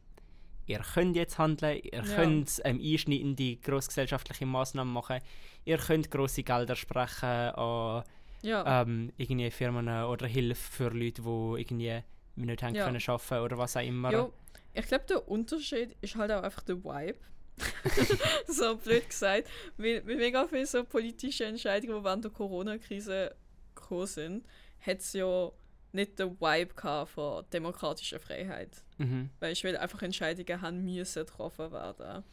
ihr 0.66 0.80
könnt 0.94 1.16
jetzt 1.16 1.38
handeln, 1.38 1.80
ihr 1.82 2.02
Ja. 2.04 2.14
könnt 2.16 2.60
ähm, 2.64 2.80
einschneidende 2.82 3.56
grossgesellschaftliche 3.56 4.46
Massnahmen 4.46 4.92
machen, 4.92 5.20
ihr 5.64 5.78
könnt 5.78 6.10
grosse 6.10 6.42
Gelder 6.42 6.76
sprechen 6.76 7.24
an 7.54 8.04
Ja. 8.42 8.82
ähm, 8.82 9.12
irgendwie 9.16 9.50
Firmen 9.50 9.88
oder 10.04 10.26
Hilfe 10.26 10.70
für 10.72 10.88
Leute, 10.90 11.22
die 11.22 11.60
irgendwie 11.60 12.02
nicht 12.36 12.62
haben 12.62 12.74
Ja. 12.74 12.84
können 12.84 13.00
arbeiten 13.06 13.44
oder 13.44 13.58
was 13.58 13.76
auch 13.76 13.82
immer. 13.82 14.12
Jo, 14.12 14.32
ich 14.74 14.86
glaube, 14.86 15.04
der 15.08 15.28
Unterschied 15.28 15.96
ist 16.00 16.14
halt 16.16 16.30
auch 16.32 16.42
einfach 16.42 16.62
der 16.62 16.76
Vibe. 16.84 17.18
so 18.46 18.76
blöd 18.76 19.08
gesagt. 19.08 19.48
Weil, 19.76 20.06
weil 20.06 20.16
mega 20.16 20.46
viele 20.46 20.66
so 20.66 20.84
politische 20.84 21.44
Entscheidungen, 21.44 21.98
die 21.98 22.04
während 22.04 22.24
der 22.24 22.30
Corona-Krise 22.30 23.34
gekommen 23.74 24.06
sind, 24.06 24.46
hat 24.80 24.98
es 24.98 25.12
ja 25.12 25.50
nicht 25.92 26.18
den 26.18 26.40
Vibe 26.40 26.74
gehabt 26.74 27.10
von 27.12 27.44
demokratischer 27.52 28.20
Freiheit. 28.20 28.70
Mhm. 28.98 29.30
Weißt 29.40 29.62
du, 29.62 29.68
weil 29.68 29.76
einfach 29.76 30.02
Entscheidungen 30.02 30.60
haben 30.60 30.84
müssen 30.84 31.24
getroffen 31.24 31.72
werden. 31.72 32.24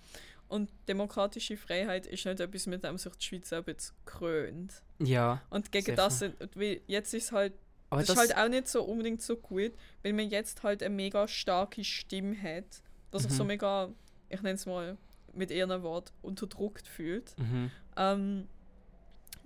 Und 0.47 0.69
demokratische 0.87 1.57
Freiheit 1.57 2.05
ist 2.05 2.25
nicht 2.25 2.39
etwas, 2.39 2.67
mit 2.67 2.83
dem 2.83 2.97
sich 2.97 3.13
die 3.15 3.25
Schweiz 3.25 3.51
auch 3.53 3.63
krönt. 4.05 4.83
Ja, 4.99 5.41
Und 5.49 5.71
gegen 5.71 5.95
das 5.95 6.19
sind, 6.19 6.35
weil 6.55 6.81
jetzt 6.87 7.13
ist 7.13 7.31
halt 7.31 7.53
aber 7.89 8.01
das, 8.01 8.07
das, 8.15 8.25
ist 8.25 8.35
halt 8.35 8.45
auch 8.45 8.49
nicht 8.49 8.67
so 8.67 8.83
unbedingt 8.83 9.21
so 9.21 9.37
gut, 9.37 9.73
weil 10.03 10.13
man 10.13 10.29
jetzt 10.29 10.63
halt 10.63 10.83
eine 10.83 10.93
mega 10.93 11.27
starke 11.27 11.83
Stimme 11.83 12.35
hat, 12.41 12.81
dass 13.11 13.23
sich 13.23 13.31
so 13.31 13.43
Mhm. 13.43 13.47
mega, 13.47 13.89
ich 14.29 14.41
nenne 14.41 14.55
es 14.55 14.65
mal 14.65 14.97
mit 15.33 15.51
ihrem 15.51 15.81
Wort, 15.83 16.11
unterdrückt 16.21 16.87
fühlt. 16.87 17.37
mhm. 17.37 17.71
Ähm, 17.97 18.47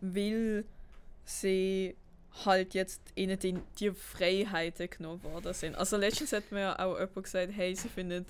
weil 0.02 0.66
sie 1.26 1.96
halt 2.46 2.74
jetzt 2.74 3.02
ihnen 3.16 3.38
die, 3.40 3.58
die 3.80 3.92
Freiheiten 3.92 4.90
genommen 4.90 5.24
worden 5.24 5.54
sind. 5.54 5.76
Also 5.76 5.98
letztens 5.98 6.32
hat 6.34 6.52
mir 6.52 6.80
auch 6.80 6.94
jemand 7.00 7.24
gesagt, 7.24 7.52
hey, 7.56 7.76
sie 7.76 7.90
findet 7.90 8.28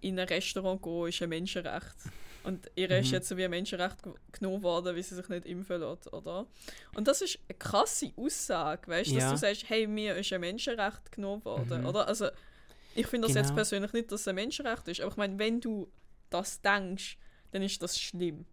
in 0.00 0.18
ein 0.18 0.26
Restaurant 0.28 0.82
gehen 0.82 1.08
ist 1.08 1.22
ein 1.22 1.28
Menschenrecht. 1.28 1.94
Und 2.42 2.70
ihr 2.74 2.90
ist 2.90 3.06
Mhm. 3.08 3.12
jetzt 3.14 3.28
so 3.28 3.36
wie 3.38 3.44
ein 3.44 3.50
Menschenrecht 3.50 4.02
ge- 4.02 4.12
genommen 4.32 4.62
worden, 4.62 4.94
weil 4.94 5.02
sie 5.02 5.14
sich 5.14 5.28
nicht 5.30 5.46
impfen 5.46 5.80
lässt, 5.80 6.12
oder? 6.12 6.46
Und 6.94 7.08
das 7.08 7.22
ist 7.22 7.38
eine 7.48 7.56
krasse 7.58 8.12
Aussage, 8.16 8.86
weißt 8.86 9.10
du, 9.10 9.14
Ja. 9.14 9.20
dass 9.30 9.40
du 9.40 9.46
sagst, 9.46 9.64
hey, 9.70 9.86
mir 9.86 10.14
ist 10.16 10.30
ein 10.32 10.42
Menschenrecht 10.42 11.10
genommen 11.10 11.42
worden, 11.46 11.80
Mhm. 11.80 11.86
oder? 11.86 12.06
Also, 12.06 12.28
ich 12.94 13.06
finde 13.06 13.28
das 13.28 13.34
jetzt 13.36 13.46
Genau. 13.46 13.54
persönlich 13.56 13.92
nicht, 13.94 14.12
dass 14.12 14.20
es 14.22 14.28
ein 14.28 14.34
Menschenrecht 14.34 14.86
ist, 14.88 15.00
aber 15.00 15.10
ich 15.12 15.16
meine, 15.16 15.38
wenn 15.38 15.60
du 15.60 15.90
das 16.28 16.60
denkst, 16.60 17.16
dann 17.52 17.62
ist 17.62 17.82
das 17.82 17.98
schlimm 17.98 18.44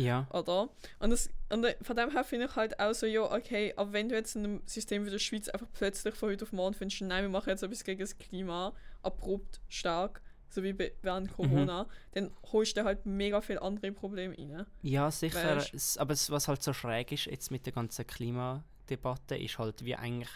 ja, 0.00 0.26
oder? 0.32 0.68
Und, 0.98 1.10
das, 1.10 1.28
und 1.50 1.66
von 1.82 1.96
dem 1.96 2.10
her 2.10 2.24
finde 2.24 2.46
ich 2.46 2.56
halt 2.56 2.78
auch 2.80 2.92
so, 2.94 3.06
ja, 3.06 3.22
okay, 3.22 3.72
aber 3.76 3.92
wenn 3.92 4.08
du 4.08 4.14
jetzt 4.14 4.36
in 4.36 4.44
einem 4.44 4.62
System 4.66 5.04
wie 5.06 5.10
der 5.10 5.18
Schweiz 5.18 5.48
einfach 5.48 5.66
plötzlich 5.72 6.14
von 6.14 6.30
heute 6.30 6.44
auf 6.44 6.52
morgen 6.52 6.74
findest, 6.74 7.00
nein, 7.02 7.24
wir 7.24 7.28
machen 7.28 7.50
jetzt 7.50 7.62
etwas 7.62 7.84
gegen 7.84 8.00
das 8.00 8.16
Klima, 8.18 8.72
abrupt, 9.02 9.60
stark, 9.68 10.20
so 10.48 10.62
wie 10.64 10.76
während 11.02 11.32
Corona, 11.32 11.86
dann 12.12 12.30
holst 12.52 12.76
du 12.76 12.84
halt 12.84 13.06
mega 13.06 13.40
viele 13.40 13.62
andere 13.62 13.92
Probleme 13.92 14.36
rein. 14.36 14.66
ja, 14.82 15.10
sicher. 15.10 15.58
Weißt- 15.58 15.74
Es, 15.74 15.96
aber 15.96 16.12
es, 16.12 16.28
was 16.30 16.48
halt 16.48 16.62
so 16.62 16.72
schräg 16.72 17.12
ist 17.12 17.26
jetzt 17.26 17.50
mit 17.52 17.66
der 17.66 17.72
ganzen 17.72 18.04
Klimadebatte, 18.06 19.36
ist 19.36 19.58
halt, 19.58 19.84
wie 19.84 19.94
eigentlich 19.94 20.30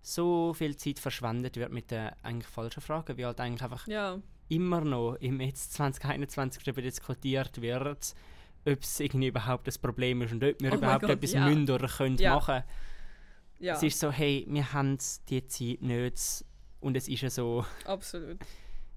so 0.00 0.52
viel 0.54 0.76
Zeit 0.76 0.98
verschwendet 0.98 1.56
wird 1.56 1.70
mit 1.70 1.90
den 1.90 2.10
eigentlich 2.22 2.48
falschen 2.48 2.80
Fragen, 2.80 3.16
wie 3.16 3.24
halt 3.26 3.38
eigentlich 3.40 3.62
einfach 3.62 3.86
Ja, 3.86 4.18
immer 4.48 4.80
noch 4.80 5.14
im 5.16 5.40
jetzt 5.40 5.74
2021 5.74 6.62
darüber 6.64 6.82
diskutiert 6.82 7.60
wird, 7.60 8.14
ob 8.64 8.82
es 8.82 9.00
irgendwie 9.00 9.28
überhaupt 9.28 9.66
das 9.66 9.78
Problem 9.78 10.22
ist 10.22 10.32
und 10.32 10.42
ob 10.44 10.60
wir 10.60 10.68
Oh 10.68 10.74
mein 10.74 10.78
überhaupt 10.78 11.00
Gott, 11.02 11.10
etwas 11.10 11.32
ja. 11.32 11.46
müssen 11.48 11.70
oder 11.70 11.88
können 11.88 12.16
Ja. 12.18 12.34
machen. 12.36 12.62
ja, 13.58 13.74
Es 13.74 13.82
ist 13.82 13.98
so, 13.98 14.10
hey, 14.10 14.46
wir 14.48 14.72
haben 14.72 14.98
die 15.28 15.46
Zeit 15.46 15.82
nicht 15.82 16.44
und 16.80 16.96
es 16.96 17.08
ist 17.08 17.20
ja 17.22 17.30
so, 17.30 17.64
absolut. 17.84 18.38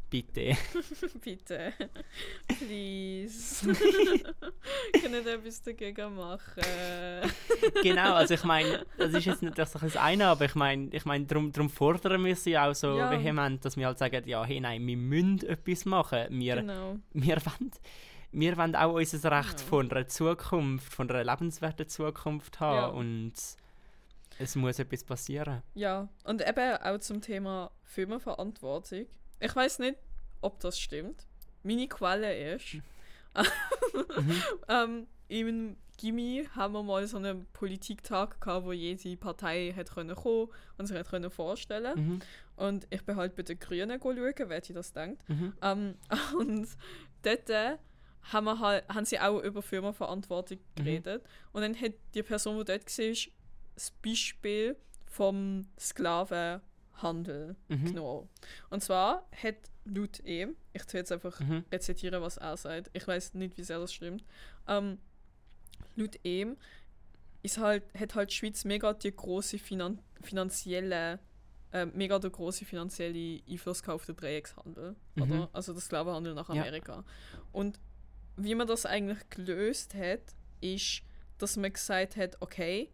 bitte. 0.10 0.56
Bitte. 1.21 1.73
Please. 2.47 3.67
Können 5.01 5.28
etwas 5.28 5.62
dagegen 5.62 6.15
machen? 6.15 6.63
genau, 7.82 8.13
also 8.13 8.34
ich 8.36 8.43
meine, 8.43 8.86
das 8.97 9.13
ist 9.13 9.25
jetzt 9.25 9.41
nicht 9.43 9.58
das 9.58 9.73
das 9.73 9.97
eine, 9.97 10.28
aber 10.28 10.45
ich 10.45 10.56
meine, 10.56 10.89
ich 10.91 11.06
meine, 11.06 11.25
darum, 11.25 11.51
darum 11.51 11.69
fordern 11.69 12.23
wir 12.23 12.36
sie 12.36 12.58
auch 12.58 12.73
so 12.73 12.97
Ja. 12.97 13.12
vehement, 13.12 13.63
dass 13.65 13.78
wir 13.78 13.88
halt 13.88 13.97
sagen, 13.97 14.23
ja, 14.28 14.43
hey, 14.45 14.60
nein, 14.60 14.86
wir 14.86 14.97
müssen 14.97 15.41
etwas 15.47 15.86
machen. 15.86 16.25
Wir, 16.30 16.56
genau. 16.58 16.97
wir, 17.13 17.38
wollen, 17.45 17.71
wir 18.38 18.58
wollen 18.58 18.76
auch 18.76 18.93
unser 18.93 19.32
Recht 19.32 19.60
Ja. 19.62 19.65
von 19.67 19.89
einer 19.91 20.08
Zukunft, 20.08 20.93
von 20.93 21.10
einer 21.10 21.24
lebenswerten 21.24 21.88
Zukunft 21.88 22.60
haben 22.60 22.76
Ja. 22.78 22.86
und 22.88 23.34
es 24.38 24.56
muss 24.56 24.79
etwas 24.79 25.04
passieren. 25.04 25.62
Ja, 25.73 26.10
und 26.25 26.46
eben 26.48 26.77
auch 26.77 26.98
zum 27.00 27.21
Thema 27.21 27.71
Firmenverantwortung. 27.83 29.06
Ich 29.40 29.56
weiß 29.56 29.79
nicht, 29.79 29.98
ob 30.42 30.60
das 30.60 30.79
stimmt. 30.79 31.25
Meine 31.63 31.88
Quelle 31.88 32.54
ist, 32.56 32.75
Mhm. 32.75 32.81
ähm, 34.69 35.08
im 35.27 35.75
Gimmi 35.98 36.48
haben 36.56 36.73
wir 36.73 36.83
mal 36.83 37.06
so 37.08 37.17
einen 37.17 37.46
Politiktag 37.54 38.40
gehabt, 38.42 38.65
wo 38.65 38.71
jede 38.73 39.15
Partei 39.17 39.73
hat 39.75 39.94
können 39.94 40.15
kommen 40.15 40.50
und 40.77 40.86
sich 40.88 40.98
hat 40.98 41.10
können 41.10 41.29
vorstellen. 41.31 41.94
Mhm. 41.98 42.19
Und 42.58 42.88
ich 42.90 43.04
bin 43.04 43.15
halt 43.15 43.36
bei 43.36 43.44
den 43.44 43.60
Grünen 43.60 44.00
schauen, 44.02 44.33
wer 44.38 44.62
die 44.62 44.73
das 44.73 44.94
denkt. 44.94 45.27
Mhm. 45.29 45.54
Ähm, 45.62 45.96
und 46.40 46.67
dort 47.23 47.79
haben, 48.32 48.46
wir 48.46 48.60
halt, 48.60 48.88
haben 48.90 49.06
sie 49.06 49.19
auch 49.19 49.40
über 49.42 49.62
Firmenverantwortung 49.62 50.58
Mhm. 50.58 50.84
geredet. 50.84 51.23
Und 51.54 51.62
dann 51.62 51.80
hat 51.80 51.94
die 52.13 52.23
Person, 52.23 52.58
die 52.58 52.65
dort 52.65 52.86
war, 52.98 53.32
das 53.76 53.92
Beispiel 54.04 54.76
vom 55.06 55.67
Sklavenhandel 55.80 57.56
Mhm. 57.67 57.86
genommen. 57.86 58.30
Und 58.69 58.84
zwar 58.84 59.28
hat 59.44 59.56
laut 59.86 60.19
ihm, 60.26 60.56
ich 60.73 60.84
tue 60.86 61.00
jetzt 61.00 61.12
einfach 61.12 61.40
Mhm. 61.40 61.63
rezitieren, 61.71 62.21
was 62.21 62.38
er 62.38 62.58
sagt, 62.58 62.90
ich 62.94 63.08
weiß 63.08 63.34
nicht, 63.36 63.58
wie 63.58 63.63
sehr 63.63 63.80
das 63.80 63.94
stimmt, 63.94 64.23
ähm, 64.67 64.98
laut 65.96 66.17
ihm 66.23 66.58
ist 67.44 67.60
halt, 67.60 67.84
hat 67.94 68.15
halt 68.15 68.32
die 68.32 68.36
Schweiz 68.36 68.65
mega 68.65 68.94
die 68.94 69.15
große 69.15 69.60
Finan 69.60 70.00
finanzielle 70.21 71.19
äh, 71.71 71.86
mega 71.88 72.17
der 72.19 72.30
große 72.30 72.63
finanzielle 72.63 73.42
Einfluss 73.50 73.86
auf 73.90 74.06
den 74.06 74.15
Dreieckshandel, 74.15 74.96
Mhm. 75.15 75.21
oder? 75.21 75.50
Also 75.52 75.73
der 75.73 75.82
Sklavenhandel 75.82 76.34
nach 76.34 76.48
Ja. 76.48 76.62
Amerika. 76.62 77.04
Und 77.52 77.80
wie 78.38 78.56
man 78.56 78.67
das 78.67 78.86
eigentlich 78.86 79.19
gelöst 79.29 79.94
hat, 79.96 80.21
ist, 80.62 81.02
dass 81.38 81.58
man 81.58 81.71
gesagt 81.73 82.15
hat, 82.17 82.42
okay, 82.42 82.92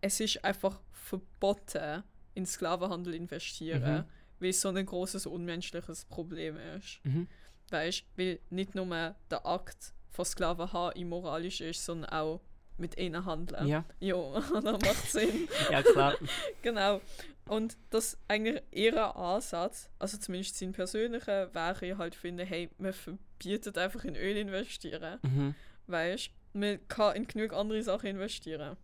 es 0.00 0.20
ist 0.20 0.44
einfach 0.44 0.80
verboten, 0.92 2.02
in 2.34 2.46
Sklavenhandel 2.46 3.14
investieren, 3.14 3.82
Mhm. 3.98 4.04
weil 4.40 4.50
es 4.50 4.60
so 4.60 4.68
ein 4.70 4.86
großes 4.86 5.26
unmenschliches 5.26 6.04
Problem 6.06 6.56
ist. 6.76 7.00
Mhm. 7.04 7.28
Weißt 7.70 8.04
weil 8.16 8.38
nicht 8.50 8.74
nur 8.74 9.14
der 9.30 9.46
Akt 9.46 9.92
von 10.10 10.24
Sklaven 10.24 10.72
haben 10.72 10.96
immoralisch 10.98 11.60
ist, 11.60 11.84
sondern 11.84 12.10
auch 12.10 12.40
mit 12.78 12.96
ihnen 12.98 13.24
handeln. 13.26 13.66
Ja, 13.68 13.84
Ja, 14.00 14.16
das 14.62 14.62
macht 14.80 15.10
Sinn. 15.10 15.48
ja 15.70 15.82
klar. 15.82 16.14
genau. 16.62 17.00
Und 17.48 17.76
das 17.90 18.16
eigentlich 18.28 18.62
ihr 18.70 19.16
Ansatz, 19.16 19.90
also 19.98 20.16
zumindest 20.16 20.56
sein 20.56 20.72
persönlicher, 20.72 21.52
wäre 21.54 21.86
ich 21.86 21.96
halt 21.98 22.14
finden, 22.14 22.46
hey, 22.46 22.70
man 22.78 22.92
verbietet 22.92 23.76
einfach 23.78 24.04
in 24.04 24.14
Öl 24.16 24.36
investieren. 24.36 25.18
mhm. 25.22 25.54
Weißt 25.86 26.30
man 26.54 26.78
kann 26.86 27.16
in 27.16 27.26
genug 27.26 27.52
andere 27.54 27.82
Sachen 27.82 28.06
investieren. 28.10 28.76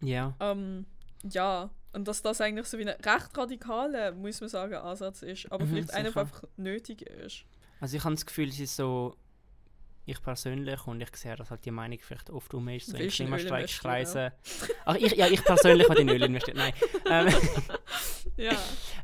Ja. 0.00 0.34
Ähm, 0.40 0.86
ja, 1.30 1.68
und 1.92 2.06
dass 2.06 2.22
das 2.22 2.40
eigentlich 2.40 2.66
so 2.66 2.78
wie 2.78 2.82
ein 2.82 2.88
recht 2.88 3.36
radikaler, 3.36 4.12
muss 4.12 4.40
man 4.40 4.48
sagen, 4.48 4.74
Ansatz 4.74 5.22
ist, 5.22 5.50
aber 5.50 5.64
Mhm, 5.64 5.68
vielleicht 5.70 5.88
sicher. 5.90 5.98
einfach 6.06 6.44
nötig 6.56 7.02
ist. 7.02 7.44
Also 7.80 7.96
ich 7.96 8.04
habe 8.04 8.14
das 8.14 8.24
Gefühl, 8.24 8.48
es 8.48 8.60
ist 8.60 8.76
so, 8.76 9.16
ich 10.06 10.20
persönlich, 10.22 10.86
und 10.86 11.00
ich 11.00 11.14
sehe, 11.16 11.36
dass 11.36 11.50
halt 11.50 11.64
die 11.64 11.70
Meinung 11.70 11.98
vielleicht 12.00 12.30
oft 12.30 12.52
um 12.54 12.68
ist, 12.68 12.86
so 12.90 12.96
in 12.96 13.08
Klimastreikkreisen. 13.08 14.30
Ach, 14.84 14.96
ich, 14.96 15.12
ja, 15.12 15.26
ich 15.28 15.44
persönlich 15.44 15.88
habe 15.88 16.00
in 16.00 16.08
Öl 16.08 16.22
investiert, 16.22 16.56
nein. 16.56 16.72
Ähm, 17.10 17.28
Ja. 18.36 18.52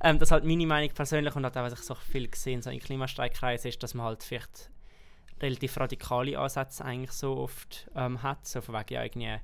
ähm, 0.02 0.18
das 0.18 0.30
halt 0.30 0.44
meine 0.44 0.66
Meinung 0.66 0.94
persönlich 0.94 1.34
und 1.36 1.44
halt 1.44 1.56
auch, 1.56 1.62
was 1.62 1.74
ich 1.74 1.80
so 1.80 1.94
viel 1.94 2.28
gesehen 2.28 2.62
so 2.62 2.70
in 2.70 2.80
Klimastreikkreisen 2.80 3.68
ist, 3.68 3.82
dass 3.82 3.92
man 3.94 4.06
halt 4.06 4.22
vielleicht 4.22 4.70
relativ 5.40 5.76
radikale 5.78 6.38
Ansätze 6.38 6.84
eigentlich 6.84 7.12
so 7.12 7.36
oft 7.36 7.88
ähm, 7.94 8.22
hat, 8.22 8.46
so 8.46 8.60
von 8.62 8.74
wegen 8.74 8.94
ja 8.94 9.02
irgendwie, 9.04 9.36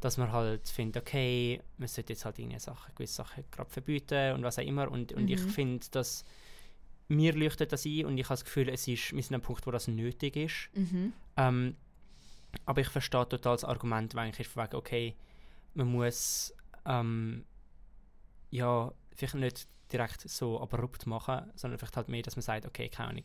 dass 0.00 0.16
man 0.16 0.32
halt 0.32 0.66
findet, 0.68 1.02
okay, 1.02 1.60
man 1.76 1.88
sollte 1.88 2.14
jetzt 2.14 2.24
halt 2.24 2.38
irgendwie 2.38 2.58
Sachen, 2.58 2.94
gewisse 2.94 3.14
Sachen 3.16 3.44
gerade 3.50 3.68
verbieten 3.70 4.34
und 4.34 4.42
was 4.42 4.58
auch 4.58 4.62
immer 4.62 4.90
und, 4.90 5.12
und 5.12 5.28
ich 5.28 5.40
Mhm. 5.44 5.50
finde, 5.50 5.86
dass 5.90 6.24
mir 7.10 7.34
leuchtet 7.34 7.72
das 7.72 7.84
ein 7.84 8.04
und 8.06 8.16
ich 8.18 8.24
habe 8.26 8.34
das 8.34 8.44
Gefühl, 8.44 8.68
es 8.68 8.86
ist, 8.88 9.12
wir 9.12 9.22
sind 9.22 9.32
an 9.32 9.40
einem 9.40 9.42
Punkt, 9.42 9.66
wo 9.66 9.70
das 9.70 9.88
nötig 9.88 10.36
ist. 10.36 10.70
Mhm. 10.74 11.12
Ähm, 11.36 11.76
aber 12.66 12.80
ich 12.80 12.88
verstehe 12.88 13.28
total 13.28 13.54
das 13.54 13.64
Argument, 13.64 14.14
wenn 14.14 14.28
ich 14.30 14.56
wegen, 14.56 14.74
okay, 14.74 15.14
man 15.74 15.88
muss 15.88 16.54
ähm, 16.86 17.44
ja 18.50 18.92
vielleicht 19.14 19.34
nicht 19.34 19.68
direkt 19.92 20.28
so 20.28 20.60
abrupt 20.60 21.06
machen, 21.06 21.50
sondern 21.54 21.78
vielleicht 21.78 21.96
halt 21.96 22.08
mehr, 22.08 22.22
dass 22.22 22.36
man 22.36 22.42
sagt, 22.42 22.66
okay, 22.66 22.88
keine 22.88 23.10
Ahnung, 23.10 23.24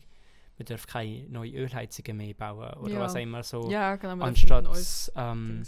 man 0.58 0.66
darf 0.66 0.86
keine 0.86 1.28
neuen 1.28 1.54
Ölheizungen 1.54 2.16
mehr 2.16 2.34
bauen 2.34 2.72
oder 2.78 2.94
Ja. 2.94 3.00
was 3.00 3.14
auch 3.14 3.20
immer 3.20 3.42
so, 3.42 3.70
Ja, 3.70 3.96
genau. 3.96 4.16
man 4.16 4.28
anstatt 4.28 4.66
ähm, 5.14 5.62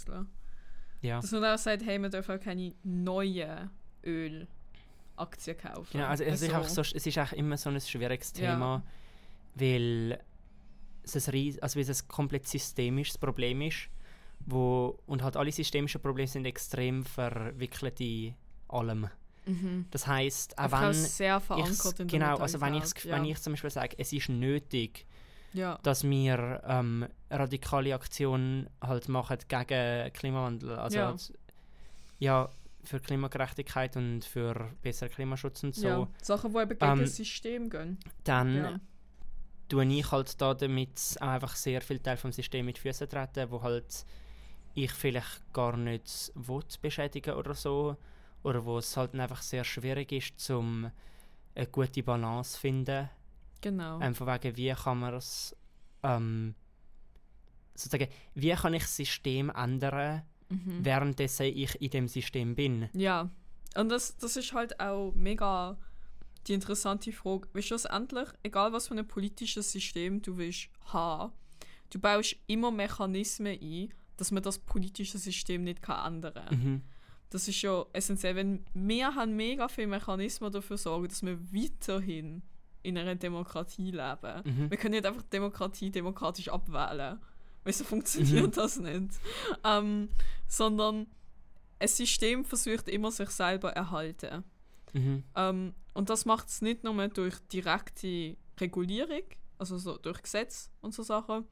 ja. 1.01 1.21
Dass 1.21 1.31
man 1.31 1.45
auch 1.45 1.59
sagt, 1.59 1.85
hey, 1.85 1.99
man 1.99 2.11
darf 2.11 2.29
auch 2.29 2.41
keine 2.41 2.75
neuen 2.83 3.71
Ölaktien 5.19 5.57
kaufen. 5.57 5.89
Genau, 5.93 6.07
also 6.07 6.25
es, 6.25 6.43
ist 6.43 6.51
So. 6.51 6.57
auch 6.57 6.65
so, 6.69 6.81
es 6.83 7.07
ist 7.07 7.19
auch 7.19 7.33
immer 7.33 7.57
so 7.57 7.71
ein 7.71 7.81
schwieriges 7.81 8.33
Ja. 8.37 8.53
Thema, 8.53 8.83
weil 9.55 10.19
es 11.03 11.29
ein, 11.29 11.59
also 11.63 11.77
weil 11.79 11.89
es 11.91 12.03
ein 12.03 12.09
komplett 12.09 12.47
systemisches 12.47 13.19
Problem 13.19 13.63
ist, 13.63 13.89
wo, 14.47 14.99
und 15.07 15.23
halt 15.23 15.37
alle 15.37 15.53
systemischen 15.53 16.01
Probleme 16.01 16.29
sind 16.29 16.45
extrem 16.47 17.05
verwickelt 17.05 18.01
in 18.01 18.35
allem. 18.69 19.09
Mhm. 19.47 19.87
Das 19.91 20.07
heißt, 20.07 20.59
auch 20.59 20.71
wenn 20.71 20.93
der 21.19 22.07
genau, 22.07 22.37
also 22.37 22.61
wenn, 22.61 22.75
ich's, 22.75 22.93
ja. 23.05 23.17
wenn 23.17 23.25
ich 23.25 23.41
zum 23.41 23.55
Beispiel 23.55 23.71
sage, 23.71 23.97
es 23.99 24.13
ist 24.13 24.29
nötig, 24.29 25.07
Ja, 25.55 25.79
dass 25.83 26.05
wir 26.05 26.63
ähm, 26.67 27.07
radikale 27.31 27.95
Aktionen 27.95 28.69
halt 28.83 29.09
machen 29.09 29.39
gegen 29.49 30.13
Klimawandel, 30.13 30.73
also 30.79 30.99
Ja. 30.99 31.07
halt, 31.07 31.33
ja 32.19 32.49
für 32.89 33.01
Klimagerechtigkeit 33.01 33.97
und 33.97 34.25
für 34.25 34.73
besseren 34.83 35.13
Klimaschutz 35.13 35.63
und 35.63 35.75
so, 35.75 35.87
ja. 35.87 36.09
Sachen, 36.23 36.53
die 36.53 36.59
eben 36.59 36.79
gegen 36.79 36.93
Ähm, 36.93 36.99
das 37.01 37.17
System 37.17 37.69
gehen. 37.71 37.99
dann 38.25 38.55
Ja. 38.57 38.81
tue 39.69 39.85
ich 39.85 40.11
halt 40.11 40.41
da 40.41 40.55
damit 40.55 41.17
auch 41.21 41.27
einfach 41.29 41.55
sehr 41.55 41.81
viel 41.83 41.99
Teil 42.01 42.17
vom 42.17 42.33
System 42.33 42.67
mit 42.67 42.79
Füßen 42.79 43.09
treten, 43.09 43.51
wo 43.51 43.63
halt 43.63 44.05
ich 44.75 44.93
vielleicht 44.93 45.53
gar 45.53 45.77
nicht 45.77 46.33
will 46.35 46.63
beschädigen 46.81 47.35
oder 47.35 47.55
so 47.55 47.97
oder 48.43 48.65
wo 48.65 48.79
es 48.79 48.97
halt 48.97 49.15
einfach 49.15 49.43
sehr 49.43 49.65
schwierig 49.65 50.13
ist, 50.13 50.39
zum 50.41 50.91
eine 51.55 51.67
gute 51.67 52.03
Balance 52.03 52.53
zu 52.55 52.61
finden. 52.61 53.09
Genau. 53.61 54.01
Ähm, 54.01 54.15
von 54.15 54.27
wegen, 54.29 54.57
wie 54.57 54.73
kann 54.73 55.01
man 55.01 55.15
es 55.15 55.55
ähm, 56.05 56.55
sozusagen, 57.75 58.09
wie 58.35 58.53
kann 58.53 58.75
ich 58.75 58.83
das 58.83 58.97
System 58.97 59.51
ändern, 59.51 60.23
mhm. 60.49 60.85
währenddessen 60.85 61.47
ich 61.47 61.81
in 61.81 61.91
dem 61.91 62.09
System 62.09 62.55
bin? 62.55 62.89
Ja, 62.93 63.31
und 63.77 63.91
das, 63.91 64.17
das 64.17 64.37
ist 64.37 64.53
halt 64.53 64.81
auch 64.81 65.13
mega 65.15 65.77
die 66.47 66.55
interessante 66.55 67.13
Frage. 67.13 67.49
Weil 67.53 67.63
schlussendlich, 67.63 68.29
egal 68.43 68.73
was 68.73 68.89
für 68.89 68.95
ein 68.95 69.07
politisches 69.07 69.71
System 69.71 70.23
du 70.23 70.37
willst 70.37 70.69
haben, 70.87 71.33
du 71.91 71.99
baust 71.99 72.37
immer 72.47 72.71
Mechanismen 72.71 73.59
ein, 73.61 73.89
dass 74.17 74.31
man 74.31 74.43
das 74.43 74.59
politische 74.59 75.19
System 75.19 75.65
nicht 75.65 75.83
kann 75.83 76.15
ändern 76.15 76.35
kann. 76.35 76.59
Mhm. 76.59 76.83
Das 77.31 77.47
ist 77.47 77.61
ja 77.61 77.85
essentiell, 77.93 78.37
wenn 78.37 78.65
wir 78.73 79.15
haben 79.15 79.37
mega 79.37 79.69
viele 79.69 79.89
Mechanismen 79.89 80.51
dafür 80.51 80.79
sorgen, 80.79 81.09
dass 81.09 81.23
wir 81.23 81.39
weiterhin 81.53 82.43
in 82.83 82.97
einer 82.97 83.15
Demokratie 83.15 83.91
leben. 83.91 84.43
Mhm. 84.45 84.71
Wir 84.71 84.79
können 84.79 84.95
nicht 84.95 85.07
einfach 85.07 85.23
Demokratie 85.23 85.91
demokratisch 85.91 86.49
abwählen. 86.49 87.19
Weil 87.69 87.75
so 87.75 87.85
funktioniert 87.85 88.47
Mhm. 88.47 88.53
das 88.53 88.79
nicht. 88.79 89.21
Ähm, 89.63 90.09
sondern 90.47 91.07
ein 91.79 91.89
System 91.89 92.47
versucht 92.47 92.89
immer 92.89 93.13
sich 93.13 93.29
selber 93.29 93.73
erhalten. 93.75 94.43
Mhm. 94.95 95.23
Ähm, 95.37 95.75
und 95.93 96.09
das 96.09 96.25
macht 96.25 96.49
es 96.49 96.63
nicht 96.63 96.83
nur 96.83 97.09
durch 97.09 97.39
direkte 97.53 98.39
Regulierung, 98.59 99.25
also 99.59 99.77
so 99.77 99.99
durch 99.99 100.23
Gesetz 100.23 100.71
und 100.81 100.95
so 100.95 101.03
Sachen, 101.03 101.45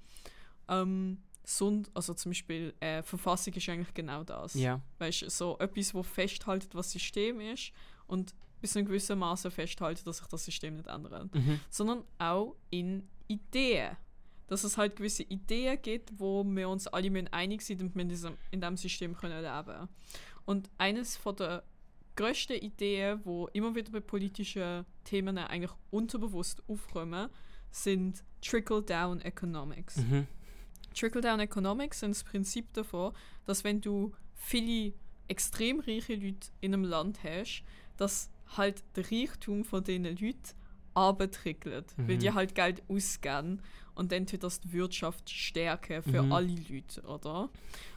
ähm, 0.68 1.18
sondern, 1.44 1.92
also 1.92 2.14
zum 2.14 2.30
Beispiel 2.30 2.72
äh, 2.80 3.02
Verfassung 3.02 3.52
ist 3.52 3.68
eigentlich 3.68 3.92
genau 3.92 4.24
das. 4.24 4.54
Ja. 4.54 4.80
Weißt 4.98 5.20
du, 5.20 5.28
so 5.28 5.58
etwas, 5.58 5.92
wo 5.92 6.02
festhaltet, 6.02 6.74
was 6.74 6.92
System 6.92 7.40
ist 7.40 7.72
und 8.06 8.34
bis 8.62 8.72
zu 8.72 8.78
einem 8.78 8.88
gewissen 8.88 9.18
Maße 9.18 9.50
festhaltet, 9.50 10.06
dass 10.06 10.16
sich 10.16 10.28
das 10.28 10.46
System 10.46 10.76
nicht 10.76 10.88
ändert. 10.88 11.34
Mhm. 11.34 11.60
Sondern 11.68 12.04
auch 12.16 12.56
in 12.70 13.06
Ideen. 13.28 13.98
Dass 14.48 14.64
es 14.64 14.76
halt 14.78 14.96
gewisse 14.96 15.24
Ideen 15.24 15.80
gibt, 15.82 16.12
wo 16.18 16.44
wir 16.44 16.68
uns 16.68 16.86
alle 16.86 17.10
müssen 17.10 17.28
einig 17.32 17.62
sind 17.62 17.82
und 17.82 17.94
wir 17.94 18.02
in 18.02 18.08
diesem, 18.08 18.36
in 18.50 18.60
diesem 18.60 18.76
System 18.76 19.16
können 19.16 19.42
leben 19.42 19.88
Und 20.44 20.70
eines 20.78 21.16
von 21.16 21.34
der 21.36 21.64
grössten 22.14 22.54
Ideen, 22.54 23.20
wo 23.24 23.48
immer 23.48 23.74
wieder 23.74 23.92
bei 23.92 24.00
politischen 24.00 24.86
Themen 25.04 25.38
eigentlich 25.38 25.72
unterbewusst 25.90 26.62
aufkommen, 26.68 27.28
sind 27.70 28.24
Trickle-Down 28.40 29.20
Economics. 29.20 29.96
Mhm. 29.96 30.26
Trickle-Down 30.94 31.40
Economics 31.40 32.00
sind 32.00 32.10
das 32.10 32.24
Prinzip 32.24 32.72
davon, 32.72 33.12
dass 33.44 33.64
wenn 33.64 33.80
du 33.80 34.14
viele 34.34 34.94
extrem 35.28 35.80
reiche 35.80 36.14
Leute 36.14 36.48
in 36.60 36.72
einem 36.72 36.84
Land 36.84 37.22
hast, 37.22 37.62
dass 37.96 38.30
halt 38.56 38.82
der 38.94 39.10
Reichtum 39.10 39.64
von 39.64 39.84
diesen 39.84 40.04
Leuten 40.04 40.54
abtrickelt, 40.96 41.94
weil 41.98 42.16
Mhm. 42.16 42.20
die 42.20 42.32
halt 42.32 42.54
Geld 42.54 42.82
ausgeben 42.88 43.62
und 43.94 44.12
dann 44.12 44.26
tut 44.26 44.42
das 44.42 44.60
die 44.60 44.72
Wirtschaft 44.72 45.28
stärken 45.30 46.02
für 46.02 46.22
Mhm. 46.22 46.32
alle 46.32 46.54
Leute, 46.68 47.02
oder? 47.02 47.50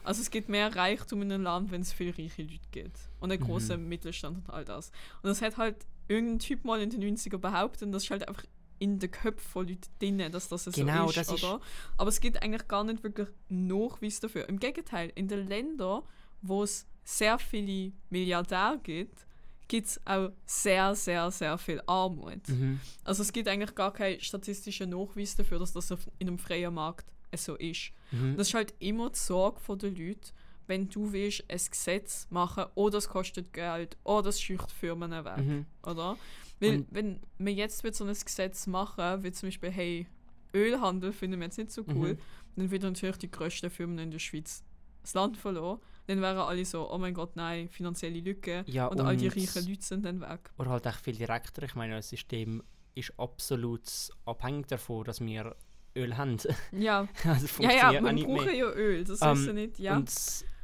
Also 0.04 0.20
es 0.22 0.30
gibt 0.30 0.48
mehr 0.48 0.74
Reichtum 0.74 1.22
in 1.22 1.32
einem 1.32 1.44
Land, 1.44 1.70
wenn 1.70 1.80
es 1.80 1.92
viele 1.92 2.16
reiche 2.16 2.42
Leute 2.42 2.60
gibt 2.70 2.98
und 3.20 3.32
einen 3.32 3.42
Mhm. 3.82 3.88
Mittelstand 3.88 4.38
und 4.38 4.50
all 4.54 4.64
das. 4.64 4.88
Und 5.22 5.28
das 5.28 5.42
hat 5.42 5.56
halt 5.56 5.76
irgendein 6.08 6.38
Typ 6.40 6.64
mal 6.64 6.80
in 6.80 6.90
den 6.90 7.00
90er 7.00 7.38
behauptet 7.38 7.82
und 7.84 7.92
das 7.92 8.04
ist 8.04 8.10
halt 8.10 8.28
einfach 8.28 8.44
in 8.78 8.98
den 8.98 9.10
Köpfen 9.10 9.50
von 9.50 9.68
Leuten 9.68 9.80
drin, 9.98 10.32
dass 10.32 10.48
das 10.48 10.64
so 10.64 10.70
Genau, 10.72 11.08
ist, 11.08 11.16
das 11.18 11.28
ist- 11.28 11.42
oder? 11.44 11.60
Aber 11.98 12.08
es 12.08 12.20
gibt 12.20 12.42
eigentlich 12.42 12.66
gar 12.66 12.82
nicht 12.84 13.02
wirklich 13.02 13.28
Nachweis 13.48 14.20
dafür. 14.20 14.48
Im 14.48 14.58
Gegenteil, 14.58 15.12
in 15.14 15.28
den 15.28 15.46
Ländern, 15.48 16.02
wo 16.42 16.62
es 16.62 16.86
sehr 17.04 17.38
viele 17.38 17.92
Milliardäre 18.08 18.78
gibt, 18.82 19.26
gibt 19.70 19.86
es 19.86 20.00
auch 20.04 20.30
sehr, 20.44 20.94
sehr, 20.96 21.30
sehr 21.30 21.56
viel 21.56 21.80
Armut. 21.86 22.48
Mhm. 22.48 22.80
Also 23.04 23.22
es 23.22 23.32
gibt 23.32 23.46
eigentlich 23.48 23.74
gar 23.76 23.92
keinen 23.92 24.20
statistischen 24.20 24.90
Nachweis 24.90 25.36
dafür, 25.36 25.60
dass 25.60 25.72
das 25.72 25.90
in 26.18 26.26
einem 26.28 26.38
freien 26.38 26.74
Markt 26.74 27.06
so 27.36 27.54
ist. 27.54 27.92
Mhm. 28.10 28.36
Das 28.36 28.48
ist 28.48 28.54
halt 28.54 28.74
immer 28.80 29.10
die 29.10 29.18
Sorge 29.18 29.60
der 29.76 29.90
Leute, 29.90 30.32
wenn 30.66 30.88
du 30.88 31.12
willst, 31.12 31.44
ein 31.48 31.60
Gesetz 31.70 32.26
machen, 32.30 32.64
oder 32.74 32.98
es 32.98 33.08
kostet 33.08 33.52
Geld, 33.52 33.96
oder 34.04 34.28
es 34.30 34.40
schücht 34.40 34.70
Firmen 34.72 35.12
weg, 35.12 35.38
Mhm. 35.38 35.66
oder? 35.84 36.16
Weil, 36.58 36.74
Und- 36.78 36.86
wenn 36.90 37.20
wir 37.38 37.52
jetzt 37.52 37.84
wird 37.84 37.94
so 37.94 38.04
ein 38.04 38.12
Gesetz 38.12 38.66
machen, 38.66 39.22
wie 39.22 39.30
zum 39.32 39.46
Beispiel, 39.48 39.70
hey, 39.70 40.06
Ölhandel 40.52 41.12
finden 41.12 41.38
wir 41.38 41.46
jetzt 41.46 41.58
nicht 41.58 41.70
so 41.70 41.82
cool, 41.88 42.14
Mhm. 42.14 42.18
dann 42.56 42.70
würden 42.72 42.92
natürlich 42.92 43.18
die 43.18 43.30
grössten 43.30 43.70
Firmen 43.70 43.98
in 44.00 44.10
der 44.10 44.18
Schweiz 44.18 44.62
das 45.02 45.14
Land 45.14 45.36
verloren. 45.36 45.80
Dann 46.10 46.20
wären 46.22 46.38
alle 46.38 46.64
so, 46.64 46.90
oh 46.92 46.98
mein 46.98 47.14
Gott, 47.14 47.36
nein, 47.36 47.68
finanzielle 47.68 48.18
Lücke. 48.20 48.64
Ja, 48.66 48.86
und, 48.86 49.00
all 49.00 49.16
die 49.16 49.26
und- 49.28 49.36
reichen 49.36 49.68
Leute 49.68 49.82
sind 49.82 50.04
dann 50.04 50.20
weg. 50.20 50.50
Oder 50.58 50.70
halt 50.70 50.86
echt 50.86 51.00
viel 51.00 51.14
direkter. 51.14 51.62
Ich 51.62 51.74
meine, 51.76 51.94
das 51.96 52.08
System 52.08 52.62
ist 52.96 53.12
absolut 53.18 53.82
abhängig 54.26 54.66
davon, 54.66 55.04
dass 55.04 55.20
wir 55.20 55.54
Öl 55.96 56.16
haben. 56.16 56.36
Ja, 56.72 57.06
also 57.24 57.62
ja, 57.62 57.70
ja, 57.70 57.88
auch 57.90 58.02
brauchen 58.02 58.44
mehr. 58.44 58.54
ja 58.54 58.70
Öl, 58.72 59.04
das 59.04 59.22
Ähm, 59.22 59.30
wissen 59.30 59.46
wir 59.46 59.52
nicht, 59.54 59.78
ja. 59.78 59.96
Und, 59.96 60.12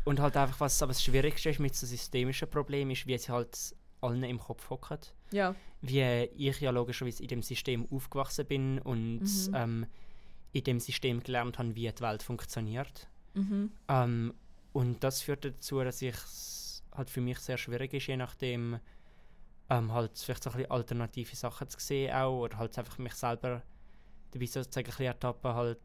und 0.04 0.18
halt 0.20 0.36
einfach, 0.36 0.58
was 0.60 0.82
aber 0.82 0.90
das 0.90 1.04
Schwierigste 1.04 1.50
ist 1.50 1.60
mit 1.60 1.74
so 1.76 1.86
systemischen 1.86 2.48
Problemen, 2.50 2.90
ist, 2.90 3.06
wie 3.06 3.14
es 3.14 3.28
halt 3.28 3.56
allen 4.00 4.24
im 4.24 4.38
Kopf 4.40 4.68
hockt. 4.70 5.14
ja, 5.30 5.54
Wie 5.80 6.02
ich 6.02 6.60
ja 6.60 6.70
logischerweise 6.72 7.22
in 7.22 7.28
dem 7.28 7.42
System 7.42 7.86
aufgewachsen 7.90 8.46
bin 8.46 8.78
und 8.80 9.20
Mhm. 9.20 9.54
ähm, 9.54 9.86
in 10.52 10.64
dem 10.64 10.80
System 10.80 11.22
gelernt 11.22 11.58
habe, 11.58 11.74
wie 11.76 11.88
die 11.92 12.00
Welt 12.00 12.22
funktioniert. 12.24 13.06
mhm. 13.34 13.70
Ähm, 13.88 14.34
und 14.76 15.02
das 15.02 15.22
führt 15.22 15.42
dazu, 15.42 15.82
dass 15.82 16.02
ich 16.02 16.14
halt 16.92 17.08
für 17.08 17.22
mich 17.22 17.38
sehr 17.38 17.56
schwierig 17.56 17.94
ist, 17.94 18.08
je 18.08 18.18
nachdem 18.18 18.78
ähm, 19.70 19.90
halt 19.90 20.18
vielleicht 20.18 20.42
so 20.42 20.50
ein 20.50 20.56
bisschen 20.56 20.70
alternative 20.70 21.34
Sachen 21.34 21.66
zu 21.70 21.80
sehen 21.80 22.14
auch 22.14 22.42
oder 22.42 22.58
halt 22.58 22.78
einfach 22.78 22.98
mich 22.98 23.14
selber 23.14 23.62
dabei 24.32 24.44
sozusagen 24.44 24.86
ein 24.86 24.90
bisschen 24.90 25.06
ertappen, 25.06 25.54
halt 25.54 25.80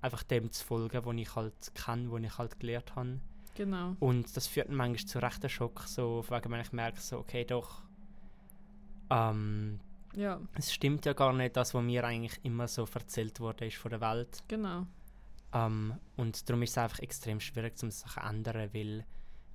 einfach 0.00 0.22
dem 0.22 0.50
zu 0.50 0.64
folgen, 0.64 1.04
was 1.04 1.16
ich 1.16 1.36
halt 1.36 1.74
kenne, 1.74 2.10
was 2.10 2.22
ich 2.22 2.38
halt 2.38 2.58
gelernt 2.58 2.96
habe. 2.96 3.20
genau. 3.54 3.94
Und 4.00 4.34
das 4.34 4.46
führt 4.46 4.70
manchmal 4.70 5.06
zu 5.06 5.18
rechten 5.18 5.50
Schock, 5.50 5.82
so 5.82 6.24
wegen 6.26 6.50
wenn 6.50 6.62
ich 6.62 6.72
merke, 6.72 7.00
so 7.00 7.18
okay, 7.18 7.44
doch 7.44 7.82
ähm, 9.10 9.80
Ja, 10.14 10.40
es 10.54 10.72
stimmt 10.72 11.04
ja 11.04 11.12
gar 11.12 11.34
nicht, 11.34 11.58
das, 11.58 11.74
was 11.74 11.82
mir 11.82 12.02
eigentlich 12.02 12.42
immer 12.42 12.68
so 12.68 12.86
erzählt 12.90 13.38
wurde, 13.38 13.66
ist 13.66 13.76
von 13.76 13.90
der 13.90 14.00
Welt. 14.00 14.42
genau. 14.48 14.86
Ähm, 15.54 15.94
und 16.16 16.48
darum 16.48 16.62
ist 16.62 16.70
es 16.70 16.78
einfach 16.78 16.98
extrem 16.98 17.40
schwierig, 17.40 17.74
um 17.82 17.90
sich 17.90 18.10
zu 18.12 18.20
ändern, 18.20 18.70
weil 18.72 19.04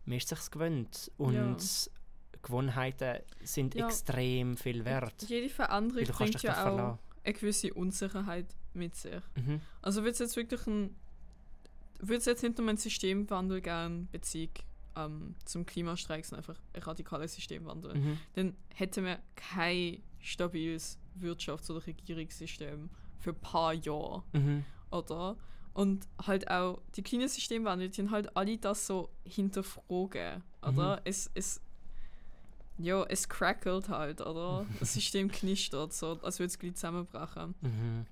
man 0.05 0.17
ist 0.17 0.29
sich 0.29 0.51
gewöhnt 0.51 1.11
und 1.17 1.33
Ja. 1.33 1.55
Gewohnheiten 2.41 3.21
sind 3.43 3.75
Ja. 3.75 3.87
extrem 3.87 4.55
viel 4.57 4.85
wert. 4.85 5.23
Jede 5.27 5.49
Veränderung 5.49 6.05
bringt 6.05 6.41
ja 6.41 6.51
auch 6.53 6.61
verlassen. 6.61 6.99
eine 7.23 7.33
gewisse 7.33 7.73
Unsicherheit 7.73 8.47
mit 8.73 8.95
sich. 8.95 9.21
Mhm. 9.35 9.61
Also 9.81 10.01
würde 10.01 10.11
es 10.11 10.19
jetzt 10.19 10.35
wirklich 10.35 10.65
ein 10.67 10.95
würde 12.01 12.15
es 12.19 12.25
jetzt 12.25 12.43
nicht 12.43 12.57
um 12.61 12.69
einen 12.69 12.77
Systemwandel 12.77 13.59
gern 13.59 14.07
Beziehung 14.09 14.51
ähm, 14.95 15.35
zum 15.43 15.65
Klimastreik, 15.65 16.25
sondern 16.25 16.47
einfach 16.49 16.61
ein 16.73 16.81
radikaler 16.81 17.27
Systemwandel, 17.27 17.93
Mhm. 17.95 18.17
dann 18.35 18.55
hätten 18.73 19.03
wir 19.03 19.19
kein 19.35 20.01
stabiles 20.19 20.97
Wirtschafts- 21.19 21.69
oder 21.69 21.85
Regierungssystem 21.85 22.89
für 23.19 23.31
ein 23.31 23.39
paar 23.41 23.73
Jahre, 23.73 24.23
Mhm. 24.31 24.63
oder? 24.91 25.35
Und 25.79 26.05
halt 26.27 26.51
auch 26.51 26.81
die 26.97 27.01
kleinen 27.03 27.29
Systemwandel, 27.29 27.87
die 27.87 27.95
sind 27.95 28.11
halt 28.11 28.35
alle 28.35 28.57
das 28.57 28.85
so 28.85 29.09
hinterfragen, 29.23 30.43
oder? 30.61 30.97
Mhm. 30.97 31.01
Es, 31.05 31.31
es, 31.35 31.61
ja, 32.77 33.03
es 33.03 33.29
crackelt 33.29 33.87
halt, 33.87 34.19
oder? 34.19 34.65
Das 34.81 34.93
System 34.93 35.31
knistert, 35.31 35.93
so, 35.93 36.19
als 36.21 36.39
würde 36.39 36.47
es 36.47 36.59
gleich 36.59 36.75
zusammenbrechen. 36.75 37.55
Mhm. 37.61 38.05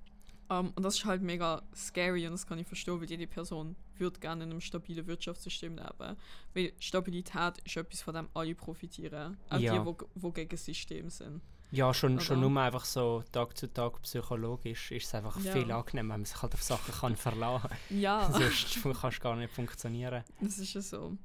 Um, 0.50 0.72
und 0.78 0.84
das 0.84 0.96
ist 0.96 1.04
halt 1.04 1.22
mega 1.22 1.62
scary 1.76 2.26
und 2.26 2.32
das 2.32 2.48
kann 2.48 2.58
ich 2.58 2.66
verstehen, 2.66 3.02
weil 3.02 3.10
jede 3.10 3.28
Person 3.28 3.76
würde 3.98 4.18
gerne 4.22 4.46
in 4.46 4.52
einem 4.52 4.62
stabilen 4.62 5.06
Wirtschaftssystem 5.06 5.76
leben. 5.76 6.16
Weil 6.54 6.72
Stabilität 6.80 7.58
ist 7.66 7.76
etwas, 7.76 8.02
von 8.02 8.14
dem 8.16 8.30
alle 8.34 8.56
profitieren. 8.56 9.36
Auch 9.50 9.60
Ja. 9.60 9.78
die, 9.78 9.86
wo, 9.86 9.98
wo 10.16 10.32
gegen 10.32 10.48
das 10.48 10.64
System 10.64 11.10
sind. 11.10 11.42
Ja, 11.72 11.94
schon, 11.94 12.20
schon 12.22 12.40
nur 12.40 12.62
einfach 12.62 12.86
so 12.86 13.24
Tag 13.32 13.58
zu 13.58 13.68
Tag 13.72 14.02
psychologisch 14.02 14.92
ist 14.92 15.08
es 15.08 15.16
einfach 15.16 15.38
Ja. 15.42 15.52
viel 15.52 15.70
angenehmer, 15.72 16.14
wenn 16.14 16.22
man 16.22 16.26
sich 16.26 16.42
halt 16.42 16.54
auf 16.54 16.64
Sachen 16.64 16.94
kann 16.94 17.16
verlassen 17.18 17.68
kann. 17.70 18.00
Ja, 18.00 18.32
Sonst 18.32 18.82
kannst 19.02 19.18
du 19.18 19.22
gar 19.22 19.36
nicht 19.36 19.54
funktionieren. 19.54 20.24
das 20.42 20.60
ist 20.60 20.74
ja 20.74 20.82
so. 20.82 21.18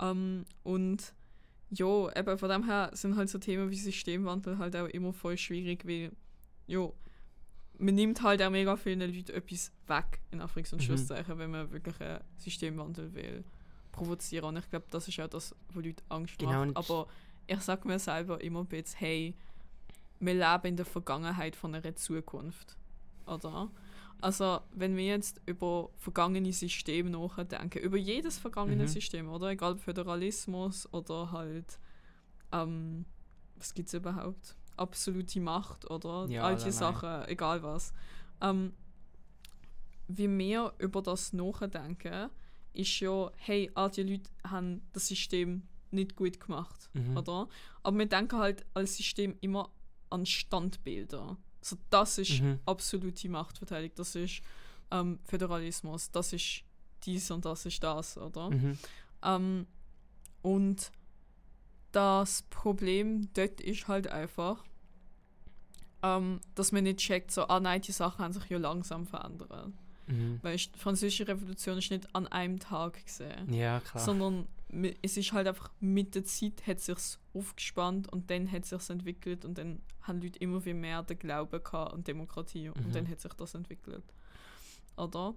Um, 0.00 0.44
und 0.62 1.12
ja, 1.70 2.16
eben 2.16 2.38
von 2.38 2.48
dem 2.48 2.64
her 2.66 2.90
sind 2.94 3.16
halt 3.16 3.28
so 3.28 3.38
Themen 3.38 3.70
wie 3.70 3.76
Systemwandel 3.76 4.58
halt 4.58 4.76
auch 4.76 4.86
immer 4.86 5.12
voll 5.12 5.36
schwierig, 5.36 5.84
weil 5.86 6.12
ja, 6.68 6.88
man 7.78 7.94
nimmt 7.96 8.22
halt 8.22 8.40
auch 8.42 8.50
mega 8.50 8.76
vielen 8.76 9.00
Leuten 9.00 9.32
etwas 9.32 9.72
weg, 9.88 10.20
in 10.30 10.40
Anführungs- 10.40 10.72
und 10.72 10.78
Mhm. 10.80 10.84
Schlusszeichen, 10.84 11.38
wenn 11.38 11.50
man 11.50 11.70
wirklich 11.72 12.00
einen 12.00 12.20
Systemwandel 12.36 13.12
will 13.14 13.44
provozieren. 13.90 14.44
Und 14.46 14.58
ich 14.58 14.70
glaube, 14.70 14.86
das 14.90 15.08
ist 15.08 15.18
auch 15.18 15.28
das, 15.28 15.54
wo 15.72 15.80
Leute 15.80 16.02
Angst 16.08 16.38
Genau, 16.38 16.64
macht. 16.66 16.76
Aber 16.76 17.08
ich 17.48 17.60
sage 17.60 17.88
mir 17.88 17.98
selber 17.98 18.40
immer 18.40 18.60
ein 18.60 18.66
bisschen, 18.66 18.98
hey, 19.00 19.34
wir 20.20 20.34
leben 20.34 20.66
in 20.66 20.76
der 20.76 20.86
Vergangenheit 20.86 21.54
von 21.56 21.74
einer 21.74 21.94
Zukunft. 21.94 22.76
Oder? 23.26 23.70
Also, 24.20 24.60
wenn 24.72 24.96
wir 24.96 25.04
jetzt 25.06 25.40
über 25.46 25.90
vergangene 25.96 26.52
Systeme 26.52 27.10
nachdenken, 27.10 27.78
über 27.78 27.96
jedes 27.96 28.38
vergangene 28.38 28.82
Mhm. 28.84 28.88
System, 28.88 29.28
oder? 29.28 29.50
Egal 29.50 29.76
Föderalismus 29.76 30.92
oder 30.92 31.30
halt, 31.30 31.78
ähm, 32.52 33.04
was 33.56 33.74
gibt 33.74 33.88
es 33.88 33.94
überhaupt? 33.94 34.56
Absolute 34.76 35.40
Macht 35.40 35.88
oder 35.90 36.26
Ja, 36.28 36.42
allgemein. 36.44 36.72
Sachen, 36.72 37.28
egal 37.28 37.62
was. 37.62 37.92
Ähm, 38.40 38.72
wie 40.08 40.28
wir 40.38 40.72
über 40.78 41.02
das 41.02 41.32
nachdenken, 41.32 42.30
ist 42.72 43.00
ja, 43.00 43.30
hey, 43.36 43.70
all 43.74 43.90
die 43.90 44.02
Leute 44.02 44.30
haben 44.44 44.82
das 44.92 45.08
System 45.08 45.62
nicht 45.90 46.16
gut 46.16 46.40
gemacht, 46.40 46.88
Mhm. 46.94 47.16
oder? 47.16 47.48
Aber 47.82 47.98
wir 47.98 48.06
denken 48.06 48.38
halt 48.38 48.64
als 48.74 48.96
System 48.96 49.36
immer 49.40 49.70
an 50.10 50.26
Standbilder. 50.26 51.36
So, 51.60 51.76
das 51.90 52.18
ist 52.18 52.40
Mhm. 52.40 52.60
absolute 52.66 53.28
Machtverteidigung, 53.28 53.96
das 53.96 54.14
ist 54.14 54.42
ähm, 54.90 55.18
Föderalismus, 55.24 56.10
das 56.10 56.32
ist 56.32 56.62
dies 57.04 57.30
und 57.30 57.44
das 57.44 57.66
ist 57.66 57.82
das, 57.82 58.16
oder? 58.16 58.50
Mhm. 58.50 58.78
Ähm, 59.22 59.66
und 60.42 60.90
das 61.92 62.42
Problem 62.50 63.28
dort 63.34 63.60
ist 63.60 63.88
halt 63.88 64.06
einfach, 64.08 64.64
ähm, 66.02 66.40
dass 66.54 66.70
man 66.72 66.84
nicht 66.84 67.00
checkt, 67.00 67.30
so, 67.32 67.48
ah 67.48 67.60
nein, 67.60 67.80
die 67.82 67.92
Sachen 67.92 68.24
haben 68.24 68.32
sich 68.32 68.48
ja 68.48 68.58
langsam 68.58 69.06
verändert. 69.06 69.72
Mhm. 70.06 70.38
Weil 70.42 70.56
die 70.56 70.70
französische 70.78 71.26
Revolution 71.28 71.78
ist 71.78 71.90
nicht 71.90 72.14
an 72.14 72.26
einem 72.28 72.58
Tag 72.60 73.04
gesehen, 73.04 73.52
Ja, 73.52 73.80
klar. 73.80 74.04
sondern 74.04 74.46
es 75.02 75.16
ist 75.16 75.32
halt 75.32 75.46
einfach 75.46 75.70
mit 75.80 76.14
der 76.14 76.24
Zeit 76.24 76.66
hat 76.66 76.80
sich's 76.80 77.18
aufgespannt 77.32 78.12
und 78.12 78.30
dann 78.30 78.50
hat 78.52 78.66
sich's 78.66 78.90
entwickelt 78.90 79.44
und 79.44 79.56
dann 79.58 79.80
haben 80.02 80.20
Leute 80.20 80.38
immer 80.40 80.60
viel 80.60 80.74
mehr 80.74 81.02
den 81.02 81.18
Glauben 81.18 81.62
gehabt 81.62 81.92
an 81.94 82.04
Demokratie 82.04 82.68
Mhm. 82.68 82.74
und 82.84 82.94
dann 82.94 83.08
hat 83.08 83.20
sich 83.20 83.32
das 83.34 83.54
entwickelt. 83.54 84.04
Oder? 84.96 85.34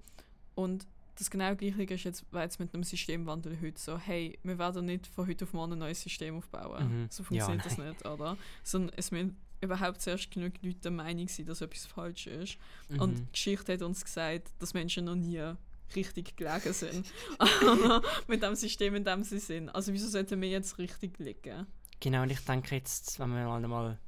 Und 0.56 0.88
das 1.16 1.30
genau 1.30 1.56
gleiche 1.56 1.84
ist 1.84 2.04
jetzt, 2.04 2.26
weil 2.32 2.44
jetzt 2.44 2.60
mit 2.60 2.74
einem 2.74 2.84
Systemwandel 2.84 3.60
heute 3.62 3.80
so, 3.80 3.98
hey, 3.98 4.38
wir 4.44 4.58
werden 4.58 4.86
nicht 4.86 5.08
von 5.08 5.28
heute 5.28 5.46
auf 5.46 5.54
morgen 5.54 5.74
ein 5.74 5.80
neues 5.80 6.02
System 6.02 6.36
aufbauen. 6.38 7.04
Mhm. 7.04 7.08
So 7.12 7.24
funktioniert 7.24 7.64
Ja, 7.64 7.70
das 7.70 7.78
nicht, 7.78 8.06
oder? 8.06 8.38
Sondern 8.64 8.96
es 8.98 9.12
müssen 9.12 9.38
überhaupt 9.62 10.02
zuerst 10.02 10.32
genug 10.32 10.54
Leute 10.64 10.80
der 10.80 10.92
Meinung 10.92 11.28
sein, 11.28 11.46
dass 11.46 11.62
etwas 11.62 11.86
falsch 11.86 12.26
ist. 12.28 12.58
Und 12.98 13.18
die 13.18 13.22
Mhm. 13.22 13.28
Geschichte 13.32 13.74
hat 13.74 13.82
uns 13.84 14.04
gesagt, 14.04 14.52
dass 14.60 14.74
Menschen 14.74 15.06
noch 15.06 15.16
nie 15.16 15.54
richtig 15.96 16.36
gelegen 16.38 16.74
sind. 16.74 17.06
mit 18.28 18.42
dem 18.44 18.56
System, 18.56 18.96
in 18.96 19.04
dem 19.04 19.24
sie 19.24 19.40
sind. 19.40 19.70
Also 19.70 19.94
wieso 19.94 20.08
sollten 20.08 20.42
wir 20.42 20.50
jetzt 20.50 20.78
richtig 20.78 21.18
liegen? 21.20 21.68
Genau, 22.00 22.24
und 22.24 22.32
ich 22.32 22.40
denke 22.46 22.76
jetzt, 22.76 23.20
wenn 23.20 23.30
wir 23.30 23.68
mal, 23.68 24.00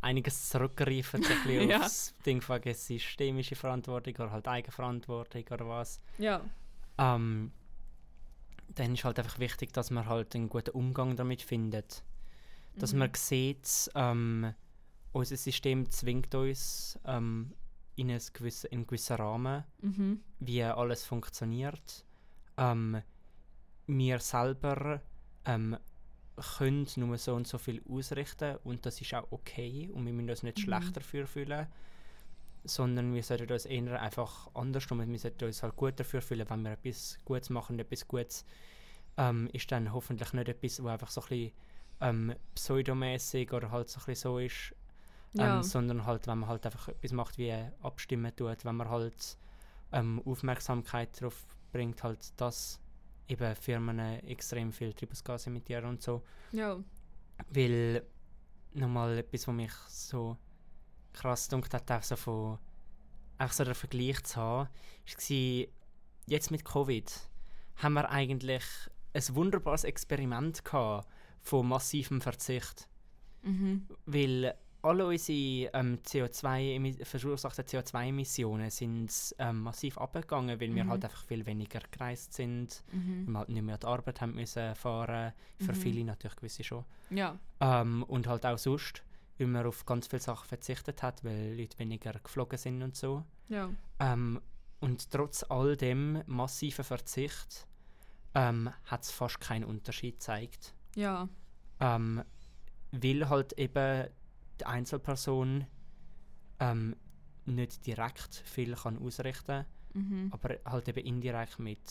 einiges 0.00 0.48
zurückgreifen, 0.48 1.22
so 1.22 1.32
ein 1.32 1.42
bisschen 1.44 1.70
Ja. 1.70 1.80
aufs 1.80 2.14
Ding 2.26 2.40
von 2.40 2.60
systemische 2.74 3.54
Verantwortung 3.54 4.14
oder 4.16 4.30
halt 4.32 4.48
Eigenverantwortung 4.48 5.44
oder 5.50 5.68
was, 5.68 6.00
Ja, 6.18 6.40
ähm, 6.98 7.52
dann 8.74 8.94
ist 8.94 9.04
halt 9.04 9.18
einfach 9.18 9.38
wichtig, 9.38 9.72
dass 9.72 9.90
man 9.90 10.06
halt 10.06 10.34
einen 10.34 10.48
guten 10.48 10.70
Umgang 10.70 11.14
damit 11.16 11.42
findet. 11.42 12.02
Dass 12.76 12.92
Mhm. 12.92 12.98
man 13.00 13.10
sieht, 13.14 13.90
ähm, 13.94 14.54
unser 15.12 15.36
System 15.36 15.90
zwingt 15.90 16.34
uns 16.34 16.98
ähm, 17.04 17.52
in, 17.96 18.10
ein 18.10 18.20
gewisse, 18.32 18.68
in 18.68 18.78
einen 18.78 18.86
gewissen 18.86 19.16
Rahmen, 19.16 19.64
mhm. 19.80 20.20
wie 20.40 20.62
alles 20.64 21.04
funktioniert. 21.04 22.04
Ähm, 22.56 23.02
wir 23.86 24.18
selber 24.20 25.00
ähm, 25.44 25.76
können 26.56 26.86
nur 26.96 27.18
so 27.18 27.34
und 27.34 27.46
so 27.46 27.58
viel 27.58 27.82
ausrichten 27.88 28.56
und 28.64 28.86
das 28.86 29.00
ist 29.00 29.14
auch 29.14 29.30
okay 29.30 29.90
und 29.92 30.06
wir 30.06 30.12
müssen 30.12 30.30
uns 30.30 30.42
nicht 30.42 30.58
Mhm. 30.58 30.62
schlecht 30.62 30.96
dafür 30.96 31.26
fühlen. 31.26 31.66
sondern 32.64 33.12
wir 33.14 33.22
sollten 33.24 33.52
uns 33.52 33.66
eher 33.66 34.00
einfach 34.00 34.48
andersrum, 34.54 35.00
wir 35.10 35.18
sollten 35.18 35.44
uns 35.46 35.62
halt 35.64 35.74
gut 35.76 35.98
dafür 35.98 36.22
fühlen, 36.22 36.48
wenn 36.48 36.62
wir 36.62 36.72
etwas 36.72 37.18
Gutes 37.24 37.50
machen, 37.50 37.78
etwas 37.80 38.06
Gutes 38.06 38.44
ähm, 39.16 39.48
ist 39.52 39.70
dann 39.72 39.92
hoffentlich 39.92 40.32
nicht 40.32 40.48
etwas, 40.48 40.82
wo 40.82 40.88
einfach 40.88 41.10
so 41.10 41.20
ein 41.22 41.28
bisschen 41.28 41.52
ähm, 42.00 42.34
pseudomäßig 42.54 43.52
oder 43.52 43.70
halt 43.72 43.88
so 43.88 44.00
ein 44.00 44.06
bisschen 44.06 44.30
so 44.30 44.38
ist, 44.38 44.74
ähm, 45.34 45.40
Ja. 45.40 45.62
sondern 45.62 46.04
halt, 46.06 46.26
wenn 46.26 46.38
man 46.38 46.48
halt 46.48 46.66
einfach 46.66 46.88
etwas 46.88 47.12
macht, 47.12 47.38
wie 47.38 47.52
abstimmen 47.82 48.34
tut, 48.36 48.64
wenn 48.64 48.76
man 48.76 48.88
halt 48.88 49.38
ähm, 49.92 50.20
Aufmerksamkeit 50.24 51.20
darauf 51.20 51.46
bringt, 51.72 52.02
halt, 52.02 52.38
dass 52.40 52.80
eben 53.28 53.54
Firmen 53.56 53.98
extrem 54.26 54.72
viel 54.72 54.92
Treibhausgase 54.92 55.48
emittieren 55.50 55.86
und 55.86 56.02
so. 56.02 56.22
Ja. 56.52 56.78
Weil 57.50 58.04
nochmal 58.74 59.18
etwas, 59.18 59.48
was 59.48 59.54
mich 59.54 59.72
so 59.88 60.36
krass 61.12 61.48
dunkt 61.48 61.72
hat, 61.74 61.90
auch 61.90 62.02
so 62.02 62.16
von 62.16 62.58
einfach 63.38 63.54
so 63.54 63.64
den 63.64 63.74
Vergleich 63.74 64.22
zu 64.24 64.36
haben, 64.40 64.68
war, 64.68 65.66
jetzt 66.26 66.50
mit 66.50 66.64
Covid 66.64 67.12
haben 67.76 67.94
wir 67.94 68.08
eigentlich 68.10 68.62
ein 69.14 69.34
wunderbares 69.34 69.84
Experiment 69.84 70.64
gehabt 70.64 71.08
von 71.40 71.66
massivem 71.68 72.20
Verzicht. 72.20 72.88
Mhm. 73.42 73.88
Weil 74.06 74.54
alle 74.82 75.06
unsere 75.06 75.70
ähm, 75.74 75.98
CO2 76.04 76.76
emi- 76.76 77.04
verursachten 77.04 77.64
CO2-Emissionen 77.64 78.70
sind 78.70 79.10
ähm, 79.38 79.60
massiv 79.62 79.96
abgegangen, 79.98 80.60
weil 80.60 80.74
wir 80.74 80.84
Mhm. 80.84 80.90
halt 80.90 81.04
einfach 81.04 81.24
viel 81.24 81.46
weniger 81.46 81.80
gereist 81.90 82.32
sind, 82.34 82.82
Mhm. 82.92 83.26
wir 83.30 83.38
halt 83.38 83.48
nicht 83.48 83.62
mehr 83.62 83.74
an 83.74 83.80
die 83.80 83.86
Arbeit 83.86 84.20
haben 84.20 84.34
müssen 84.34 84.74
fahren, 84.74 85.32
für 85.58 85.72
Mhm. 85.72 85.76
viele 85.76 86.04
natürlich 86.04 86.36
gewisse 86.36 86.64
schon. 86.64 86.84
Ja. 87.10 87.38
Ähm, 87.60 88.02
und 88.04 88.26
halt 88.26 88.44
auch 88.44 88.58
sonst, 88.58 89.02
weil 89.38 89.46
man 89.46 89.66
auf 89.66 89.86
ganz 89.86 90.06
viele 90.08 90.20
Sachen 90.20 90.48
verzichtet 90.48 91.02
hat, 91.02 91.22
weil 91.24 91.54
Leute 91.56 91.78
weniger 91.78 92.12
geflogen 92.14 92.58
sind 92.58 92.82
und 92.82 92.96
so. 92.96 93.24
Ja. 93.48 93.70
Ähm, 94.00 94.40
und 94.80 95.10
trotz 95.12 95.44
all 95.48 95.76
dem 95.76 96.22
massiven 96.26 96.84
Verzicht 96.84 97.66
ähm, 98.34 98.70
hat 98.86 99.02
es 99.04 99.10
fast 99.12 99.40
keinen 99.40 99.64
Unterschied 99.64 100.14
gezeigt. 100.14 100.74
Ja. 100.96 101.28
Ähm, 101.80 102.24
weil 102.90 103.28
halt 103.28 103.52
eben 103.54 104.08
die 104.62 104.66
Einzelperson 104.66 105.66
ähm, 106.60 106.96
nicht 107.46 107.84
direkt 107.86 108.34
viel 108.44 108.74
kann 108.74 108.98
ausrichten 108.98 109.64
Mhm. 109.94 110.28
aber 110.32 110.56
halt 110.64 110.88
eben 110.88 111.04
indirekt 111.04 111.58
mit 111.58 111.82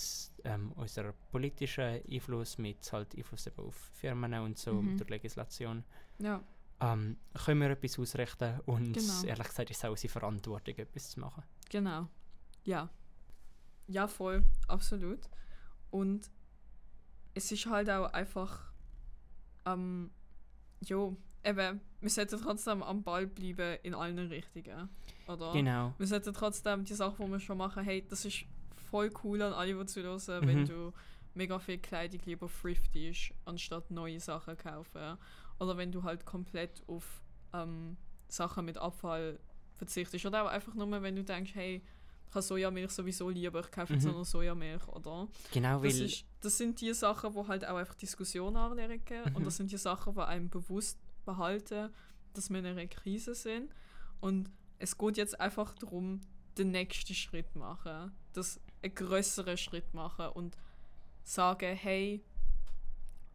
ähm, 0.43 0.71
unserer 0.71 1.13
politischen 1.31 2.01
Einfluss, 2.09 2.57
mit 2.57 2.91
halt 2.91 3.13
Einfluss 3.13 3.45
eben 3.45 3.59
auf 3.63 3.75
Firmen 3.93 4.33
und 4.39 4.57
so, 4.57 4.81
Mhm. 4.81 4.97
durch 4.97 5.07
Legislation, 5.11 5.83
Ja. 6.17 6.41
ähm, 6.79 7.17
können 7.45 7.61
wir 7.61 7.69
etwas 7.69 7.99
ausrichten 7.99 8.59
und 8.65 8.93
Genau. 8.93 9.23
ehrlich 9.25 9.47
gesagt 9.47 9.69
ist 9.69 9.77
es 9.77 9.85
auch 9.85 9.91
unsere 9.91 10.11
Verantwortung, 10.11 10.75
etwas 10.77 11.11
zu 11.11 11.19
machen. 11.19 11.43
Genau. 11.69 12.07
Ja. 12.63 12.89
Ja, 13.87 14.07
voll. 14.07 14.43
Absolut. 14.67 15.29
Und 15.91 16.31
es 17.35 17.51
ist 17.51 17.67
halt 17.67 17.87
auch 17.91 18.11
einfach, 18.13 18.71
ähm, 19.67 20.09
jo, 20.83 21.15
eben, 21.43 21.81
wir 22.01 22.09
sollten 22.09 22.41
trotzdem 22.41 22.83
am 22.83 23.03
Ball 23.03 23.27
bleiben 23.27 23.77
in 23.83 23.93
allen 23.93 24.17
Richtungen. 24.19 24.89
Oder? 25.27 25.53
Genau. 25.53 25.93
Wir 25.97 26.07
sollten 26.07 26.33
trotzdem 26.33 26.83
die 26.83 26.93
Sachen, 26.93 27.25
die 27.25 27.31
wir 27.31 27.39
schon 27.39 27.57
machen, 27.57 27.83
hey, 27.83 28.03
das 28.09 28.25
ist 28.25 28.43
voll 28.89 29.11
cool 29.23 29.41
an 29.41 29.53
alle, 29.53 29.73
die 29.75 29.85
zuhören, 29.85 30.19
wenn 30.47 30.61
Mhm. 30.61 30.65
du 30.67 30.93
mega 31.33 31.59
viel 31.59 31.77
Kleidung 31.77 32.19
lieber 32.25 32.49
thriftest, 32.49 33.33
anstatt 33.45 33.89
neue 33.91 34.19
Sachen 34.19 34.57
kaufen. 34.57 35.17
Oder 35.59 35.77
wenn 35.77 35.91
du 35.91 36.03
halt 36.03 36.25
komplett 36.25 36.83
auf 36.87 37.21
ähm, 37.53 37.95
Sachen 38.27 38.65
mit 38.65 38.77
Abfall 38.77 39.39
verzichtest. 39.77 40.25
Oder 40.25 40.43
auch 40.43 40.47
einfach 40.49 40.73
nur, 40.73 40.89
wenn 41.01 41.15
du 41.15 41.23
denkst, 41.23 41.51
hey, 41.53 41.81
ich 42.29 42.35
habe 42.35 42.41
Sojamilch 42.43 42.91
sowieso 42.91 43.29
lieber, 43.29 43.59
ich 43.59 43.71
kaufe 43.71 43.93
jetzt 43.93 44.05
Mhm. 44.05 44.11
nur 44.13 44.25
Sojamilch, 44.25 44.87
oder? 44.87 45.27
Genau, 45.51 45.81
Das, 45.81 45.93
weil 45.97 46.05
ist, 46.05 46.25
das 46.39 46.57
sind 46.57 46.79
die 46.79 46.93
Sachen, 46.93 47.33
die 47.33 47.47
halt 47.47 47.65
auch 47.67 47.75
einfach 47.75 47.95
Diskussionen 47.95 48.55
anregen. 48.57 49.01
Mhm. 49.29 49.35
Und 49.35 49.45
das 49.45 49.57
sind 49.57 49.71
die 49.71 49.77
Sachen, 49.77 50.13
die 50.13 50.21
einem 50.21 50.49
bewusst 50.49 50.97
behalten, 51.25 51.89
dass 52.33 52.49
wir 52.49 52.59
in 52.59 52.65
einer 52.65 52.87
Krise 52.87 53.35
sind. 53.35 53.73
Und 54.19 54.49
es 54.79 54.97
geht 54.97 55.17
jetzt 55.17 55.39
einfach 55.39 55.73
darum, 55.75 56.21
den 56.57 56.71
nächsten 56.71 57.13
Schritt 57.13 57.55
machen. 57.55 58.11
Das 58.33 58.59
einen 58.83 58.95
größeren 58.95 59.57
Schritt 59.57 59.93
machen 59.93 60.27
und 60.29 60.57
sagen, 61.23 61.75
hey, 61.75 62.23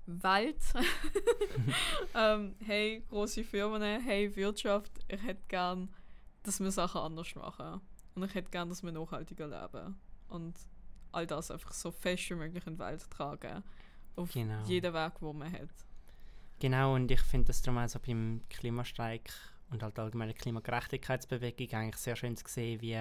Welt, 0.07 0.61
ähm, 2.15 2.55
hey, 2.65 3.05
große 3.09 3.43
Firmen, 3.45 3.83
hey, 4.03 4.35
Wirtschaft, 4.37 4.93
ich 5.09 5.23
hätte 5.23 5.43
gern, 5.49 5.89
dass 6.45 6.61
wir 6.61 6.71
Sachen 6.71 7.01
anders 7.01 7.35
machen. 7.35 7.81
Und 8.15 8.23
ich 8.25 8.35
hätte 8.35 8.51
gern, 8.51 8.69
dass 8.69 8.83
wir 8.83 8.93
nachhaltiger 8.93 9.49
leben. 9.49 9.97
Und 10.29 10.57
all 11.13 11.27
das 11.27 11.51
einfach 11.51 11.73
so 11.73 11.91
fest 11.91 12.31
wie 12.31 12.35
möglich 12.35 12.67
in 12.67 12.75
die 12.75 12.79
Welt 12.79 13.09
tragen. 13.11 13.63
Auf 14.15 14.33
Genau. 14.33 14.63
jeden 14.65 14.95
Weg, 14.95 15.13
wo 15.21 15.33
man 15.33 15.53
hat. 15.53 15.69
Genau, 16.59 16.95
und 16.95 17.11
ich 17.11 17.21
finde 17.21 17.49
das 17.49 17.63
darum 17.63 17.83
auch 17.83 17.89
so 17.89 17.99
beim 17.99 18.41
Klimastreik 18.49 19.31
und 19.71 19.83
halt 19.83 19.99
allgemeine 19.99 20.35
Klimagerechtigkeitsbewegung 20.35 21.69
eigentlich 21.73 21.97
sehr 21.97 22.17
schön 22.17 22.37
zu 22.37 22.45
sehen, 22.49 22.81
wie 22.81 22.99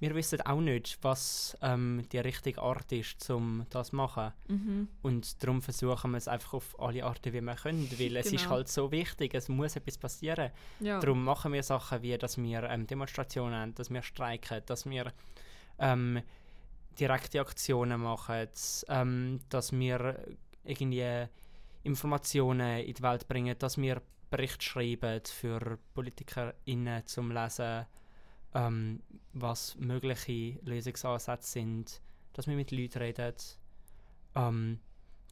wir 0.00 0.14
wissen 0.14 0.40
auch 0.40 0.60
nicht, 0.62 0.98
was 1.02 1.58
ähm, 1.60 2.06
die 2.10 2.18
richtige 2.18 2.62
Art 2.62 2.90
ist, 2.90 3.28
um 3.30 3.66
das 3.68 3.88
zu 3.88 3.96
machen. 3.96 4.32
Mhm. 4.48 4.88
Und 5.02 5.42
darum 5.42 5.60
versuchen 5.60 6.12
wir 6.12 6.16
es 6.16 6.26
einfach 6.26 6.54
auf 6.54 6.80
alle 6.80 7.04
Arten, 7.04 7.34
wie 7.34 7.40
wir 7.42 7.54
können, 7.54 7.86
weil 7.98 8.16
es 8.16 8.32
ist 8.32 8.44
Genau. 8.44 8.50
halt 8.50 8.68
so 8.68 8.90
wichtig, 8.90 9.34
es 9.34 9.50
muss 9.50 9.76
etwas 9.76 9.98
passieren. 9.98 10.52
Ja. 10.80 11.00
Darum 11.00 11.22
machen 11.22 11.52
wir 11.52 11.62
Sachen 11.62 12.00
wie, 12.00 12.16
dass 12.16 12.38
wir 12.38 12.62
ähm, 12.62 12.86
Demonstrationen 12.86 13.54
haben, 13.54 13.74
dass 13.74 13.90
wir 13.90 14.02
streiken, 14.02 14.62
dass 14.64 14.88
wir 14.88 15.12
ähm, 15.78 16.22
direkte 16.98 17.40
Aktionen 17.40 18.00
machen, 18.00 18.48
ähm, 18.88 19.40
dass 19.50 19.70
wir 19.70 20.24
irgendwie 20.64 21.26
Informationen 21.82 22.80
in 22.80 22.94
die 22.94 23.02
Welt 23.02 23.26
bringen, 23.28 23.56
dass 23.58 23.78
wir 23.78 24.02
Berichte 24.30 24.64
schreiben 24.64 25.20
für 25.24 25.78
PolitikerInnen 25.94 27.06
zum 27.06 27.32
Lesen, 27.32 27.86
ähm, 28.54 29.02
was 29.32 29.76
mögliche 29.76 30.60
Lösungsansätze 30.62 31.50
sind, 31.50 32.00
dass 32.32 32.46
wir 32.46 32.54
mit 32.54 32.70
Leuten 32.70 32.98
reden, 32.98 33.34
ähm, 34.34 34.80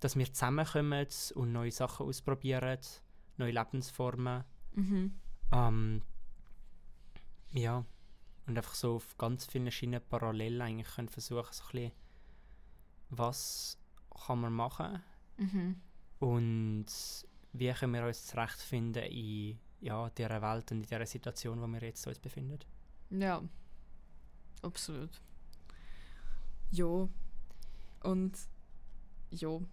dass 0.01 0.17
wir 0.17 0.33
zusammenkommen 0.33 1.07
und 1.35 1.53
neue 1.53 1.71
Sachen 1.71 2.07
ausprobieren, 2.07 2.79
neue 3.37 3.53
Lebensformen. 3.53 4.45
Mhm. 4.73 5.15
Ähm, 5.53 6.03
ja, 7.53 7.85
und 8.47 8.57
einfach 8.57 8.75
so 8.75 8.97
auf 8.97 9.17
ganz 9.17 9.47
vielen 9.47 9.65
verschiedenen 9.65 10.03
parallel 10.09 10.61
eigentlich 10.61 10.95
können 10.95 11.09
versuchen, 11.09 11.53
so 11.53 11.65
ein 11.65 11.71
bisschen, 11.71 11.93
was 13.11 13.79
kann 14.27 14.41
man 14.41 14.53
machen 14.53 15.03
Mhm. 15.39 15.77
Und 16.19 16.87
wie 17.53 17.73
können 17.73 17.95
wir 17.95 18.07
uns 18.07 18.27
zurechtfinden 18.27 19.05
in 19.05 19.59
ja, 19.81 20.11
dieser 20.11 20.43
Welt 20.43 20.71
und 20.73 20.79
in 20.79 20.83
dieser 20.83 21.07
Situation, 21.07 21.61
wo 21.61 21.67
wir 21.67 21.81
jetzt 21.81 22.07
uns 22.07 22.19
befinden. 22.19 22.59
Ja. 23.11 23.43
Absolut. 24.63 25.11
Jo. 26.71 27.09
Und 28.03 28.37
jo. 29.31 29.65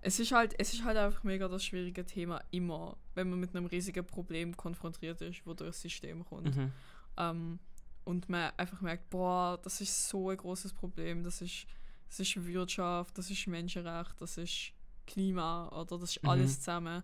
Es 0.00 0.20
ist 0.20 0.32
halt, 0.32 0.54
es 0.58 0.74
ist 0.74 0.84
halt 0.84 0.98
einfach 0.98 1.24
mega 1.24 1.48
das 1.48 1.64
schwierige 1.64 2.04
Thema 2.04 2.42
immer, 2.50 2.98
wenn 3.14 3.30
man 3.30 3.40
mit 3.40 3.56
einem 3.56 3.66
riesigen 3.66 4.06
Problem 4.06 4.54
konfrontiert 4.54 5.22
ist, 5.22 5.46
wo 5.46 5.54
durchs 5.54 5.80
System 5.80 6.24
kommt. 6.26 6.54
Mhm. 6.54 6.72
Ähm, 7.16 7.58
und 8.04 8.28
man 8.28 8.52
einfach 8.58 8.82
merkt, 8.82 9.08
boah, 9.08 9.58
das 9.62 9.80
ist 9.80 10.08
so 10.10 10.28
ein 10.28 10.36
großes 10.36 10.74
Problem, 10.74 11.22
das 11.22 11.40
ist, 11.40 11.66
das 12.08 12.20
ist 12.20 12.44
Wirtschaft, 12.44 13.16
das 13.16 13.30
ist 13.30 13.46
Menschenrecht, 13.46 14.20
das 14.20 14.36
ist 14.36 14.74
Klima 15.06 15.68
oder 15.68 15.98
das 15.98 16.10
ist 16.16 16.22
Mhm. 16.22 16.28
alles 16.28 16.58
zusammen. 16.60 17.02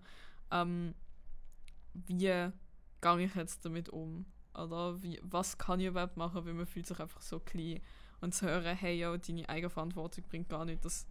Ähm, 0.51 0.95
wie 1.95 2.17
gehe 2.19 2.53
ich 3.25 3.35
jetzt 3.35 3.65
damit 3.65 3.89
um? 3.89 4.27
Oder 4.55 5.01
wie, 5.03 5.19
was 5.23 5.57
kann 5.59 5.81
ich 5.81 5.87
überhaupt 5.87 6.17
machen, 6.17 6.45
weil 6.45 6.55
man 6.55 6.67
fühlt 6.67 6.87
sich 6.87 6.99
einfach 7.01 7.23
so 7.23 7.41
klein. 7.41 7.81
Und 8.21 8.35
zu 8.35 8.47
hören, 8.47 8.77
hey, 8.77 8.99
ja, 8.99 9.17
deine 9.17 9.49
Eigenverantwortung 9.49 10.25
bringt 10.29 10.49
gar 10.51 10.65
nicht, 10.67 10.85
das, 10.85 11.07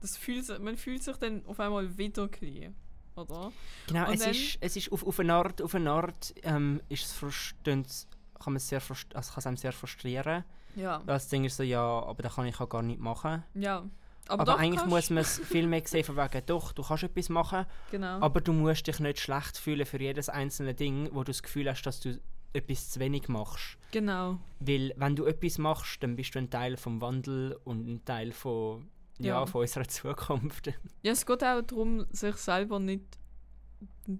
das 0.00 0.16
fühlt, 0.16 0.46
man 0.62 0.76
fühlt 0.76 1.02
sich 1.02 1.16
dann 1.16 1.44
auf 1.46 1.58
einmal 1.58 1.98
wieder 1.98 2.28
klein, 2.28 2.76
oder? 3.16 3.50
Genau, 3.88 4.06
Und 4.06 4.14
es 4.14 4.20
dann- 4.20 4.30
ist, 4.30 4.58
es 4.60 4.76
ist 4.76 4.92
auf, 4.92 5.04
auf 5.04 5.18
eine 5.18 5.34
Art, 5.34 5.60
auf 5.60 5.74
eine 5.74 5.90
Art 5.90 6.32
ähm, 6.44 6.80
ist 6.88 7.04
es 7.06 7.12
frustrierend, 7.14 8.06
kann 8.38 8.52
man 8.52 8.60
sehr 8.60 8.80
also 8.80 8.94
kann 9.12 9.22
es 9.38 9.46
einem 9.46 9.56
sehr 9.56 9.72
frustrieren. 9.72 10.44
Ja. 10.76 10.98
Weil 11.00 11.06
das 11.16 11.28
Ding 11.28 11.44
ist 11.44 11.56
so, 11.56 11.64
ja, 11.64 11.80
aber 11.82 12.22
das 12.22 12.34
kann 12.36 12.46
ich 12.46 12.58
auch 12.60 12.68
gar 12.68 12.82
nicht 12.82 13.00
machen. 13.00 13.42
Ja. 13.54 13.84
Aber, 14.32 14.44
doch 14.44 14.58
eigentlich 14.58 14.80
kannst- 14.80 14.90
muss 14.94 15.10
man 15.10 15.18
es 15.22 15.38
viel 15.40 15.66
mehr 15.66 15.82
sehen 15.86 16.04
von 16.04 16.16
wegen, 16.16 16.46
doch, 16.46 16.72
du 16.72 16.82
kannst 16.82 17.02
etwas 17.04 17.28
machen, 17.28 17.66
Genau. 17.90 18.20
aber 18.20 18.40
du 18.40 18.52
musst 18.52 18.86
dich 18.86 18.98
nicht 19.00 19.18
schlecht 19.20 19.56
fühlen 19.58 19.86
für 19.86 20.00
jedes 20.00 20.28
einzelne 20.28 20.74
Ding, 20.74 21.08
wo 21.12 21.20
du 21.20 21.30
das 21.32 21.42
Gefühl 21.42 21.68
hast, 21.70 21.82
dass 21.82 22.00
du 22.00 22.18
etwas 22.52 22.90
zu 22.90 23.00
wenig 23.00 23.28
machst. 23.28 23.78
Genau. 23.92 24.38
Weil 24.60 24.92
wenn 24.96 25.16
du 25.16 25.24
etwas 25.26 25.58
machst, 25.58 26.02
dann 26.02 26.16
bist 26.16 26.34
du 26.34 26.38
ein 26.38 26.50
Teil 26.50 26.76
vom 26.76 27.00
Wandel 27.00 27.58
und 27.64 27.86
ein 27.88 28.04
Teil 28.04 28.32
von, 28.32 28.88
ja, 29.18 29.40
Ja. 29.40 29.46
von 29.46 29.62
unserer 29.62 29.88
Zukunft. 29.88 30.66
Ja, 31.02 31.12
es 31.12 31.24
geht 31.24 31.42
auch 31.44 31.62
darum, 31.62 32.06
sich 32.10 32.36
selber 32.36 32.78
nicht 32.78 33.04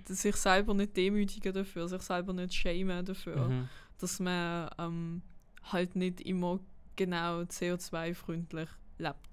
sich 0.08 0.36
selber 0.36 0.74
nicht 0.74 0.96
demütigen 0.96 1.52
dafür, 1.52 1.88
sich 1.88 2.02
selber 2.02 2.32
nicht 2.32 2.54
schämen 2.54 3.04
dafür, 3.04 3.48
Mhm. 3.48 3.68
dass 3.98 4.18
man 4.20 4.70
ähm, 4.78 5.22
halt 5.64 5.96
nicht 5.96 6.20
immer 6.20 6.60
genau 6.96 7.40
CO2-freundlich 7.42 8.68
lebt. 8.98 9.31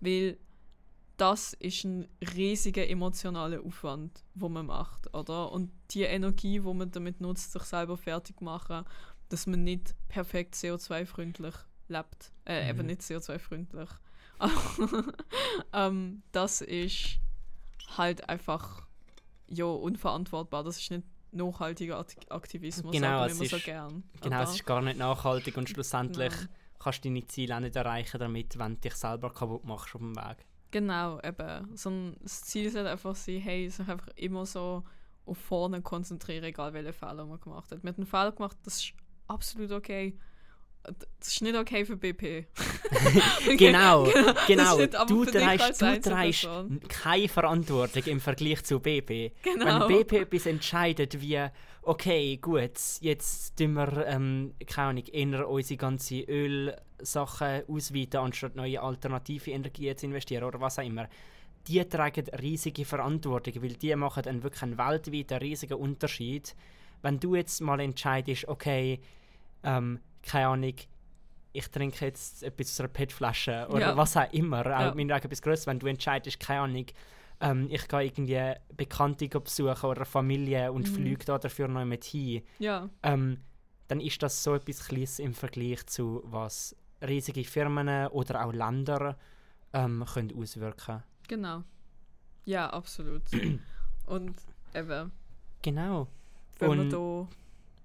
Weil 0.00 0.38
das 1.16 1.52
ist 1.54 1.84
ein 1.84 2.06
riesiger 2.36 2.88
emotionaler 2.88 3.60
Aufwand, 3.64 4.22
wo 4.34 4.48
man 4.48 4.66
macht, 4.66 5.12
oder? 5.14 5.50
Und 5.50 5.72
die 5.90 6.02
Energie, 6.02 6.62
wo 6.62 6.72
man 6.74 6.90
damit 6.92 7.20
nutzt, 7.20 7.52
sich 7.52 7.62
selber 7.64 7.96
fertig 7.96 8.40
machen, 8.40 8.84
dass 9.28 9.46
man 9.46 9.64
nicht 9.64 9.94
perfekt 10.08 10.54
CO2-freundlich 10.54 11.54
lebt, 11.88 12.32
äh, 12.46 12.62
Mhm. 12.64 12.70
eben 12.78 12.86
nicht 12.86 13.00
CO2-freundlich. 13.02 13.88
ähm, 15.72 16.22
das 16.32 16.60
ist 16.60 17.18
halt 17.96 18.28
einfach 18.28 18.86
ja 19.48 19.64
unverantwortbar. 19.64 20.64
Das 20.64 20.78
ist 20.80 20.90
nicht 20.90 21.04
nachhaltiger 21.32 21.98
Akt- 21.98 22.30
Aktivismus, 22.30 22.92
Genau, 22.92 23.26
sagen 23.26 23.38
wir 23.38 23.46
immer 23.46 23.58
so 23.58 23.64
gern. 23.64 24.02
Genau, 24.20 24.36
oder? 24.36 24.44
es 24.44 24.54
ist 24.54 24.64
gar 24.66 24.80
nicht 24.80 24.98
nachhaltig 24.98 25.56
und 25.56 25.68
schlussendlich 25.68 26.32
Nein. 26.32 26.48
Kannst 26.78 27.04
du 27.04 27.08
deine 27.08 27.26
Ziele 27.26 27.56
auch 27.56 27.60
nicht 27.60 27.76
erreichen 27.76 28.18
damit, 28.18 28.58
wenn 28.58 28.74
du 28.74 28.80
dich 28.80 28.94
selber 28.94 29.32
kaputt 29.32 29.64
machst 29.64 29.94
auf 29.94 30.00
dem 30.00 30.16
Weg. 30.16 30.46
Genau, 30.70 31.20
eben. 31.22 31.76
Sondern 31.76 32.16
das 32.22 32.42
Ziel 32.42 32.70
sollte 32.70 32.90
einfach 32.90 33.14
sein, 33.14 33.40
hey, 33.40 33.68
sich 33.68 33.88
einfach 33.88 34.08
immer 34.16 34.44
so 34.46 34.84
auf 35.24 35.38
vorne 35.38 35.82
konzentrieren, 35.82 36.44
egal 36.44 36.72
welche 36.72 36.92
Fehler 36.92 37.26
man 37.26 37.40
gemacht 37.40 37.70
hat. 37.70 37.82
Man 37.84 37.92
hat 37.92 37.98
einen 37.98 38.06
Fehler 38.06 38.32
gemacht, 38.32 38.56
das 38.64 38.82
ist 38.82 38.92
absolut 39.26 39.72
okay. 39.72 40.18
Das 41.18 41.28
ist 41.28 41.42
nicht 41.42 41.56
okay 41.56 41.84
für 41.84 41.96
BP. 41.96 42.46
Genau, 43.58 44.04
Das 44.04 44.46
genau. 44.46 44.78
nicht 44.78 44.94
aber 44.94 45.06
Du 45.06 45.24
trägst, 45.24 45.82
du 45.82 46.00
trägst 46.00 46.48
keine 46.88 47.28
Verantwortung 47.28 48.02
im 48.04 48.20
Vergleich 48.20 48.64
zu 48.64 48.80
BP. 48.80 49.32
Genau. 49.42 49.88
Wenn 49.88 49.98
BP 49.98 50.12
etwas 50.22 50.46
entscheidet, 50.46 51.20
wie, 51.20 51.46
okay, 51.82 52.36
gut, 52.38 52.72
jetzt 53.00 53.56
tun 53.56 53.74
wir, 53.74 54.06
ähm, 54.06 54.54
keine 54.66 54.88
Ahnung, 54.88 55.04
eher 55.06 55.48
unsere 55.48 55.78
ganze 55.78 56.20
Ölsachen 56.20 57.64
ausweiten, 57.68 58.20
anstatt 58.20 58.56
neue 58.56 58.80
alternative 58.80 59.50
Energien 59.50 59.96
zu 59.96 60.06
investieren 60.06 60.44
oder 60.44 60.60
was 60.60 60.78
auch 60.78 60.84
immer. 60.84 61.08
Die 61.66 61.84
tragen 61.84 62.26
riesige 62.40 62.84
Verantwortung, 62.84 63.62
weil 63.62 63.74
die 63.74 63.94
machen 63.94 64.24
einen 64.24 64.42
wirklich 64.42 64.62
einen 64.62 64.78
weltweiten 64.78 65.38
riesigen 65.38 65.74
Unterschied. 65.74 66.54
Wenn 67.02 67.20
du 67.20 67.34
jetzt 67.34 67.60
mal 67.60 67.80
entscheidest, 67.80 68.48
okay, 68.48 69.00
ähm, 69.62 70.00
keine 70.22 70.48
Ahnung, 70.48 70.74
ich 71.52 71.68
trinke 71.70 72.04
jetzt 72.06 72.42
etwas 72.42 72.68
aus 72.72 72.80
einer 72.80 72.88
PET-Flasche 72.88 73.66
oder 73.70 73.80
Ja. 73.80 73.96
was 73.96 74.16
auch 74.16 74.32
immer, 74.32 74.64
Ja. 74.64 74.90
auch 74.90 74.94
meinetwegen 74.94 75.10
etwas 75.26 75.42
Größeres, 75.42 75.66
wenn 75.66 75.78
du 75.78 75.86
entscheidest, 75.86 76.38
keine 76.40 76.60
Ahnung, 76.60 76.86
ähm, 77.40 77.68
ich 77.70 77.86
gehe 77.88 78.02
irgendwie 78.04 78.54
Bekannte 78.76 79.28
besuchen 79.28 79.84
oder 79.88 80.04
Familie 80.04 80.70
und 80.72 80.88
Mhm. 80.88 80.94
fliege 80.94 81.24
da 81.24 81.38
dafür 81.38 81.68
noch 81.68 81.84
mit 81.84 82.04
hin, 82.04 82.42
Ja, 82.58 82.88
ähm, 83.02 83.38
dann 83.88 84.00
ist 84.00 84.22
das 84.22 84.42
so 84.42 84.54
etwas 84.54 84.86
Kleines 84.86 85.18
im 85.18 85.34
Vergleich 85.34 85.86
zu 85.86 86.22
was 86.26 86.76
riesige 87.02 87.44
Firmen 87.44 88.08
oder 88.08 88.44
auch 88.44 88.52
Länder 88.52 89.16
ähm, 89.72 90.04
können 90.12 90.32
auswirken. 90.36 91.02
genau. 91.28 91.62
Ja, 92.44 92.70
absolut. 92.70 93.22
Und 94.06 94.34
eben, 94.74 95.12
Genau. 95.62 96.08
wenn 96.58 96.70
Und- 96.70 96.76
man 96.78 96.90
da. 96.90 97.28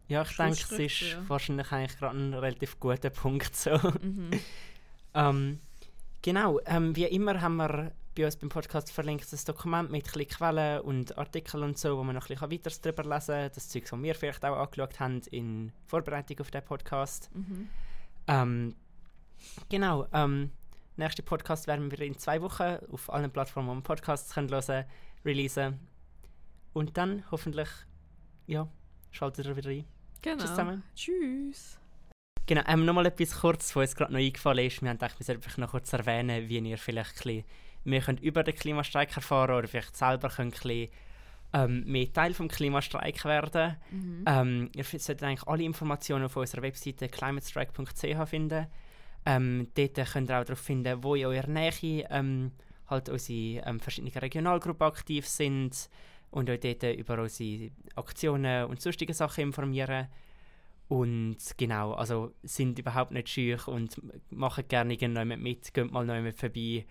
Ja, 0.07 0.23
ich 0.23 0.35
denke, 0.35 0.53
es 0.53 0.71
ist 0.71 1.01
ja. 1.01 1.29
wahrscheinlich 1.29 1.71
eigentlich 1.71 1.97
gerade 1.97 2.17
ein 2.17 2.33
relativ 2.33 2.79
guter 2.79 3.09
Punkt 3.11 3.55
so. 3.55 3.77
Mhm. 4.01 4.31
Ähm, 5.13 5.59
genau, 6.21 6.59
ähm, 6.65 6.95
wie 6.95 7.05
immer 7.05 7.41
haben 7.41 7.57
wir 7.57 7.91
bei 8.15 8.25
uns 8.25 8.35
beim 8.35 8.49
Podcast 8.49 8.91
verlinkt 8.91 9.31
das 9.31 9.43
Dokument 9.43 9.91
mit 9.91 10.15
ein 10.15 10.27
Quellen 10.27 10.81
und 10.81 11.17
Artikeln 11.17 11.63
und 11.63 11.77
so, 11.77 11.97
wo 11.97 12.03
man 12.03 12.15
noch 12.15 12.29
ein 12.29 12.37
bisschen 12.49 12.51
weiter 12.51 12.71
darüber 12.81 13.15
lesen 13.15 13.35
kann. 13.35 13.51
Das 13.55 13.69
Zeug, 13.69 13.85
das 13.89 14.01
wir 14.01 14.15
vielleicht 14.15 14.45
auch 14.45 14.57
angeschaut 14.57 14.99
haben 14.99 15.21
in 15.31 15.71
Vorbereitung 15.87 16.39
auf 16.39 16.51
den 16.51 16.63
Podcast. 16.63 17.31
Mhm. 17.33 17.69
Ähm, 18.27 18.75
genau, 19.69 20.07
ähm, 20.13 20.51
nächster 20.95 21.23
Podcast 21.23 21.65
werden 21.65 21.89
wir 21.91 22.01
in 22.01 22.17
zwei 22.17 22.41
Wochen 22.41 22.77
auf 22.91 23.11
allen 23.11 23.31
Plattformen, 23.31 23.69
wo 23.69 23.73
man 23.73 23.83
Podcasts 23.83 24.33
können 24.33 24.49
hören 24.49 24.63
können, 24.63 24.85
releasen. 25.25 25.79
Und 26.73 26.97
dann 26.97 27.23
hoffentlich, 27.31 27.69
ja, 28.45 28.67
schaltet 29.11 29.47
ihr 29.47 29.55
wieder 29.55 29.69
ein. 29.69 29.92
Genau. 30.23 30.37
Tschüss 30.37 30.49
zusammen. 30.49 30.83
Tschüss. 30.95 31.79
Genau, 32.45 32.61
ähm, 32.67 32.85
nochmal 32.85 33.05
etwas 33.05 33.39
kurz, 33.39 33.75
was 33.75 33.89
uns 33.89 33.95
gerade 33.95 34.11
noch 34.11 34.19
eingefallen 34.19 34.65
ist. 34.65 34.81
Wir 34.81 34.89
haben 34.89 34.97
gedacht, 34.97 35.19
wir 35.19 35.25
sollten 35.25 35.43
einfach 35.43 35.57
noch 35.57 35.71
kurz 35.71 35.93
erwähnen, 35.93 36.49
wie 36.49 36.57
ihr 36.57 36.77
vielleicht 36.77 37.11
ein 37.11 37.15
bisschen 37.15 37.43
mehr 37.85 38.01
könnt 38.01 38.21
über 38.21 38.43
den 38.43 38.55
Klimastreik 38.55 39.15
erfahren 39.15 39.55
oder 39.55 39.67
vielleicht 39.67 39.95
selber 39.95 40.29
könnt 40.29 40.55
ein 40.55 40.61
bisschen, 40.61 40.89
ähm, 41.53 41.83
mehr 41.85 42.11
Teil 42.11 42.33
vom 42.33 42.47
Klimastreik 42.47 43.23
werden. 43.25 43.77
Mhm. 43.91 44.25
Ähm, 44.25 44.71
ihr 44.75 44.83
solltet 44.83 45.23
eigentlich 45.23 45.47
alle 45.47 45.63
Informationen 45.63 46.25
auf 46.25 46.35
unserer 46.35 46.63
Webseite 46.63 47.07
climatestrike.ch 47.07 48.27
finden. 48.27 48.67
Ähm, 49.25 49.67
dort 49.75 50.11
könnt 50.11 50.29
ihr 50.29 50.39
auch 50.39 50.43
darauf 50.43 50.59
finden, 50.59 51.03
wo 51.03 51.15
in 51.15 51.25
eurer 51.25 51.47
Nähe 51.47 52.07
ähm, 52.09 52.51
halt 52.87 53.09
unsere 53.09 53.65
ähm, 53.65 53.79
verschiedenen 53.79 54.17
Regionalgruppen 54.17 54.87
aktiv 54.87 55.27
sind 55.27 55.89
und 56.33 56.49
euch 56.49 56.59
dort 56.61 56.83
über 56.97 57.19
unsere 57.21 57.69
Aktionen 57.95 58.65
und 58.65 58.81
sonstige 58.81 59.13
Sachen 59.13 59.41
informieren. 59.45 60.07
Und 60.87 61.37
genau, 61.57 61.93
also 61.93 62.33
sind 62.43 62.79
überhaupt 62.79 63.11
nicht 63.11 63.29
schüch 63.29 63.67
und 63.67 64.01
machen 64.31 64.67
gerne 64.67 64.95
jemand 64.95 65.41
mit, 65.41 65.73
geht 65.73 65.91
mal 65.91 66.05
jemand 66.05 66.35
vorbei. 66.35 66.85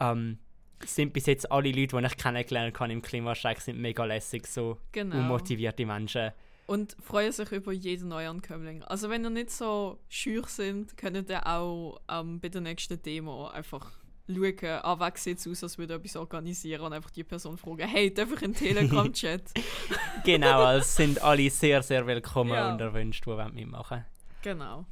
Ähm, 0.00 0.38
sind 0.84 1.12
bis 1.12 1.26
jetzt 1.26 1.50
alle 1.52 1.70
Leute, 1.70 1.96
die 1.98 2.06
ich 2.06 2.16
kennengelernt 2.16 2.78
habe 2.80 2.92
im 2.92 3.02
Klimastreik, 3.02 3.60
sind 3.60 3.78
mega 3.80 4.04
lässig, 4.04 4.46
so 4.46 4.78
Genau. 4.92 5.16
unmotivierte 5.16 5.86
Menschen. 5.86 6.32
Und 6.66 6.96
freuen 7.00 7.32
sich 7.32 7.50
über 7.52 7.72
jeden 7.72 8.08
Neuankömmling. 8.08 8.82
Also 8.84 9.08
wenn 9.10 9.24
ihr 9.24 9.30
nicht 9.30 9.50
so 9.50 9.98
schüch 10.08 10.46
sind, 10.46 10.96
könnt 10.96 11.28
ihr 11.28 11.46
auch 11.46 12.00
ähm, 12.08 12.40
bei 12.40 12.48
der 12.48 12.60
nächsten 12.60 13.00
Demo 13.02 13.48
einfach 13.48 13.99
schauen, 14.34 14.80
ah, 14.82 14.96
wer 14.98 15.12
sieht 15.16 15.46
aus, 15.46 15.62
als 15.62 15.78
würde 15.78 15.94
etwas 15.94 16.16
organisieren 16.16 16.82
und 16.82 16.92
einfach 16.92 17.10
die 17.10 17.24
Person 17.24 17.56
fragen, 17.56 17.88
hey, 17.88 18.12
darf 18.12 18.32
ich 18.32 18.42
in 18.42 18.52
den 18.52 18.58
Telegram-Chat? 18.58 19.42
Genau, 20.24 20.64
also 20.64 20.84
sind 20.84 21.22
alle 21.22 21.48
sehr, 21.50 21.82
sehr 21.82 22.06
willkommen 22.06 22.52
Ja. 22.52 22.72
und 22.72 22.80
erwünscht, 22.80 23.24
die 23.24 23.30
wollen 23.30 23.54
mitmachen 23.54 24.04
genau. 24.42 24.84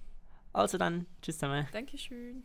Also 0.52 0.78
dann, 0.78 1.06
tschüss 1.22 1.38
zusammen. 1.38 1.66
Dankeschön. 1.72 2.42